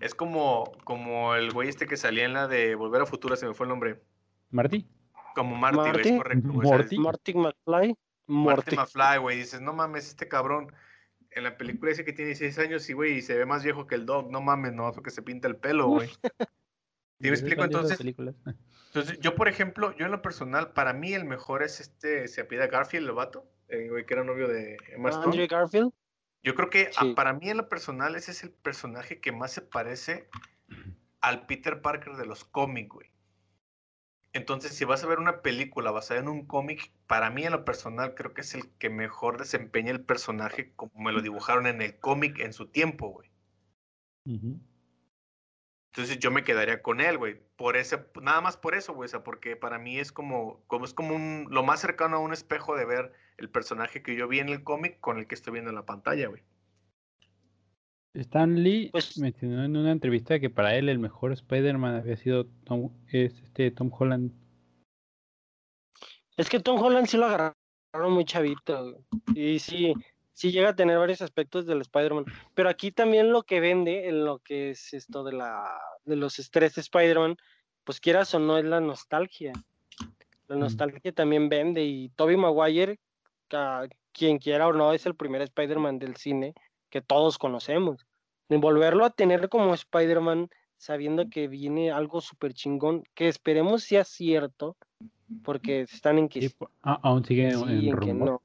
es 0.00 0.14
como, 0.14 0.72
como 0.84 1.34
el 1.34 1.52
güey 1.52 1.68
este 1.68 1.86
que 1.86 1.96
salía 1.96 2.24
en 2.24 2.32
la 2.34 2.48
de 2.48 2.74
Volver 2.74 3.02
a 3.02 3.06
Futuro, 3.06 3.36
se 3.36 3.46
me 3.46 3.54
fue 3.54 3.64
el 3.66 3.70
nombre. 3.70 4.02
Marty, 4.50 4.86
Como 5.34 5.56
Marty, 5.56 5.76
güey, 5.78 5.92
Marty. 5.92 6.08
es 6.08 6.16
correcto, 6.16 6.48
Morty. 6.48 6.98
Marty 6.98 7.34
McFly. 7.34 7.54
Marty 7.66 7.96
Morty. 8.28 8.76
McFly, 8.76 9.18
güey. 9.20 9.36
Dices, 9.38 9.60
no 9.60 9.72
mames, 9.72 10.08
este 10.08 10.28
cabrón. 10.28 10.72
En 11.30 11.42
la 11.44 11.56
película 11.58 11.90
dice 11.90 12.04
que 12.04 12.12
tiene 12.12 12.28
16 12.30 12.58
años 12.66 12.88
y, 12.88 12.92
güey, 12.94 13.18
y 13.18 13.22
se 13.22 13.36
ve 13.36 13.44
más 13.44 13.62
viejo 13.62 13.86
que 13.86 13.94
el 13.96 14.06
dog. 14.06 14.30
No 14.30 14.40
mames, 14.40 14.72
no, 14.72 14.90
porque 14.92 15.10
se 15.10 15.22
pinta 15.22 15.48
el 15.48 15.56
pelo, 15.56 15.86
güey. 15.88 16.08
¿Sí 17.20 17.24
me 17.24 17.30
¿de 17.30 17.34
explico? 17.36 17.64
Entonces, 17.64 17.96
películas? 17.96 18.34
entonces, 18.88 19.18
yo, 19.20 19.34
por 19.34 19.48
ejemplo, 19.48 19.96
yo 19.96 20.06
en 20.06 20.12
lo 20.12 20.22
personal, 20.22 20.72
para 20.72 20.92
mí 20.92 21.12
el 21.14 21.24
mejor 21.24 21.62
es 21.62 21.80
este, 21.80 22.28
se 22.28 22.42
apellida 22.42 22.66
Garfield, 22.66 23.08
el 23.08 23.14
vato, 23.14 23.46
el 23.68 23.90
güey 23.90 24.04
que 24.04 24.14
era 24.14 24.24
novio 24.24 24.48
de 24.48 24.76
Emma 24.90 25.10
Stone. 25.10 25.26
Andrew 25.26 25.46
Garfield. 25.48 25.92
Yo 26.42 26.54
creo 26.54 26.70
que 26.70 26.90
ah, 26.96 27.06
para 27.16 27.32
mí 27.32 27.50
en 27.50 27.56
lo 27.56 27.68
personal 27.68 28.14
ese 28.14 28.30
es 28.30 28.44
el 28.44 28.50
personaje 28.50 29.20
que 29.20 29.32
más 29.32 29.52
se 29.52 29.62
parece 29.62 30.28
al 31.20 31.46
Peter 31.46 31.82
Parker 31.82 32.14
de 32.16 32.26
los 32.26 32.44
cómics, 32.44 32.88
güey. 32.88 33.10
Entonces, 34.32 34.74
si 34.74 34.84
vas 34.84 35.02
a 35.02 35.06
ver 35.06 35.18
una 35.18 35.40
película 35.40 35.90
basada 35.90 36.20
en 36.20 36.28
un 36.28 36.44
cómic, 36.44 36.92
para 37.06 37.30
mí 37.30 37.44
en 37.44 37.52
lo 37.52 37.64
personal 37.64 38.14
creo 38.14 38.34
que 38.34 38.42
es 38.42 38.54
el 38.54 38.68
que 38.78 38.90
mejor 38.90 39.38
desempeña 39.38 39.90
el 39.90 40.04
personaje 40.04 40.72
como 40.76 40.92
me 41.02 41.10
lo 41.10 41.22
dibujaron 41.22 41.66
en 41.66 41.80
el 41.80 41.98
cómic 41.98 42.38
en 42.38 42.52
su 42.52 42.66
tiempo, 42.66 43.08
güey. 43.08 43.30
Entonces 45.96 46.18
yo 46.18 46.30
me 46.30 46.44
quedaría 46.44 46.82
con 46.82 47.00
él, 47.00 47.16
güey. 47.16 47.40
Por 47.56 47.74
ese, 47.74 48.04
nada 48.20 48.42
más 48.42 48.58
por 48.58 48.74
eso, 48.74 48.92
güey. 48.92 49.06
O 49.06 49.08
sea, 49.08 49.24
porque 49.24 49.56
para 49.56 49.78
mí 49.78 49.98
es 49.98 50.12
como, 50.12 50.62
como 50.66 50.84
es 50.84 50.92
como 50.92 51.14
un, 51.14 51.46
lo 51.50 51.62
más 51.62 51.80
cercano 51.80 52.16
a 52.16 52.20
un 52.20 52.34
espejo 52.34 52.76
de 52.76 52.84
ver 52.84 53.14
el 53.38 53.48
personaje 53.48 54.02
que 54.02 54.14
yo 54.14 54.28
vi 54.28 54.40
en 54.40 54.50
el 54.50 54.62
cómic 54.62 55.00
con 55.00 55.16
el 55.16 55.26
que 55.26 55.34
estoy 55.34 55.54
viendo 55.54 55.70
en 55.70 55.76
la 55.76 55.86
pantalla, 55.86 56.28
güey. 56.28 56.42
Stan 58.12 58.62
Lee 58.62 58.90
Pues- 58.92 59.16
mencionó 59.16 59.64
en 59.64 59.74
una 59.74 59.90
entrevista 59.90 60.38
que 60.38 60.50
para 60.50 60.74
él 60.74 60.90
el 60.90 60.98
mejor 60.98 61.32
Spider-Man 61.32 61.94
había 61.94 62.18
sido 62.18 62.44
Tom, 62.64 62.90
es 63.08 63.32
este 63.42 63.70
Tom 63.70 63.90
Holland. 63.90 64.32
Es 66.36 66.50
que 66.50 66.60
Tom 66.60 66.78
Holland 66.78 67.06
sí 67.06 67.16
lo 67.16 67.24
agarraron 67.24 68.12
muy 68.12 68.26
chavito. 68.26 68.92
güey. 69.32 69.54
Y 69.54 69.58
sí, 69.58 69.94
sí 70.36 70.52
llega 70.52 70.68
a 70.68 70.76
tener 70.76 70.98
varios 70.98 71.22
aspectos 71.22 71.64
del 71.66 71.80
Spider-Man. 71.80 72.26
Pero 72.54 72.68
aquí 72.68 72.92
también 72.92 73.32
lo 73.32 73.42
que 73.42 73.58
vende 73.58 74.06
en 74.08 74.22
lo 74.24 74.38
que 74.40 74.70
es 74.70 74.92
esto 74.92 75.24
de 75.24 75.32
la 75.32 75.80
de 76.04 76.14
los 76.14 76.38
estrés 76.38 76.74
de 76.74 76.82
Spider-Man, 76.82 77.36
pues 77.84 78.00
quieras 78.00 78.34
o 78.34 78.38
no, 78.38 78.58
es 78.58 78.64
la 78.66 78.80
nostalgia. 78.80 79.52
La 80.46 80.56
Mm. 80.56 80.60
nostalgia 80.60 81.12
también 81.12 81.48
vende. 81.48 81.82
Y 81.84 82.10
Tobey 82.10 82.36
Maguire, 82.36 83.00
ca- 83.48 83.88
quien 84.12 84.38
quiera 84.38 84.68
o 84.68 84.72
no, 84.74 84.92
es 84.92 85.06
el 85.06 85.14
primer 85.14 85.40
Spider-Man 85.42 85.98
del 85.98 86.16
cine 86.16 86.52
que 86.90 87.00
todos 87.00 87.38
conocemos. 87.38 88.06
Volverlo 88.48 89.04
a 89.06 89.10
tener 89.10 89.48
como 89.48 89.72
Spider-Man, 89.74 90.50
sabiendo 90.76 91.28
que 91.30 91.48
viene 91.48 91.90
algo 91.90 92.20
súper 92.20 92.52
chingón, 92.52 93.02
que 93.14 93.28
esperemos 93.28 93.84
sea 93.84 94.04
cierto, 94.04 94.76
porque 95.42 95.80
están 95.80 96.18
en 96.18 96.28
que 96.28 96.48
Sí, 96.48 96.54
ah, 96.82 97.00
aún 97.02 97.24
sigue 97.24 97.50
sí, 97.52 97.62
en 97.62 97.88
en 97.88 97.98
que 97.98 98.12
no. 98.14 98.42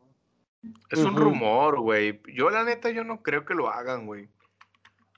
Es 0.90 1.00
un 1.00 1.16
rumor, 1.16 1.80
güey. 1.80 2.22
Yo 2.34 2.50
la 2.50 2.64
neta, 2.64 2.90
yo 2.92 3.04
no 3.04 3.24
creo 3.24 3.46
que 3.46 3.56
lo 3.56 3.70
hagan, 3.70 4.06
güey. 4.06 4.30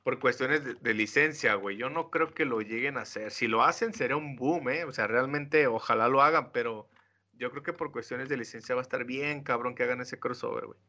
Por 0.03 0.19
cuestiones 0.19 0.63
de, 0.63 0.73
de 0.75 0.93
licencia, 0.93 1.55
güey. 1.55 1.77
Yo 1.77 1.89
no 1.89 2.09
creo 2.09 2.33
que 2.33 2.45
lo 2.45 2.61
lleguen 2.61 2.97
a 2.97 3.01
hacer. 3.01 3.31
Si 3.31 3.47
lo 3.47 3.63
hacen, 3.63 3.93
sería 3.93 4.17
un 4.17 4.35
boom, 4.35 4.69
¿eh? 4.69 4.83
O 4.85 4.91
sea, 4.91 5.07
realmente, 5.07 5.67
ojalá 5.67 6.07
lo 6.07 6.21
hagan, 6.21 6.51
pero 6.51 6.89
yo 7.33 7.51
creo 7.51 7.63
que 7.63 7.73
por 7.73 7.91
cuestiones 7.91 8.29
de 8.29 8.37
licencia 8.37 8.75
va 8.75 8.81
a 8.81 8.83
estar 8.83 9.05
bien, 9.05 9.43
cabrón, 9.43 9.75
que 9.75 9.83
hagan 9.83 10.01
ese 10.01 10.19
crossover, 10.19 10.65
güey. 10.65 10.79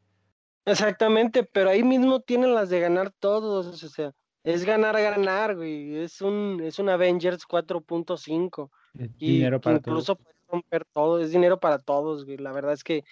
Exactamente, 0.66 1.44
pero 1.44 1.70
ahí 1.70 1.82
mismo 1.82 2.20
tienen 2.20 2.55
las 2.55 2.70
de 2.70 2.80
ganar 2.80 3.11
todos, 3.11 3.82
o 3.82 3.88
sea, 3.88 4.12
es 4.44 4.64
ganar, 4.64 4.94
ganar, 5.00 5.57
güey. 5.57 5.96
Es 5.96 6.20
un, 6.22 6.61
es 6.62 6.78
un 6.78 6.88
Avengers 6.88 7.46
4.5 7.46 8.70
Es 8.98 9.11
y 9.18 9.38
dinero 9.38 9.61
para 9.61 9.76
incluso 9.78 10.16
todos. 10.16 10.16
puede 10.16 10.36
romper 10.48 10.84
todo, 10.86 11.20
es 11.20 11.30
dinero 11.32 11.61
para 11.61 11.78
todos, 11.78 12.24
güey. 12.24 12.38
La 12.38 12.52
verdad 12.52 12.72
es 12.72 12.84
que 12.84 13.05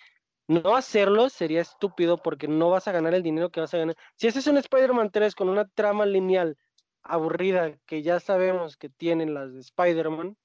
no 0.53 0.77
hacerlo 0.77 1.29
sería 1.29 1.61
estúpido 1.61 2.19
porque 2.19 2.49
no 2.49 2.71
vas 2.71 2.89
a 2.89 2.93
ganar 2.93 3.15
el 3.15 3.23
dinero 3.23 3.51
que 3.51 3.61
vas 3.61 3.73
a 3.75 3.79
ganar. 3.79 3.97
Si 4.17 4.27
ese 4.27 4.41
es 4.41 4.47
un 4.47 4.59
Spider-Man 4.59 5.11
3 5.11 5.35
con 5.35 5.49
una 5.49 5.69
trama 5.69 6.07
lineal 6.07 6.57
aburrida 7.03 7.79
que 7.87 8.03
ya 8.03 8.21
sabemos 8.21 8.77
que 8.77 8.89
tienen 8.89 9.35
las 9.35 9.53
de 9.53 9.61
Spider-Man, 9.61 10.37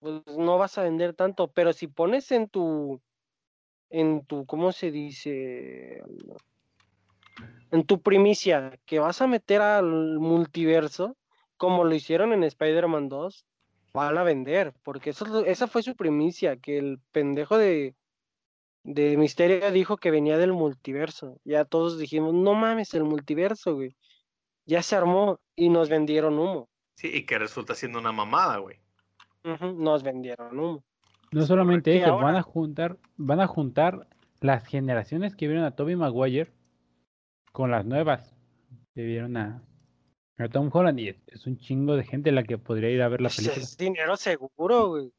pues 0.00 0.22
no 0.36 0.58
vas 0.58 0.78
a 0.78 0.82
vender 0.82 1.14
tanto, 1.14 1.48
pero 1.48 1.72
si 1.72 1.88
pones 1.88 2.30
en 2.30 2.48
tu, 2.48 3.00
en 3.90 4.24
tu, 4.24 4.46
¿cómo 4.46 4.72
se 4.72 4.90
dice? 4.90 6.02
En 7.70 7.84
tu 7.84 8.00
primicia 8.00 8.78
que 8.86 8.98
vas 8.98 9.20
a 9.20 9.26
meter 9.26 9.60
al 9.60 10.18
multiverso, 10.18 11.16
como 11.56 11.84
lo 11.84 11.94
hicieron 11.94 12.32
en 12.32 12.44
Spider-Man 12.44 13.08
2, 13.08 13.44
van 13.92 14.18
a 14.18 14.22
vender, 14.22 14.74
porque 14.82 15.10
eso, 15.10 15.44
esa 15.44 15.66
fue 15.66 15.82
su 15.82 15.96
primicia, 15.96 16.56
que 16.56 16.78
el 16.78 17.00
pendejo 17.10 17.58
de, 17.58 17.94
de 18.90 19.16
Misterio 19.18 19.70
dijo 19.70 19.98
que 19.98 20.10
venía 20.10 20.38
del 20.38 20.52
multiverso. 20.54 21.38
Ya 21.44 21.64
todos 21.64 21.98
dijimos, 21.98 22.32
no 22.32 22.54
mames, 22.54 22.94
el 22.94 23.04
multiverso, 23.04 23.74
güey. 23.74 23.94
Ya 24.64 24.82
se 24.82 24.96
armó 24.96 25.40
y 25.54 25.68
nos 25.68 25.88
vendieron 25.88 26.38
humo. 26.38 26.68
Sí, 26.96 27.10
y 27.12 27.26
que 27.26 27.38
resulta 27.38 27.74
siendo 27.74 27.98
una 27.98 28.12
mamada, 28.12 28.58
güey. 28.58 28.80
Nos 29.44 30.02
vendieron 30.02 30.58
humo. 30.58 30.84
No 31.32 31.44
solamente 31.44 31.96
eso, 31.98 32.16
van 32.16 32.36
a 32.36 32.42
juntar, 32.42 32.96
van 33.16 33.40
a 33.40 33.46
juntar 33.46 34.08
las 34.40 34.66
generaciones 34.66 35.36
que 35.36 35.46
vieron 35.46 35.64
a 35.64 35.76
Tobey 35.76 35.94
Maguire 35.94 36.50
con 37.52 37.70
las 37.70 37.84
nuevas 37.84 38.34
que 38.94 39.02
vieron 39.02 39.36
a, 39.36 39.62
a 40.38 40.48
Tom 40.48 40.70
Holland 40.72 40.98
y 40.98 41.08
es, 41.08 41.16
es 41.26 41.46
un 41.46 41.58
chingo 41.58 41.96
de 41.96 42.04
gente 42.04 42.32
la 42.32 42.42
que 42.42 42.56
podría 42.56 42.90
ir 42.90 43.02
a 43.02 43.08
ver 43.08 43.20
la 43.20 43.28
Pues 43.28 43.36
película. 43.36 43.62
es 43.62 43.76
dinero 43.76 44.16
seguro, 44.16 44.88
güey. 44.88 45.12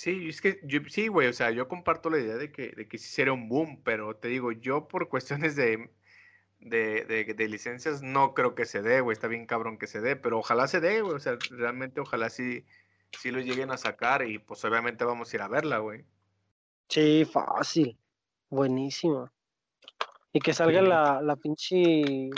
Sí, 0.00 0.30
es 0.30 0.40
que 0.40 0.58
yo, 0.62 0.80
sí, 0.88 1.08
güey, 1.08 1.28
o 1.28 1.32
sea, 1.34 1.50
yo 1.50 1.68
comparto 1.68 2.08
la 2.08 2.18
idea 2.18 2.36
de 2.36 2.50
que, 2.50 2.70
de 2.70 2.88
que 2.88 2.96
sí 2.96 3.06
sería 3.10 3.34
un 3.34 3.50
boom, 3.50 3.82
pero 3.84 4.16
te 4.16 4.28
digo, 4.28 4.50
yo 4.50 4.88
por 4.88 5.10
cuestiones 5.10 5.56
de, 5.56 5.90
de, 6.58 7.04
de, 7.04 7.34
de 7.34 7.48
licencias 7.48 8.00
no 8.00 8.32
creo 8.32 8.54
que 8.54 8.64
se 8.64 8.80
dé, 8.80 9.02
güey, 9.02 9.12
está 9.12 9.28
bien 9.28 9.44
cabrón 9.44 9.76
que 9.76 9.86
se 9.86 10.00
dé, 10.00 10.16
pero 10.16 10.38
ojalá 10.38 10.68
se 10.68 10.80
dé, 10.80 11.02
güey, 11.02 11.16
o 11.16 11.20
sea, 11.20 11.36
realmente 11.50 12.00
ojalá 12.00 12.30
sí, 12.30 12.64
sí 13.18 13.30
lo 13.30 13.40
lleguen 13.40 13.72
a 13.72 13.76
sacar 13.76 14.26
y 14.26 14.38
pues 14.38 14.64
obviamente 14.64 15.04
vamos 15.04 15.30
a 15.30 15.36
ir 15.36 15.42
a 15.42 15.48
verla, 15.48 15.80
güey. 15.80 16.06
Sí, 16.88 17.26
fácil. 17.30 17.98
Buenísimo. 18.48 19.30
Y 20.32 20.40
que 20.40 20.54
salga 20.54 20.80
Sí. 20.80 20.86
la, 20.86 21.20
la 21.20 21.36
pinche. 21.36 22.30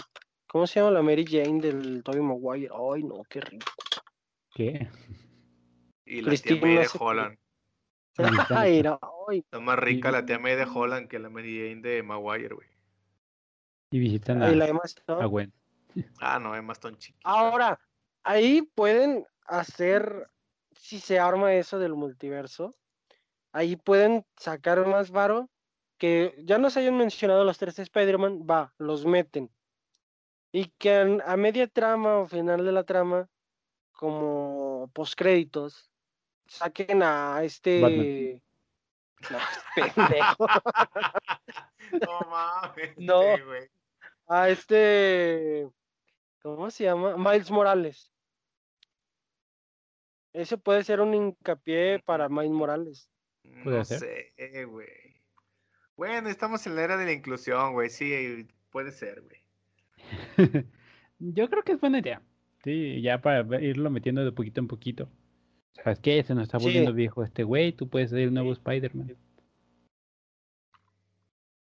¿Cómo 0.48 0.66
se 0.66 0.80
llama 0.80 0.90
la 0.90 1.02
Mary 1.02 1.24
Jane 1.24 1.60
del 1.60 2.02
Tobey 2.02 2.22
Maguire? 2.22 2.70
Ay, 2.92 3.04
no, 3.04 3.22
qué 3.28 3.40
rico. 3.40 3.70
¿Qué? 4.52 4.88
Y 6.04 6.22
la 6.22 6.34
tía 6.36 6.60
May 6.60 6.78
de. 6.78 6.88
Holland, 6.98 7.38
Ay, 8.18 8.78
está. 8.78 8.90
no, 8.90 9.00
ay, 9.28 9.38
está 9.38 9.60
más 9.60 9.78
rica 9.78 10.10
Y- 10.10 10.12
la 10.12 10.26
tía 10.26 10.38
May 10.38 10.56
de 10.56 10.64
Holland 10.64 11.08
que 11.08 11.18
la 11.18 11.30
Mary 11.30 11.58
Jane 11.58 11.80
de 11.82 12.02
Maguire, 12.02 12.54
güey. 12.54 12.68
Y 13.90 13.98
visitan 13.98 14.42
ay, 14.42 14.54
la 14.54 14.64
a, 14.64 14.68
Emma 14.68 14.80
Stone. 14.84 15.22
a 15.22 15.26
Gwen. 15.26 15.52
Ah, 16.20 16.38
no, 16.38 16.56
es 16.56 16.62
más 16.62 16.80
tan 16.80 16.96
chiquita. 16.96 17.28
Ahora, 17.28 17.78
ahí 18.22 18.62
pueden 18.62 19.26
hacer, 19.44 20.28
si 20.70 20.98
se 20.98 21.18
arma 21.18 21.54
eso 21.54 21.78
del 21.78 21.94
multiverso, 21.94 22.74
ahí 23.52 23.76
pueden 23.76 24.24
sacar 24.36 24.86
más 24.86 25.10
varo 25.10 25.50
que 25.98 26.34
ya 26.44 26.58
nos 26.58 26.76
hayan 26.76 26.96
mencionado 26.96 27.44
los 27.44 27.58
tres 27.58 27.78
Spider-Man, 27.78 28.40
va, 28.48 28.74
los 28.78 29.06
meten. 29.06 29.50
Y 30.50 30.66
que 30.78 31.20
a, 31.24 31.36
media 31.36 31.68
trama 31.68 32.18
o 32.18 32.26
final 32.26 32.64
de 32.64 32.72
la 32.72 32.82
trama, 32.84 33.28
como 33.92 34.90
postcréditos, 34.92 35.91
saquen 36.46 37.02
a 37.02 37.42
este... 37.42 38.40
No, 39.30 39.38
pendejo. 39.94 40.46
no 41.92 42.20
mames. 42.30 42.98
No. 42.98 43.22
A 44.26 44.48
este. 44.48 45.68
¿Cómo 46.42 46.70
se 46.70 46.84
llama? 46.84 47.16
Miles 47.16 47.50
Morales. 47.50 48.10
Ese 50.32 50.56
puede 50.56 50.82
ser 50.82 51.00
un 51.00 51.14
hincapié 51.14 52.00
para 52.04 52.28
Miles 52.28 52.50
Morales. 52.50 53.10
no 53.44 53.84
sé, 53.84 54.32
güey. 54.64 55.12
Bueno, 55.96 56.28
estamos 56.28 56.66
en 56.66 56.74
la 56.74 56.82
era 56.82 56.96
de 56.96 57.04
la 57.04 57.12
inclusión, 57.12 57.74
güey. 57.74 57.90
Sí, 57.90 58.48
puede 58.70 58.90
ser, 58.90 59.22
güey. 59.22 59.40
Yo 61.18 61.48
creo 61.48 61.62
que 61.62 61.72
es 61.72 61.80
buena 61.80 61.98
idea. 61.98 62.22
Sí, 62.64 63.02
ya 63.02 63.20
para 63.20 63.60
irlo 63.60 63.90
metiendo 63.90 64.24
de 64.24 64.32
poquito 64.32 64.60
en 64.60 64.68
poquito. 64.68 65.08
¿Sabes 65.74 65.98
qué? 66.00 66.22
Se 66.22 66.34
nos 66.34 66.44
está 66.44 66.58
volviendo 66.58 66.92
viejo 66.92 67.24
este 67.24 67.44
güey, 67.44 67.72
tú 67.72 67.88
puedes 67.88 68.10
ser 68.10 68.20
el 68.20 68.34
nuevo 68.34 68.52
Spider-Man. 68.52 69.16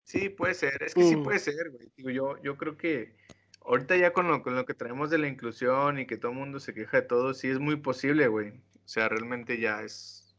Sí, 0.04 0.30
puede 0.30 0.54
ser, 0.54 0.82
es 0.84 0.94
que 0.94 1.04
sí 1.04 1.16
mm. 1.16 1.24
puede 1.24 1.40
ser, 1.40 1.72
güey. 1.72 1.92
Digo, 1.98 2.10
yo, 2.12 2.42
yo 2.44 2.58
creo 2.58 2.78
que 2.78 3.16
ahorita 3.62 3.98
ya 3.98 4.14
con 4.14 4.28
lo, 4.28 4.44
con 4.44 4.56
lo 4.56 4.66
que 4.66 4.76
traemos 4.76 5.10
de 5.10 5.18
la 5.18 5.28
inclusión 5.28 6.00
y 6.00 6.06
que 6.06 6.18
todo 6.18 6.32
el 6.32 6.38
mundo 6.38 6.60
se 6.60 6.74
queja 6.74 7.02
de 7.02 7.08
todo, 7.08 7.34
sí 7.34 7.50
es 7.50 7.60
muy 7.60 7.78
posible, 7.78 8.28
güey. 8.28 8.50
O 8.50 8.88
sea, 8.88 9.10
realmente 9.10 9.60
ya 9.60 9.82
es... 9.82 10.38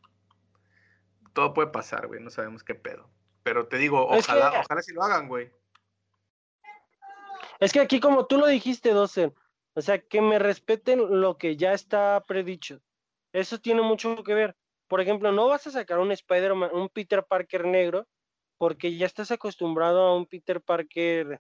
Todo 1.33 1.53
puede 1.53 1.69
pasar, 1.69 2.07
güey, 2.07 2.23
no 2.23 2.31
sabemos 2.31 2.63
qué 2.63 2.75
pedo. 2.77 3.11
Pero 3.43 3.67
te 3.67 3.77
digo, 3.77 4.07
ojalá, 4.07 4.61
ojalá 4.61 4.83
sí 4.83 4.93
lo 4.95 5.03
hagan, 5.03 5.29
güey. 5.29 5.51
Es 7.59 7.73
que 7.73 7.81
aquí 7.81 8.01
como 8.01 8.27
tú 8.27 8.39
lo 8.39 8.47
dijiste, 8.47 8.91
Dosen, 8.91 9.35
o 9.75 9.83
sea, 9.83 9.99
que 9.99 10.21
me 10.21 10.39
respeten 10.39 11.21
lo 11.21 11.37
que 11.37 11.57
ya 11.57 11.73
está 11.73 12.25
predicho. 12.27 12.81
Eso 13.37 13.59
tiene 13.59 13.83
mucho 13.83 14.23
que 14.25 14.33
ver. 14.33 14.57
Por 14.89 15.03
ejemplo, 15.03 15.31
no 15.31 15.47
vas 15.47 15.67
a 15.67 15.71
sacar 15.71 15.99
un 15.99 16.11
Spider-Man, 16.11 16.71
un 16.73 16.89
Peter 16.89 17.23
Parker 17.23 17.67
negro, 17.67 18.07
porque 18.57 18.97
ya 18.97 19.05
estás 19.05 19.31
acostumbrado 19.31 20.01
a 20.01 20.17
un 20.17 20.25
Peter 20.25 20.63
Parker 20.63 21.39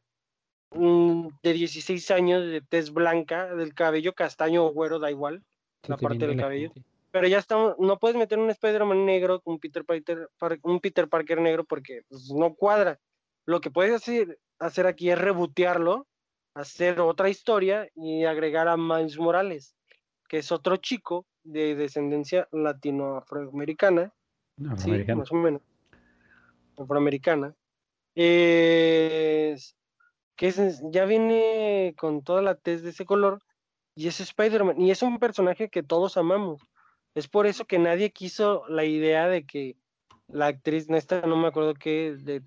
mm, 0.72 1.28
de 1.42 1.52
16 1.54 2.10
años, 2.10 2.44
de 2.44 2.60
tez 2.60 2.92
blanca, 2.92 3.54
del 3.54 3.72
cabello 3.72 4.12
castaño 4.12 4.66
o 4.66 4.72
güero, 4.74 4.98
da 4.98 5.10
igual, 5.10 5.42
la 5.86 5.96
parte 5.96 6.26
del 6.26 6.36
cabello. 6.36 6.72
Pero 7.12 7.28
ya 7.28 7.38
estamos, 7.38 7.76
no 7.78 7.98
puedes 7.98 8.18
meter 8.18 8.38
un 8.38 8.50
Spider-Man 8.50 9.06
negro 9.06 9.40
con 9.40 9.58
Peter, 9.58 9.82
Peter, 9.82 10.28
un 10.64 10.80
Peter 10.80 11.08
Parker 11.08 11.40
negro 11.40 11.64
porque 11.64 12.02
pues, 12.10 12.30
no 12.30 12.54
cuadra. 12.54 13.00
Lo 13.46 13.62
que 13.62 13.70
puedes 13.70 13.94
hacer, 13.94 14.38
hacer 14.58 14.86
aquí 14.86 15.08
es 15.08 15.18
rebotearlo, 15.18 16.06
hacer 16.52 17.00
otra 17.00 17.30
historia 17.30 17.88
y 17.94 18.24
agregar 18.24 18.68
a 18.68 18.76
Miles 18.76 19.16
Morales, 19.18 19.74
que 20.28 20.38
es 20.38 20.52
otro 20.52 20.76
chico 20.76 21.26
de 21.44 21.74
descendencia 21.74 22.48
latinoafroamericana, 22.52 24.12
sí, 24.76 25.04
más 25.14 25.32
o 25.32 25.34
menos, 25.34 25.62
afroamericana, 26.76 27.54
que 28.14 29.56
ya 30.90 31.04
viene 31.04 31.94
con 31.96 32.22
toda 32.22 32.42
la 32.42 32.54
tez 32.54 32.82
de 32.82 32.90
ese 32.90 33.04
color 33.04 33.40
y 33.94 34.08
es 34.08 34.20
Spider-Man 34.20 34.80
y 34.80 34.90
es 34.90 35.02
un 35.02 35.18
personaje 35.18 35.68
que 35.68 35.82
todos 35.82 36.16
amamos. 36.16 36.62
Es 37.14 37.28
por 37.28 37.46
eso 37.46 37.64
que 37.64 37.78
nadie 37.78 38.10
quiso 38.10 38.64
la 38.68 38.84
idea 38.84 39.26
de 39.28 39.46
que 39.46 39.76
la 40.28 40.48
actriz, 40.48 40.88
no, 40.90 40.96
esta, 40.96 41.22
no 41.22 41.36
me 41.36 41.48
acuerdo 41.48 41.72
qué, 41.74 42.14
de, 42.18 42.42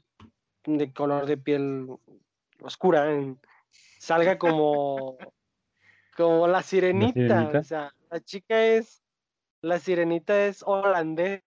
de 0.66 0.94
color 0.94 1.26
de 1.26 1.38
piel 1.38 1.88
oscura, 2.62 3.08
salga 3.98 4.38
como 4.38 5.18
como 6.20 6.48
la 6.48 6.62
sirenita, 6.62 7.50
O 7.58 7.64
sea, 7.64 7.94
la 8.12 8.20
chica 8.20 8.66
es, 8.66 9.02
la 9.62 9.80
sirenita 9.80 10.48
es 10.48 10.62
holandesa, 10.66 11.42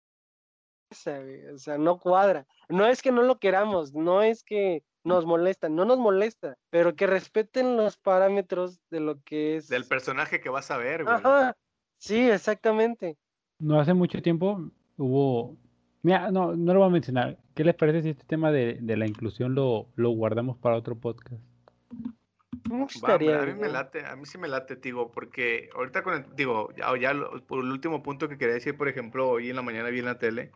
o 1.52 1.58
sea, 1.58 1.76
no 1.76 1.98
cuadra. 1.98 2.46
No 2.70 2.86
es 2.86 3.02
que 3.02 3.12
no 3.12 3.22
lo 3.22 3.38
queramos, 3.38 3.92
no 3.92 4.22
es 4.22 4.42
que 4.42 4.82
nos 5.04 5.26
molesta, 5.26 5.68
no 5.68 5.84
nos 5.84 5.98
molesta, 5.98 6.56
pero 6.70 6.96
que 6.96 7.06
respeten 7.06 7.76
los 7.76 7.98
parámetros 7.98 8.80
de 8.88 9.00
lo 9.00 9.20
que 9.20 9.56
es. 9.56 9.68
Del 9.68 9.84
personaje 9.84 10.40
que 10.40 10.48
vas 10.48 10.70
a 10.70 10.78
ver, 10.78 11.04
güey. 11.04 11.16
Ajá, 11.16 11.54
sí, 11.98 12.30
exactamente. 12.30 13.18
No 13.58 13.78
hace 13.78 13.92
mucho 13.92 14.22
tiempo 14.22 14.70
hubo. 14.96 15.54
Mira, 16.00 16.30
no, 16.30 16.56
no 16.56 16.72
lo 16.72 16.80
voy 16.80 16.88
a 16.88 16.92
mencionar. 16.92 17.38
¿Qué 17.54 17.62
les 17.62 17.74
parece 17.74 18.02
si 18.02 18.08
este 18.08 18.24
tema 18.24 18.50
de, 18.50 18.78
de 18.80 18.96
la 18.96 19.06
inclusión 19.06 19.54
lo, 19.54 19.88
lo 19.96 20.10
guardamos 20.10 20.56
para 20.56 20.76
otro 20.76 20.96
podcast? 20.96 21.42
A 22.70 23.18
mí 23.18 23.54
me 23.54 23.68
late, 23.68 24.04
a 24.06 24.16
mí 24.16 24.26
sí 24.26 24.38
me 24.38 24.48
late, 24.48 24.76
digo, 24.76 25.10
porque 25.10 25.70
ahorita 25.74 26.02
con 26.02 26.14
el, 26.14 26.36
digo, 26.36 26.72
ya, 26.76 26.96
ya 26.98 27.12
por 27.46 27.64
el 27.64 27.70
último 27.70 28.02
punto 28.02 28.28
que 28.28 28.38
quería 28.38 28.54
decir, 28.54 28.76
por 28.76 28.88
ejemplo, 28.88 29.28
hoy 29.28 29.50
en 29.50 29.56
la 29.56 29.62
mañana 29.62 29.90
vi 29.90 30.00
en 30.00 30.04
la 30.06 30.18
tele 30.18 30.52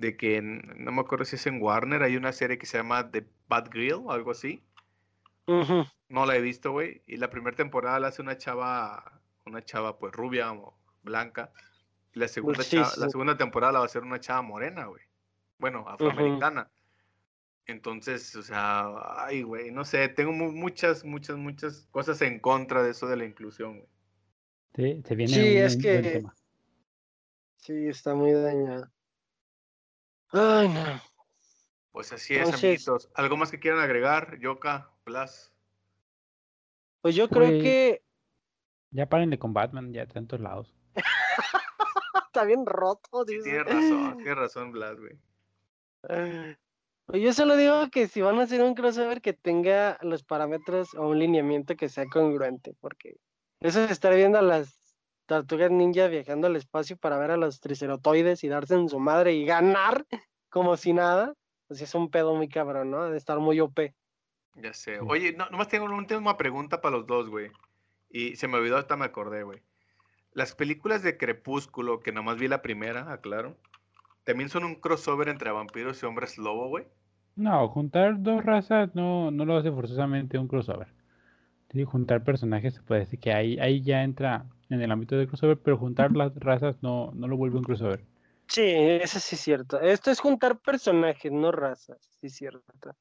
de 0.00 0.16
que 0.16 0.40
no 0.40 0.92
me 0.92 1.00
acuerdo 1.02 1.26
si 1.26 1.36
es 1.36 1.46
en 1.46 1.60
Warner, 1.60 2.02
hay 2.02 2.16
una 2.16 2.32
serie 2.32 2.56
que 2.56 2.64
se 2.64 2.78
llama 2.78 3.10
The 3.10 3.26
Bad 3.48 3.68
Grill 3.70 3.94
o 4.04 4.12
algo 4.12 4.30
así. 4.30 4.62
No 5.46 6.26
la 6.26 6.36
he 6.36 6.40
visto, 6.40 6.72
güey. 6.72 7.02
Y 7.06 7.18
la 7.18 7.28
primera 7.28 7.56
temporada 7.56 8.00
la 8.00 8.08
hace 8.08 8.22
una 8.22 8.38
chava, 8.38 9.20
una 9.44 9.62
chava 9.62 9.98
pues 9.98 10.12
rubia 10.12 10.52
o 10.52 10.74
blanca. 11.02 11.52
Y 12.14 12.18
la 12.18 12.28
segunda, 12.28 12.60
la 12.60 13.10
segunda 13.10 13.36
temporada 13.36 13.74
la 13.74 13.78
va 13.80 13.84
a 13.84 13.86
hacer 13.86 14.02
una 14.02 14.20
chava 14.20 14.40
morena, 14.40 14.86
güey. 14.86 15.02
Bueno, 15.58 15.84
afroamericana. 15.86 16.70
Entonces, 17.70 18.34
o 18.36 18.42
sea, 18.42 18.90
ay, 19.24 19.42
güey, 19.42 19.70
no 19.70 19.84
sé, 19.84 20.08
tengo 20.08 20.32
muchas, 20.32 21.04
muchas, 21.04 21.36
muchas 21.36 21.86
cosas 21.90 22.20
en 22.22 22.40
contra 22.40 22.82
de 22.82 22.90
eso 22.90 23.06
de 23.06 23.16
la 23.16 23.24
inclusión, 23.24 23.78
güey. 23.78 23.88
Sí, 24.74 25.02
se 25.04 25.14
viene 25.14 25.32
sí, 25.32 25.56
es 25.56 25.76
que... 25.76 26.22
Sí, 27.56 27.88
está 27.88 28.14
muy 28.14 28.32
dañado. 28.32 28.90
Ay, 30.32 30.68
no. 30.68 31.02
Pues 31.92 32.12
así 32.12 32.36
es, 32.36 32.52
amiguitos. 32.52 33.10
¿Algo 33.14 33.36
más 33.36 33.50
que 33.50 33.58
quieran 33.58 33.80
agregar, 33.80 34.38
Yoka, 34.38 34.90
Plus? 35.04 35.52
Pues 37.00 37.14
yo 37.14 37.28
creo 37.28 37.48
pues 37.48 37.62
que... 37.62 38.04
Ya 38.92 39.08
párenle 39.08 39.38
con 39.38 39.52
Batman, 39.52 39.92
ya 39.92 40.06
de 40.06 40.12
tantos 40.12 40.40
lados. 40.40 40.74
está 42.26 42.44
bien 42.44 42.64
roto, 42.64 43.24
dice. 43.24 43.42
Tienes 43.42 43.66
razón, 43.66 44.16
tienes 44.16 44.36
razón, 44.36 44.72
Blas, 44.72 44.96
güey. 44.98 45.18
Yo 47.12 47.32
solo 47.32 47.56
digo 47.56 47.90
que 47.90 48.08
si 48.08 48.20
van 48.20 48.38
a 48.38 48.42
hacer 48.42 48.62
un 48.62 48.74
crossover 48.74 49.20
que 49.20 49.32
tenga 49.32 49.98
los 50.02 50.22
parámetros 50.22 50.94
o 50.94 51.08
un 51.08 51.18
lineamiento 51.18 51.76
que 51.76 51.88
sea 51.88 52.06
congruente, 52.06 52.74
porque 52.80 53.16
eso 53.60 53.82
es 53.84 53.90
estar 53.90 54.14
viendo 54.14 54.38
a 54.38 54.42
las 54.42 54.96
tortugas 55.26 55.70
ninja 55.70 56.08
viajando 56.08 56.46
al 56.46 56.56
espacio 56.56 56.96
para 56.96 57.18
ver 57.18 57.30
a 57.30 57.36
los 57.36 57.60
triceratoides 57.60 58.42
y 58.44 58.48
darse 58.48 58.74
en 58.74 58.88
su 58.88 58.98
madre 58.98 59.32
y 59.34 59.44
ganar 59.44 60.06
como 60.48 60.76
si 60.76 60.92
nada, 60.92 61.34
pues 61.68 61.80
es 61.80 61.94
un 61.94 62.10
pedo 62.10 62.34
muy 62.34 62.48
cabrón, 62.48 62.90
¿no? 62.90 63.08
De 63.08 63.16
estar 63.16 63.38
muy 63.38 63.60
OP. 63.60 63.94
Ya 64.56 64.74
sé. 64.74 64.98
Oye, 65.00 65.32
no, 65.32 65.48
nomás 65.50 65.68
tengo 65.68 65.84
una 65.84 65.96
última 65.96 66.36
pregunta 66.36 66.80
para 66.80 66.96
los 66.96 67.06
dos, 67.06 67.28
güey. 67.28 67.50
Y 68.10 68.36
se 68.36 68.48
me 68.48 68.58
olvidó, 68.58 68.76
hasta 68.76 68.96
me 68.96 69.04
acordé, 69.04 69.44
güey. 69.44 69.62
Las 70.32 70.54
películas 70.54 71.02
de 71.02 71.16
Crepúsculo, 71.16 72.00
que 72.00 72.12
nomás 72.12 72.38
vi 72.38 72.48
la 72.48 72.62
primera, 72.62 73.12
aclaro, 73.12 73.56
¿también 74.24 74.48
son 74.48 74.64
un 74.64 74.76
crossover 74.76 75.28
entre 75.28 75.50
vampiros 75.50 76.02
y 76.02 76.06
hombres 76.06 76.38
lobo, 76.38 76.68
güey? 76.68 76.86
No, 77.36 77.68
juntar 77.68 78.22
dos 78.22 78.44
razas 78.44 78.94
no, 78.94 79.30
no 79.30 79.44
lo 79.44 79.56
hace 79.56 79.70
forzosamente 79.70 80.38
un 80.38 80.48
crossover. 80.48 80.88
Sí, 81.72 81.84
juntar 81.84 82.24
personajes 82.24 82.74
se 82.74 82.82
puede 82.82 83.00
decir 83.00 83.20
que 83.20 83.32
ahí, 83.32 83.58
ahí 83.60 83.82
ya 83.82 84.02
entra 84.02 84.46
en 84.68 84.80
el 84.82 84.90
ámbito 84.90 85.16
del 85.16 85.28
crossover, 85.28 85.58
pero 85.58 85.78
juntar 85.78 86.12
las 86.16 86.34
razas 86.34 86.76
no, 86.82 87.12
no 87.14 87.28
lo 87.28 87.36
vuelve 87.36 87.58
un 87.58 87.64
crossover. 87.64 88.04
Sí, 88.48 88.62
eso 88.64 89.20
sí 89.20 89.36
es 89.36 89.40
cierto. 89.40 89.80
Esto 89.80 90.10
es 90.10 90.18
juntar 90.18 90.58
personajes, 90.58 91.30
no 91.30 91.52
razas, 91.52 91.98
sí 92.20 92.26
es 92.26 92.34
cierto. 92.34 92.96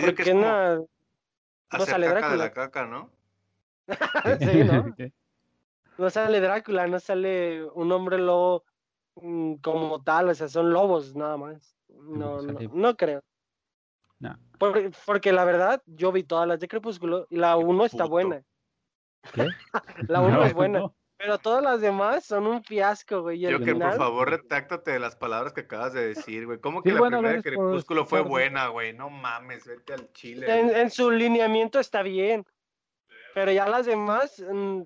Porque 0.00 0.32
no, 0.34 0.78
no 0.78 1.86
sale 1.86 2.08
Drácula. 2.08 2.30
de 2.32 2.38
la 2.38 2.52
caca, 2.52 2.86
¿no? 2.86 3.10
sí, 4.40 4.64
¿no? 4.64 4.84
no 5.98 6.10
sale 6.10 6.40
Drácula, 6.40 6.86
no 6.86 6.98
sale 6.98 7.64
un 7.64 7.92
hombre 7.92 8.18
lobo 8.18 8.64
como 9.62 10.02
tal, 10.02 10.28
o 10.28 10.34
sea, 10.34 10.48
son 10.48 10.72
lobos 10.72 11.14
nada 11.14 11.36
más. 11.36 11.76
No, 11.88 12.42
no, 12.42 12.58
no 12.72 12.96
creo. 12.96 13.22
Porque, 15.06 15.32
la 15.32 15.44
verdad, 15.44 15.82
yo 15.86 16.10
vi 16.10 16.24
todas 16.24 16.48
las 16.48 16.60
de 16.60 16.68
Crepúsculo 16.68 17.26
y 17.30 17.36
la 17.36 17.56
1 17.56 17.84
está 17.84 18.04
buena. 18.04 18.42
¿Qué? 19.32 19.46
la 20.08 20.20
1 20.20 20.44
es 20.44 20.54
buena. 20.54 20.90
Pero 21.16 21.38
todas 21.38 21.62
las 21.62 21.80
demás 21.80 22.24
son 22.24 22.46
un 22.46 22.62
fiasco, 22.62 23.22
güey. 23.22 23.40
Yo 23.40 23.58
que 23.58 23.74
por 23.74 23.96
favor 23.96 24.30
retáctate 24.30 24.92
de 24.92 25.00
las 25.00 25.16
palabras 25.16 25.52
que 25.52 25.62
acabas 25.62 25.92
de 25.92 26.06
decir, 26.06 26.46
güey. 26.46 26.60
¿Cómo 26.60 26.80
que 26.80 26.92
la 26.92 27.00
primera 27.00 27.32
de 27.32 27.42
Crepúsculo 27.42 28.06
fue 28.06 28.20
buena, 28.20 28.68
güey? 28.68 28.92
No 28.92 29.10
mames, 29.10 29.66
vete 29.66 29.94
al 29.94 30.12
chile. 30.12 30.46
En, 30.48 30.90
su 30.90 31.10
lineamiento 31.10 31.80
está 31.80 32.02
bien. 32.02 32.44
Pero 33.34 33.50
ya 33.50 33.68
las 33.68 33.86
demás 33.86 34.42
mm, 34.48 34.82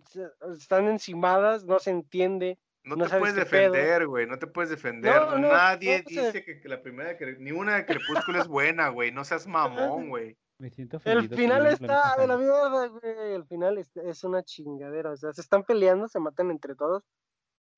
están 0.53 0.89
encimadas, 0.89 1.65
no 1.65 1.79
se 1.79 1.91
entiende. 1.91 2.59
No, 2.85 2.97
no 2.97 3.09
te 3.09 3.19
puedes 3.19 3.37
defender, 3.37 4.07
güey. 4.07 4.27
No 4.27 4.39
te 4.39 4.47
puedes 4.47 4.71
defender. 4.71 5.15
No, 5.15 5.39
no, 5.39 5.49
Nadie 5.53 6.03
dice 6.07 6.45
que, 6.45 6.61
que 6.61 6.69
la 6.69 6.83
primera, 6.83 7.15
de 7.15 7.37
ni 7.39 7.53
una 7.53 7.77
de 7.77 7.87
Crepúsculo 7.87 8.41
es 8.41 8.49
buena, 8.49 8.89
güey. 8.89 9.13
No 9.13 9.25
seas 9.25 9.47
mamón, 9.47 10.09
güey. 10.09 10.37
Me 10.59 10.71
siento 10.71 11.01
El 11.05 11.19
ofendido 11.19 11.37
final 11.37 11.67
el 11.67 11.73
está 11.73 12.17
de 12.17 12.27
la 12.27 12.37
mierda, 12.37 12.87
güey. 12.87 13.35
El 13.35 13.45
final 13.47 13.79
es, 13.79 13.97
es 13.97 14.23
una 14.23 14.43
chingadera. 14.43 15.11
O 15.11 15.17
sea, 15.17 15.33
se 15.33 15.41
están 15.41 15.65
peleando, 15.65 16.07
se 16.09 16.21
matan 16.21 16.51
entre 16.51 16.75
todos. 16.77 17.03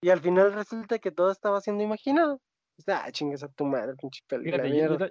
Y 0.03 0.11
al 0.11 0.21
final 0.21 0.53
resulta 0.53 0.99
que 0.99 1.11
todo 1.11 1.31
estaba 1.31 1.61
siendo 1.63 1.83
imaginado. 1.83 2.43
O 2.79 2.83
sea, 2.83 3.05
ah, 3.05 3.13
chingas 3.13 3.43
a 3.43 3.49
tu 3.49 3.65
madre, 3.65 3.95
pinche 3.97 4.23
película 4.27 5.11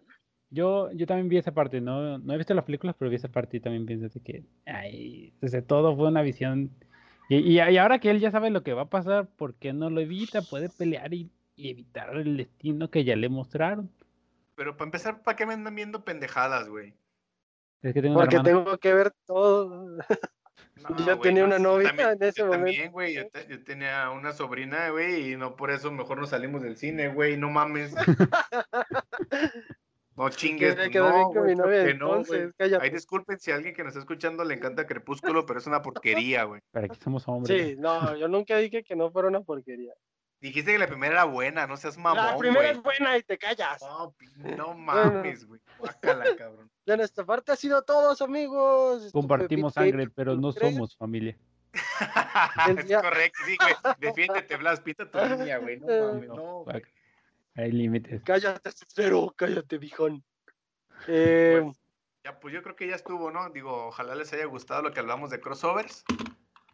yo, 0.54 0.92
yo 0.92 1.08
también 1.08 1.30
vi 1.30 1.38
esa 1.38 1.52
parte, 1.52 1.82
no, 1.82 2.20
no 2.20 2.34
he 2.34 2.38
visto 2.38 2.54
las 2.54 2.66
películas, 2.66 2.96
pero 2.98 3.10
vi 3.10 3.16
esa 3.16 3.28
parte 3.28 3.58
y 3.58 3.60
también 3.60 3.88
pienso 3.88 4.22
que, 4.24 4.46
ay, 4.68 5.34
desde 5.42 5.64
todo 5.64 5.96
fue 5.96 6.08
una 6.08 6.22
visión. 6.22 6.70
Y, 7.38 7.54
y, 7.54 7.62
y 7.62 7.78
ahora 7.78 8.00
que 8.00 8.10
él 8.12 8.20
ya 8.20 8.32
sabe 8.32 8.50
lo 8.50 8.64
que 8.64 8.74
va 8.74 8.84
a 8.84 8.90
pasar, 8.90 9.28
¿por 9.28 9.56
qué 9.56 9.74
no 9.74 9.90
lo 9.90 10.02
evita? 10.02 10.42
Puede 10.42 10.70
pelear 10.70 11.14
y, 11.14 11.30
y 11.56 11.70
evitar 11.70 12.16
el 12.16 12.38
destino 12.38 12.90
que 12.90 13.04
ya 13.04 13.16
le 13.16 13.30
mostraron. 13.30 13.90
Pero 14.56 14.78
para 14.78 14.86
empezar, 14.88 15.24
¿para 15.24 15.36
qué 15.36 15.46
me 15.46 15.54
andan 15.54 15.74
viendo 15.76 16.04
pendejadas, 16.06 16.70
güey? 16.70 16.94
Es 17.82 17.94
que 17.94 18.02
tengo 18.02 18.16
una 18.20 18.26
Porque 18.26 18.40
tengo 18.44 18.78
que 18.78 18.94
ver 18.94 19.12
todo. 19.26 19.98
Yo 20.98 21.06
güey, 21.18 21.20
tenía 21.22 21.46
una 21.46 21.60
novia 21.60 21.90
también- 21.90 22.10
en 22.10 22.24
ese 22.24 22.42
yo 22.42 22.46
momento. 22.48 22.66
También, 22.66 22.92
güey. 22.92 23.16
Yo, 23.16 23.28
te- 23.30 23.48
yo 23.48 23.64
tenía 23.64 24.10
una 24.10 24.34
sobrina, 24.34 24.90
güey, 24.90 25.32
y 25.32 25.38
no 25.38 25.56
por 25.56 25.72
eso 25.72 25.92
mejor 25.92 26.20
nos 26.20 26.30
salimos 26.32 26.62
del 26.62 26.78
cine, 26.78 27.08
güey. 27.10 27.38
No 27.38 27.50
mames. 27.50 27.96
No 30.16 30.30
chingues. 30.30 30.76
Pues, 30.76 30.90
quedar 30.90 31.10
no, 31.10 31.16
bien 31.16 31.24
con 31.26 31.34
güey, 31.34 31.56
mi 31.56 31.62
creo 31.62 31.66
novia 31.66 31.86
que 31.86 31.94
no, 31.96 32.24
güey. 32.24 32.80
Ay, 32.82 32.90
disculpen 32.92 33.40
si 33.40 33.52
a 33.52 33.56
alguien 33.56 33.74
que 33.74 33.84
nos 33.84 33.90
está 33.92 34.00
escuchando 34.02 34.44
le 34.44 34.54
encanta 34.56 34.86
Crepúsculo, 34.86 35.46
pero 35.46 35.60
es 35.60 35.66
una 35.68 35.82
porquería, 35.82 36.44
güey. 36.44 36.62
Para 36.72 36.88
que 36.88 36.96
somos 36.96 37.28
hombres. 37.28 37.68
Sí, 37.70 37.76
no, 37.80 38.16
yo 38.16 38.28
nunca 38.28 38.58
dije 38.58 38.84
que 38.84 38.96
no 38.96 39.12
fuera 39.12 39.28
una 39.28 39.42
porquería. 39.42 39.94
Dijiste 40.40 40.74
que 40.74 40.78
la 40.78 40.88
primera 40.88 41.14
era 41.14 41.24
buena, 41.24 41.66
no 41.68 41.78
seas 41.78 41.98
mamón, 41.98 42.18
La 42.26 42.38
primera 42.38 42.60
güey. 42.68 42.72
es 42.72 42.84
buena 42.84 43.18
y 43.18 43.24
te 43.24 43.38
callas. 43.38 43.82
No, 44.38 44.58
no 44.58 44.74
mames, 44.74 45.46
güey. 45.48 45.62
Guácala, 45.80 46.26
cabrón. 46.36 46.70
De 46.86 46.98
nuestra 46.98 47.26
parte 47.26 47.54
ha 47.54 47.56
sido 47.56 47.82
todos, 47.84 48.22
amigos. 48.22 49.10
Compartimos 49.14 49.74
sangre, 49.74 50.10
pero 50.10 50.36
no 50.36 50.52
3. 50.52 50.74
somos 50.74 50.98
familia. 50.98 51.38
es 52.78 52.98
correcto, 53.02 53.40
sí, 53.46 53.56
güey. 53.60 53.74
Defiéndete, 54.00 54.58
Blas, 54.58 54.80
pita 54.82 55.10
tu 55.10 55.18
línea, 55.18 55.58
güey. 55.60 55.80
No 55.80 55.88
mames, 56.14 56.28
No, 56.28 56.36
no. 56.36 56.44
güey. 56.66 56.84
Hay 57.56 57.72
límites. 57.72 58.22
Cállate, 58.26 58.72
cero, 58.88 59.34
cállate, 59.38 59.78
bijón. 59.78 60.24
Eh, 61.08 61.60
Pues, 61.64 61.78
ya, 62.24 62.40
pues 62.40 62.54
yo 62.54 62.64
creo 62.64 62.76
que 62.76 62.88
ya 62.88 62.96
estuvo, 62.96 63.30
¿no? 63.32 63.50
Digo, 63.50 63.88
ojalá 63.88 64.16
les 64.16 64.32
haya 64.34 64.46
gustado 64.46 64.82
lo 64.82 64.92
que 64.92 65.00
hablamos 65.00 65.30
de 65.30 65.40
crossovers. 65.40 66.04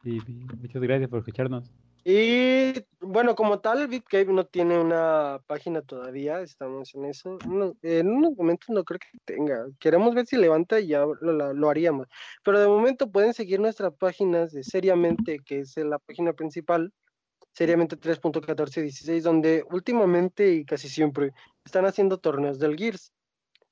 Sí, 0.04 0.20
sí, 0.22 0.34
muchas 0.62 0.82
gracias 0.82 1.10
por 1.10 1.20
escucharnos. 1.20 1.72
y 2.06 2.74
bueno, 3.02 3.36
como 3.36 3.60
tal, 3.60 3.88
BitCave 3.88 4.32
no 4.32 4.46
tiene 4.46 4.80
una 4.80 5.40
página 5.48 5.82
todavía, 5.82 6.40
estamos 6.42 6.96
en 6.96 7.06
eso. 7.06 7.38
No, 7.48 7.76
en 7.82 8.10
unos 8.10 8.38
momentos 8.38 8.70
no 8.70 8.84
creo 8.86 9.00
que 9.00 9.18
tenga. 9.26 9.66
Queremos 9.80 10.16
ver 10.16 10.26
si 10.26 10.38
levanta 10.38 10.80
y 10.80 10.88
ya 10.88 11.00
lo, 11.02 11.16
lo- 11.34 11.54
lo 11.54 11.70
haríamos. 11.70 12.08
Pero 12.44 12.60
de 12.60 12.68
momento 12.68 13.12
pueden 13.12 13.34
seguir 13.34 13.60
nuestras 13.60 13.94
páginas 13.96 14.54
de 14.54 14.64
Seriamente, 14.64 15.40
que 15.40 15.60
es 15.60 15.76
la 15.76 16.00
página 16.00 16.32
principal, 16.32 16.94
Seriamente 17.54 17.98
3.1416, 17.98 19.22
donde 19.22 19.66
últimamente 19.70 20.52
y 20.52 20.66
casi 20.66 20.88
siempre 20.88 21.34
están 21.66 21.86
haciendo 21.86 22.20
torneos 22.20 22.60
del 22.60 22.78
Gears. 22.78 23.12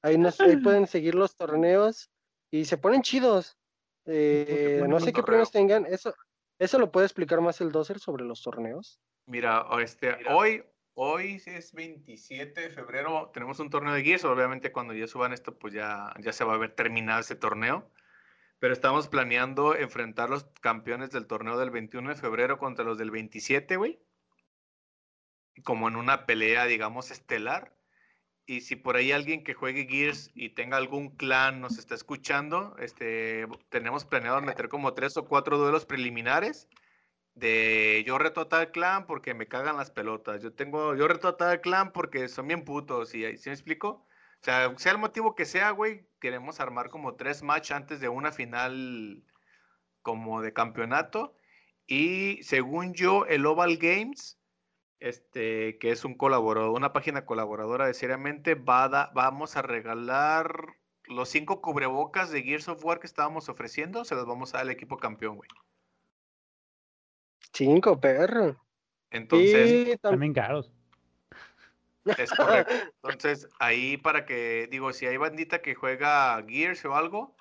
Ahí, 0.01 0.17
nos, 0.17 0.39
ahí 0.39 0.57
pueden 0.57 0.87
seguir 0.87 1.15
los 1.15 1.35
torneos 1.35 2.09
y 2.51 2.65
se 2.65 2.77
ponen 2.77 3.01
chidos. 3.01 3.57
Eh, 4.05 4.83
no 4.87 4.99
sé 4.99 5.13
qué 5.13 5.23
premios 5.23 5.51
tengan. 5.51 5.85
Eso, 5.85 6.13
eso 6.59 6.79
lo 6.79 6.91
puede 6.91 7.05
explicar 7.05 7.41
más 7.41 7.61
el 7.61 7.71
doser 7.71 7.99
sobre 7.99 8.25
los 8.25 8.41
torneos. 8.41 8.99
Mira, 9.25 9.65
este, 9.81 10.17
hoy, 10.29 10.63
hoy 10.93 11.41
es 11.45 11.73
27 11.73 12.61
de 12.61 12.69
febrero, 12.69 13.29
tenemos 13.33 13.59
un 13.59 13.69
torneo 13.69 13.93
de 13.93 14.03
Gears. 14.03 14.25
Obviamente, 14.25 14.71
cuando 14.71 14.93
ya 14.93 15.07
suban 15.07 15.33
esto, 15.33 15.57
pues 15.57 15.73
ya, 15.73 16.13
ya 16.19 16.31
se 16.31 16.45
va 16.45 16.53
a 16.53 16.55
haber 16.55 16.73
terminado 16.73 17.19
ese 17.19 17.35
torneo. 17.35 17.89
Pero 18.59 18.73
estamos 18.73 19.07
planeando 19.07 19.75
enfrentar 19.75 20.29
los 20.29 20.45
campeones 20.61 21.11
del 21.11 21.27
torneo 21.27 21.57
del 21.57 21.69
21 21.69 22.09
de 22.09 22.15
febrero 22.15 22.57
contra 22.57 22.83
los 22.85 22.97
del 22.97 23.11
27, 23.11 23.77
güey. 23.77 23.99
Como 25.63 25.87
en 25.87 25.95
una 25.95 26.25
pelea, 26.25 26.65
digamos, 26.65 27.11
estelar. 27.11 27.75
Y 28.45 28.61
si 28.61 28.75
por 28.75 28.95
ahí 28.95 29.11
alguien 29.11 29.43
que 29.43 29.53
juegue 29.53 29.87
Gears 29.87 30.31
y 30.33 30.49
tenga 30.49 30.77
algún 30.77 31.09
clan 31.17 31.59
nos 31.59 31.77
está 31.77 31.95
escuchando, 31.95 32.75
este, 32.79 33.45
tenemos 33.69 34.05
planeado 34.05 34.41
meter 34.41 34.69
como 34.69 34.93
tres 34.93 35.17
o 35.17 35.27
cuatro 35.27 35.57
duelos 35.57 35.85
preliminares 35.85 36.69
de 37.37 38.03
yo 38.07 38.17
reto 38.17 38.41
a 38.41 38.49
tal 38.49 38.71
clan 38.71 39.05
porque 39.05 39.33
me 39.33 39.47
cagan 39.47 39.77
las 39.77 39.91
pelotas. 39.91 40.41
Yo 40.41 40.53
tengo, 40.53 40.95
yo 40.95 41.07
reto 41.07 41.27
a 41.27 41.37
tal 41.37 41.61
clan 41.61 41.91
porque 41.91 42.27
son 42.29 42.47
bien 42.47 42.63
putos. 42.65 43.13
¿Y 43.13 43.37
¿sí 43.37 43.49
me 43.49 43.53
explico? 43.53 44.07
O 44.41 44.43
sea, 44.43 44.73
sea 44.77 44.91
el 44.93 44.97
motivo 44.97 45.35
que 45.35 45.45
sea, 45.45 45.71
güey, 45.71 46.05
queremos 46.19 46.59
armar 46.59 46.89
como 46.89 47.15
tres 47.15 47.43
match 47.43 47.71
antes 47.71 47.99
de 47.99 48.09
una 48.09 48.31
final 48.31 49.23
como 50.01 50.41
de 50.41 50.53
campeonato. 50.53 51.35
Y 51.85 52.41
según 52.43 52.93
yo, 52.93 53.25
el 53.25 53.45
Oval 53.45 53.77
Games, 53.77 54.39
este, 54.99 55.77
que 55.79 55.91
es 55.91 56.05
un 56.05 56.15
colaborador, 56.15 56.71
una 56.71 56.93
página 56.93 57.25
colaboradora 57.25 57.87
de 57.87 57.93
Seriamente, 57.93 58.55
va 58.55 58.83
a 58.85 58.89
da- 58.89 59.11
vamos 59.13 59.57
a 59.57 59.61
regalar 59.61 60.75
los 61.05 61.29
cinco 61.29 61.61
cubrebocas 61.61 62.31
de 62.31 62.43
Gears 62.43 62.67
of 62.67 62.83
War 62.83 62.99
que 62.99 63.07
estábamos 63.07 63.47
ofreciendo, 63.49 64.05
se 64.05 64.15
los 64.15 64.25
vamos 64.25 64.53
a 64.53 64.57
dar 64.57 64.65
al 64.67 64.71
equipo 64.71 64.97
campeón, 64.97 65.37
güey. 65.37 65.49
Cinco, 67.53 67.99
perro. 67.99 68.61
Entonces, 69.09 69.71
y 69.71 69.91
tam- 69.93 70.11
También 70.11 70.33
caros. 70.33 70.71
Es 72.17 72.31
correcto. 72.31 72.73
Entonces, 73.03 73.47
ahí 73.59 73.97
para 73.97 74.25
que, 74.25 74.67
digo, 74.71 74.93
si 74.93 75.05
hay 75.05 75.17
bandita 75.17 75.61
que 75.61 75.75
juega 75.75 76.43
Gears 76.47 76.83
o 76.85 76.95
algo, 76.95 77.35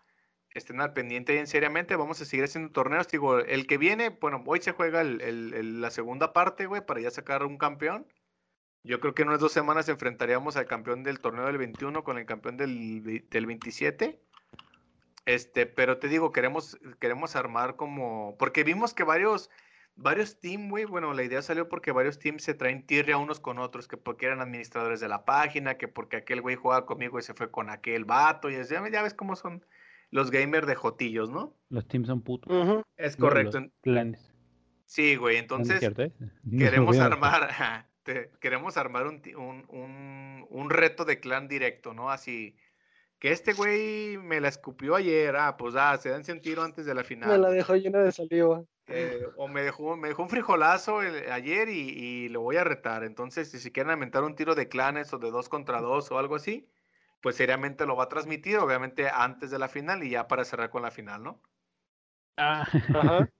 estén 0.50 0.80
al 0.80 0.92
pendiente 0.92 1.32
bien 1.34 1.46
seriamente. 1.46 1.96
Vamos 1.96 2.20
a 2.20 2.24
seguir 2.24 2.44
haciendo 2.44 2.72
torneos. 2.72 3.08
Digo, 3.08 3.38
el 3.38 3.66
que 3.66 3.78
viene, 3.78 4.08
bueno, 4.10 4.42
hoy 4.46 4.60
se 4.60 4.72
juega 4.72 5.00
el- 5.02 5.20
el- 5.20 5.54
el- 5.54 5.80
la 5.80 5.90
segunda 5.90 6.32
parte, 6.32 6.66
güey, 6.66 6.84
para 6.84 7.00
ya 7.00 7.10
sacar 7.10 7.42
un 7.44 7.58
campeón. 7.58 8.06
Yo 8.82 9.00
creo 9.00 9.14
que 9.14 9.22
en 9.22 9.28
unas 9.28 9.40
dos 9.40 9.52
semanas 9.52 9.88
enfrentaríamos 9.88 10.56
al 10.56 10.66
campeón 10.66 11.02
del 11.02 11.18
torneo 11.20 11.46
del 11.46 11.58
21 11.58 12.04
con 12.04 12.18
el 12.18 12.24
campeón 12.26 12.56
del, 12.56 13.28
del 13.28 13.46
27. 13.46 14.20
Este, 15.24 15.66
pero 15.66 15.98
te 15.98 16.06
digo, 16.08 16.30
queremos, 16.30 16.78
queremos 17.00 17.34
armar 17.34 17.74
como, 17.74 18.36
porque 18.38 18.62
vimos 18.62 18.94
que 18.94 19.02
varios, 19.02 19.50
varios 19.96 20.38
teams, 20.40 20.70
güey, 20.70 20.84
bueno, 20.84 21.12
la 21.14 21.22
idea 21.24 21.42
salió 21.42 21.68
porque 21.68 21.90
varios 21.92 22.18
teams 22.18 22.42
se 22.44 22.54
traen 22.54 22.86
tirria 22.86 23.16
unos 23.18 23.40
con 23.40 23.58
otros, 23.58 23.88
que 23.88 23.96
porque 23.96 24.26
eran 24.26 24.40
administradores 24.40 25.00
de 25.00 25.08
la 25.08 25.24
página, 25.24 25.76
que 25.76 25.88
porque 25.88 26.16
aquel 26.18 26.40
güey 26.42 26.54
jugaba 26.56 26.86
conmigo 26.86 27.18
y 27.18 27.22
se 27.22 27.34
fue 27.34 27.50
con 27.50 27.70
aquel 27.70 28.04
vato, 28.04 28.50
y 28.50 28.54
es- 28.54 28.68
ya, 28.68 28.86
ya 28.90 29.02
ves 29.02 29.14
cómo 29.14 29.36
son 29.36 29.64
los 30.10 30.30
gamers 30.30 30.66
de 30.66 30.74
jotillos, 30.76 31.30
¿no? 31.30 31.56
Los 31.68 31.86
teams 31.88 32.06
son 32.06 32.22
putos. 32.22 32.84
Es 32.96 33.16
correcto. 33.16 33.58
los 33.60 33.70
Clanes. 33.82 34.32
Sí, 34.84 35.16
güey, 35.16 35.36
es 35.36 35.42
entonces 35.42 35.80
cierto, 35.80 36.02
¿eh? 36.02 36.12
No 36.44 36.58
queremos 36.58 36.96
armar, 36.98 37.88
te- 38.04 38.30
queremos 38.40 38.76
armar 38.76 39.06
un, 39.06 39.20
un, 39.36 39.64
un, 39.68 40.46
un 40.48 40.70
reto 40.70 41.04
de 41.04 41.18
clan 41.18 41.48
directo, 41.48 41.92
¿no? 41.92 42.10
Así, 42.10 42.54
que 43.18 43.32
este 43.32 43.52
güey 43.54 44.16
me 44.18 44.40
la 44.40 44.48
escupió 44.48 44.94
ayer, 44.94 45.34
ah, 45.36 45.56
pues 45.56 45.74
ah, 45.74 45.96
se 45.96 46.10
dan 46.10 46.22
un 46.30 46.40
tiro 46.40 46.62
antes 46.62 46.86
de 46.86 46.94
la 46.94 47.02
final. 47.02 47.30
Me 47.30 47.38
la 47.38 47.50
dejó 47.50 47.74
llena 47.74 47.98
de 48.00 48.12
saliva. 48.12 48.62
Eh, 48.88 49.20
o 49.36 49.48
me 49.48 49.62
dejó, 49.62 49.96
me 49.96 50.08
dejó 50.08 50.22
un 50.22 50.28
frijolazo 50.28 51.02
el- 51.02 51.30
ayer 51.30 51.68
y, 51.68 51.90
y 51.90 52.28
lo 52.28 52.40
voy 52.40 52.56
a 52.56 52.64
retar. 52.64 53.04
Entonces, 53.04 53.50
si, 53.50 53.70
quieren 53.72 53.90
aumentar 53.92 54.22
un 54.24 54.34
tiro 54.36 54.54
de 54.54 54.68
clanes 54.68 55.12
o 55.12 55.18
de 55.18 55.30
dos 55.30 55.48
contra 55.48 55.80
dos 55.80 56.10
o 56.10 56.18
algo 56.18 56.36
así, 56.36 56.68
pues 57.20 57.36
seriamente 57.36 57.86
lo 57.86 57.96
va 57.96 58.04
a 58.04 58.08
transmitir, 58.08 58.58
obviamente 58.58 59.08
antes 59.08 59.50
de 59.50 59.58
la 59.58 59.68
final 59.68 60.02
y 60.04 60.10
ya 60.10 60.28
para 60.28 60.44
cerrar 60.44 60.70
con 60.70 60.82
la 60.82 60.90
final, 60.90 61.22
¿no? 61.22 61.40
Ah, 62.36 62.62
Ajá. 62.62 63.28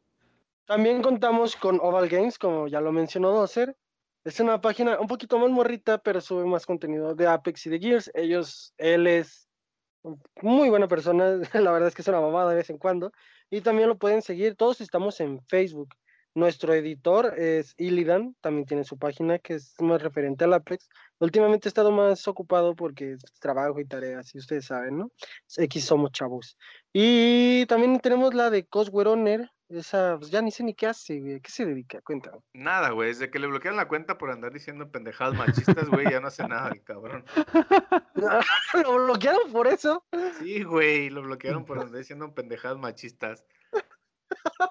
También 0.67 1.01
contamos 1.01 1.55
con 1.55 1.79
Oval 1.81 2.09
Games, 2.09 2.39
como 2.39 2.67
ya 2.67 2.81
lo 2.81 2.91
mencionó 2.91 3.31
Dozer. 3.31 3.77
Es 4.25 4.41
una 4.41 4.61
página 4.61 4.99
un 4.99 5.07
poquito 5.07 5.39
más 5.39 5.51
morrita, 5.51 5.99
pero 5.99 6.21
sube 6.21 6.45
más 6.45 6.67
contenido 6.67 7.15
de 7.15 7.29
Apex 7.29 7.67
y 7.67 7.71
de 7.71 7.79
Gears. 7.79 8.11
Ellos, 8.15 8.75
él 8.77 9.07
es 9.07 9.49
muy 10.43 10.69
buena 10.69 10.89
persona, 10.89 11.37
la 11.55 11.71
verdad 11.73 11.89
es 11.89 11.95
que 11.95 12.03
es 12.03 12.09
una 12.09 12.21
mamada 12.21 12.51
de 12.51 12.57
vez 12.57 12.71
en 12.71 12.79
cuando. 12.79 13.13
Y 13.51 13.61
también 13.61 13.89
lo 13.89 13.97
pueden 13.97 14.23
seguir, 14.23 14.57
todos 14.57 14.81
estamos 14.81 15.21
en 15.21 15.41
Facebook. 15.47 15.95
Nuestro 16.35 16.75
editor 16.75 17.33
es 17.39 17.75
Illidan, 17.79 18.37
también 18.43 18.67
tiene 18.67 18.85
su 18.85 18.99
página 18.99 19.39
que 19.39 19.55
es 19.55 19.75
más 19.81 20.03
referente 20.03 20.45
al 20.45 20.53
Apex. 20.53 20.87
Últimamente 21.19 21.67
he 21.67 21.71
estado 21.71 21.91
más 21.91 22.29
ocupado 22.29 22.75
porque 22.77 23.17
trabajo 23.41 23.81
y 23.81 23.87
tareas, 23.87 24.35
y 24.35 24.39
ustedes 24.39 24.67
saben, 24.67 24.99
¿no? 24.99 25.11
X 25.57 25.85
somos 25.85 26.13
chavos. 26.13 26.59
Y 26.93 27.65
también 27.67 27.99
tenemos 28.01 28.35
la 28.35 28.51
de 28.51 28.67
Cosware 28.67 29.09
Owner, 29.09 29.51
esa, 29.69 30.17
pues 30.19 30.31
ya 30.31 30.41
ni 30.43 30.51
sé 30.51 30.63
ni 30.65 30.75
qué 30.75 30.87
hace, 30.87 31.19
güey. 31.21 31.35
¿A 31.37 31.41
qué 31.41 31.51
se 31.51 31.65
dedica? 31.67 32.01
Cuéntame. 32.03 32.39
Nada, 32.53 32.91
güey, 32.91 33.09
desde 33.09 33.31
que 33.31 33.39
le 33.39 33.47
bloquearon 33.47 33.77
la 33.77 33.89
cuenta 33.89 34.17
por 34.19 34.31
andar 34.31 34.53
diciendo 34.53 34.91
pendejadas 34.91 35.35
machistas, 35.35 35.89
güey, 35.89 36.11
ya 36.11 36.21
no 36.21 36.29
hace 36.29 36.47
nada 36.47 36.71
el 36.71 36.83
cabrón. 36.85 37.25
¿Lo 38.75 39.05
bloquearon 39.05 39.51
por 39.53 39.67
eso? 39.67 40.05
Sí, 40.39 40.63
güey, 40.63 41.11
lo 41.11 41.23
bloquearon 41.23 41.65
por 41.65 41.79
andar 41.79 41.99
diciendo 41.99 42.33
pendejadas 42.35 42.79
machistas. 42.79 43.45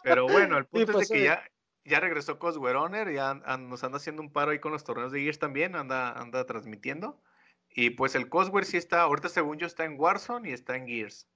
Pero 0.04 0.28
bueno, 0.28 0.58
el 0.58 0.66
punto 0.66 0.94
pues, 0.94 1.04
es 1.04 1.10
de 1.10 1.16
que 1.16 1.22
eh, 1.22 1.26
ya, 1.26 1.44
ya 1.84 2.00
regresó 2.00 2.40
Cosware 2.40 2.76
Owner, 2.76 3.12
ya 3.14 3.30
an- 3.32 3.44
an- 3.46 3.70
nos 3.70 3.84
anda 3.84 3.98
haciendo 3.98 4.22
un 4.22 4.32
paro 4.32 4.52
ahí 4.52 4.60
con 4.60 4.72
los 4.72 4.84
torneos 4.84 5.12
de 5.12 5.22
Gears 5.22 5.40
también, 5.40 5.76
anda, 5.76 6.12
anda 6.14 6.46
transmitiendo. 6.46 7.22
Y 7.70 7.90
pues 7.92 8.16
el 8.16 8.30
Cosware 8.30 8.66
sí 8.66 8.78
está, 8.78 9.02
ahorita 9.02 9.28
según 9.30 9.58
yo 9.58 9.68
está 9.68 9.84
en 9.84 10.00
Warzone 10.00 10.50
y 10.50 10.54
está 10.54 10.76
en 10.78 10.88
Gears. 10.88 11.28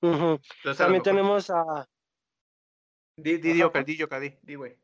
Entonces, 0.00 0.76
También 0.78 1.02
tenemos 1.02 1.50
a 1.50 1.88
Di, 3.16 3.38
di, 3.38 3.48
Ajá. 3.50 3.54
di, 3.56 3.62
Oca, 3.62 3.82
di, 4.20 4.28
di, 4.28 4.36
di, 4.42 4.54
güey. 4.56 4.76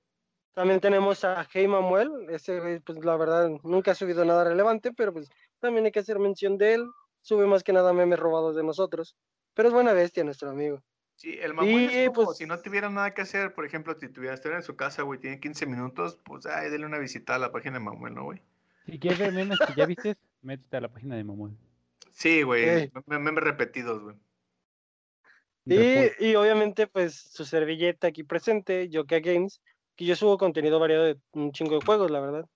también 0.55 0.81
tenemos 0.81 1.23
a 1.25 1.47
Hey 1.53 1.69
Mamuel, 1.69 2.11
ese 2.31 2.61
güey, 2.61 2.81
pues 2.81 3.05
la 3.05 3.17
verdad 3.17 3.51
nunca 3.63 3.91
ha 3.93 3.95
subido 3.95 4.25
nada 4.25 4.45
relevante, 4.45 4.93
pero 4.93 5.13
pues 5.13 5.31
también 5.61 5.85
hay 5.85 5.93
que 5.93 6.01
hacer 6.01 6.19
mención 6.19 6.57
de 6.59 6.75
él. 6.75 6.85
Sube 7.21 7.47
más 7.47 7.63
que 7.63 7.73
nada 7.73 7.93
memes 7.93 8.19
robados 8.19 8.57
de 8.57 8.65
nosotros. 8.65 9.17
Pero 9.55 9.69
es 9.69 9.75
buena 9.75 9.93
bestia 9.93 10.25
nuestro 10.25 10.51
amigo. 10.51 10.83
Sí, 11.15 11.39
el 11.41 11.55
Mamuel 11.55 11.83
Y, 11.83 11.95
es 11.95 12.11
como 12.11 12.27
pues- 12.27 12.39
si 12.39 12.47
no 12.47 12.59
tuviera 12.59 12.89
nada 12.91 13.13
que 13.15 13.21
hacer, 13.23 13.55
por 13.55 13.65
ejemplo, 13.65 13.95
si 14.01 14.09
tuviera 14.09 14.35
estuviera 14.35 14.59
en 14.59 14.65
su 14.65 14.75
casa, 14.77 15.03
güey, 15.03 15.21
tiene 15.21 15.39
15 15.39 15.67
minutos, 15.67 16.19
pues 16.25 16.47
ay, 16.47 16.71
dele 16.71 16.87
una 16.87 16.99
visita 16.99 17.35
a 17.35 17.39
la 17.39 17.53
página 17.53 17.75
de 17.79 17.85
Mamuel, 17.85 18.15
¿no, 18.15 18.25
güey? 18.25 18.43
Si 18.87 18.99
quieres 18.99 19.21
ver 19.21 19.33
memes 19.33 19.59
que 19.61 19.75
ya 19.77 19.87
viste, 19.87 20.17
métete 20.43 20.77
a 20.79 20.81
la 20.81 20.89
página 20.89 21.15
de 21.17 21.23
Mamuel. 21.23 21.53
Sí, 22.11 22.43
güey, 22.43 22.69
Ey. 22.69 22.91
me- 23.07 23.19
memes 23.21 23.45
repetidos, 23.45 24.03
güey. 24.03 24.17
Y, 25.65 26.35
obviamente, 26.35 26.87
pues 26.87 27.15
su 27.15 27.45
servilleta 27.45 28.09
aquí 28.09 28.25
presente, 28.25 28.89
Yoka 28.89 29.21
Games, 29.21 29.63
que 29.97 30.05
yo 30.05 30.17
subo 30.17 30.39
contenido 30.39 30.81
variado 30.81 31.05
de 31.05 31.19
un 31.33 31.53
chingo 31.53 31.79
de 31.79 31.85
juegos, 31.85 32.11
la 32.11 32.21
verdad. 32.21 32.47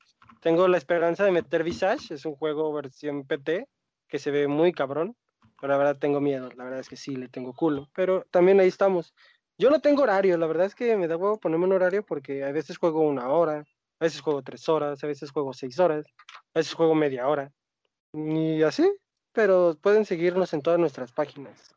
Tengo 0.41 0.67
la 0.69 0.79
esperanza 0.79 1.25
de 1.25 1.33
meter 1.33 1.63
Visage, 1.63 2.15
es 2.15 2.25
un 2.25 2.35
juego 2.35 2.73
versión 2.73 3.25
PT, 3.25 3.69
que 4.09 4.19
se 4.19 4.31
ve 4.31 4.49
muy 4.49 4.73
cabrón, 4.73 5.17
pero 5.61 5.73
la 5.73 5.79
verdad 5.79 5.99
tengo 5.99 6.21
miedo, 6.21 6.51
la 6.57 6.65
verdad 6.65 6.81
es 6.81 6.89
que 6.89 6.97
sí, 6.97 7.17
le 7.17 7.29
tengo 7.29 7.53
culo, 7.53 7.89
pero 7.95 8.25
también 8.31 8.61
ahí 8.61 8.69
estamos. 8.69 9.15
Yo 9.59 9.71
no 9.71 9.81
tengo 9.81 10.03
horario, 10.03 10.37
la 10.37 10.47
verdad 10.47 10.67
es 10.67 10.75
que 10.75 10.97
me 10.97 11.09
da 11.09 11.17
huevo 11.17 11.39
ponerme 11.39 11.65
un 11.65 11.73
horario 11.73 12.05
porque 12.05 12.45
a 12.45 12.53
veces 12.53 12.77
juego 12.77 13.01
una 13.01 13.29
hora, 13.31 13.65
a 13.99 14.05
veces 14.05 14.21
juego 14.21 14.43
tres 14.43 14.69
horas, 14.69 15.03
a 15.03 15.07
veces 15.07 15.31
juego 15.31 15.53
seis 15.53 15.79
horas, 15.79 16.07
a 16.55 16.59
veces 16.59 16.75
juego 16.75 16.95
media 16.95 17.27
hora, 17.27 17.53
y 18.13 18.63
así, 18.63 18.91
pero 19.33 19.77
pueden 19.81 20.05
seguirnos 20.05 20.53
en 20.53 20.63
todas 20.63 20.79
nuestras 20.79 21.13
páginas. 21.13 21.76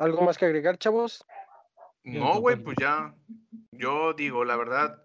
¿Algo 0.00 0.22
más 0.22 0.38
que 0.38 0.46
agregar, 0.46 0.78
chavos? 0.78 1.26
No, 2.04 2.40
güey, 2.40 2.56
pues 2.56 2.74
ya. 2.80 3.14
Yo 3.70 4.14
digo, 4.14 4.46
la 4.46 4.56
verdad, 4.56 5.04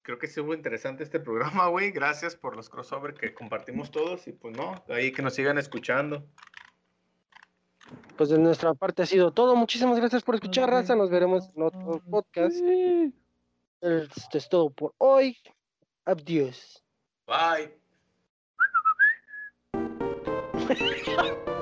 creo 0.00 0.18
que 0.18 0.24
estuvo 0.24 0.54
interesante 0.54 1.04
este 1.04 1.20
programa, 1.20 1.66
güey. 1.68 1.90
Gracias 1.90 2.34
por 2.34 2.56
los 2.56 2.70
crossover 2.70 3.12
que 3.12 3.34
compartimos 3.34 3.90
todos 3.90 4.26
y 4.26 4.32
pues 4.32 4.56
no, 4.56 4.72
ahí 4.88 5.12
que 5.12 5.20
nos 5.20 5.34
sigan 5.34 5.58
escuchando. 5.58 6.26
Pues 8.16 8.30
de 8.30 8.38
nuestra 8.38 8.72
parte 8.72 9.02
ha 9.02 9.06
sido 9.06 9.32
todo. 9.32 9.54
Muchísimas 9.54 9.98
gracias 9.98 10.22
por 10.22 10.36
escuchar, 10.36 10.70
raza. 10.70 10.96
Nos 10.96 11.10
veremos 11.10 11.54
en 11.54 11.62
otro 11.62 12.02
podcast. 12.10 12.56
Esto 13.82 14.38
es 14.38 14.48
todo 14.48 14.70
por 14.70 14.94
hoy. 14.96 15.36
Adiós. 16.06 16.82
Bye. 17.26 17.76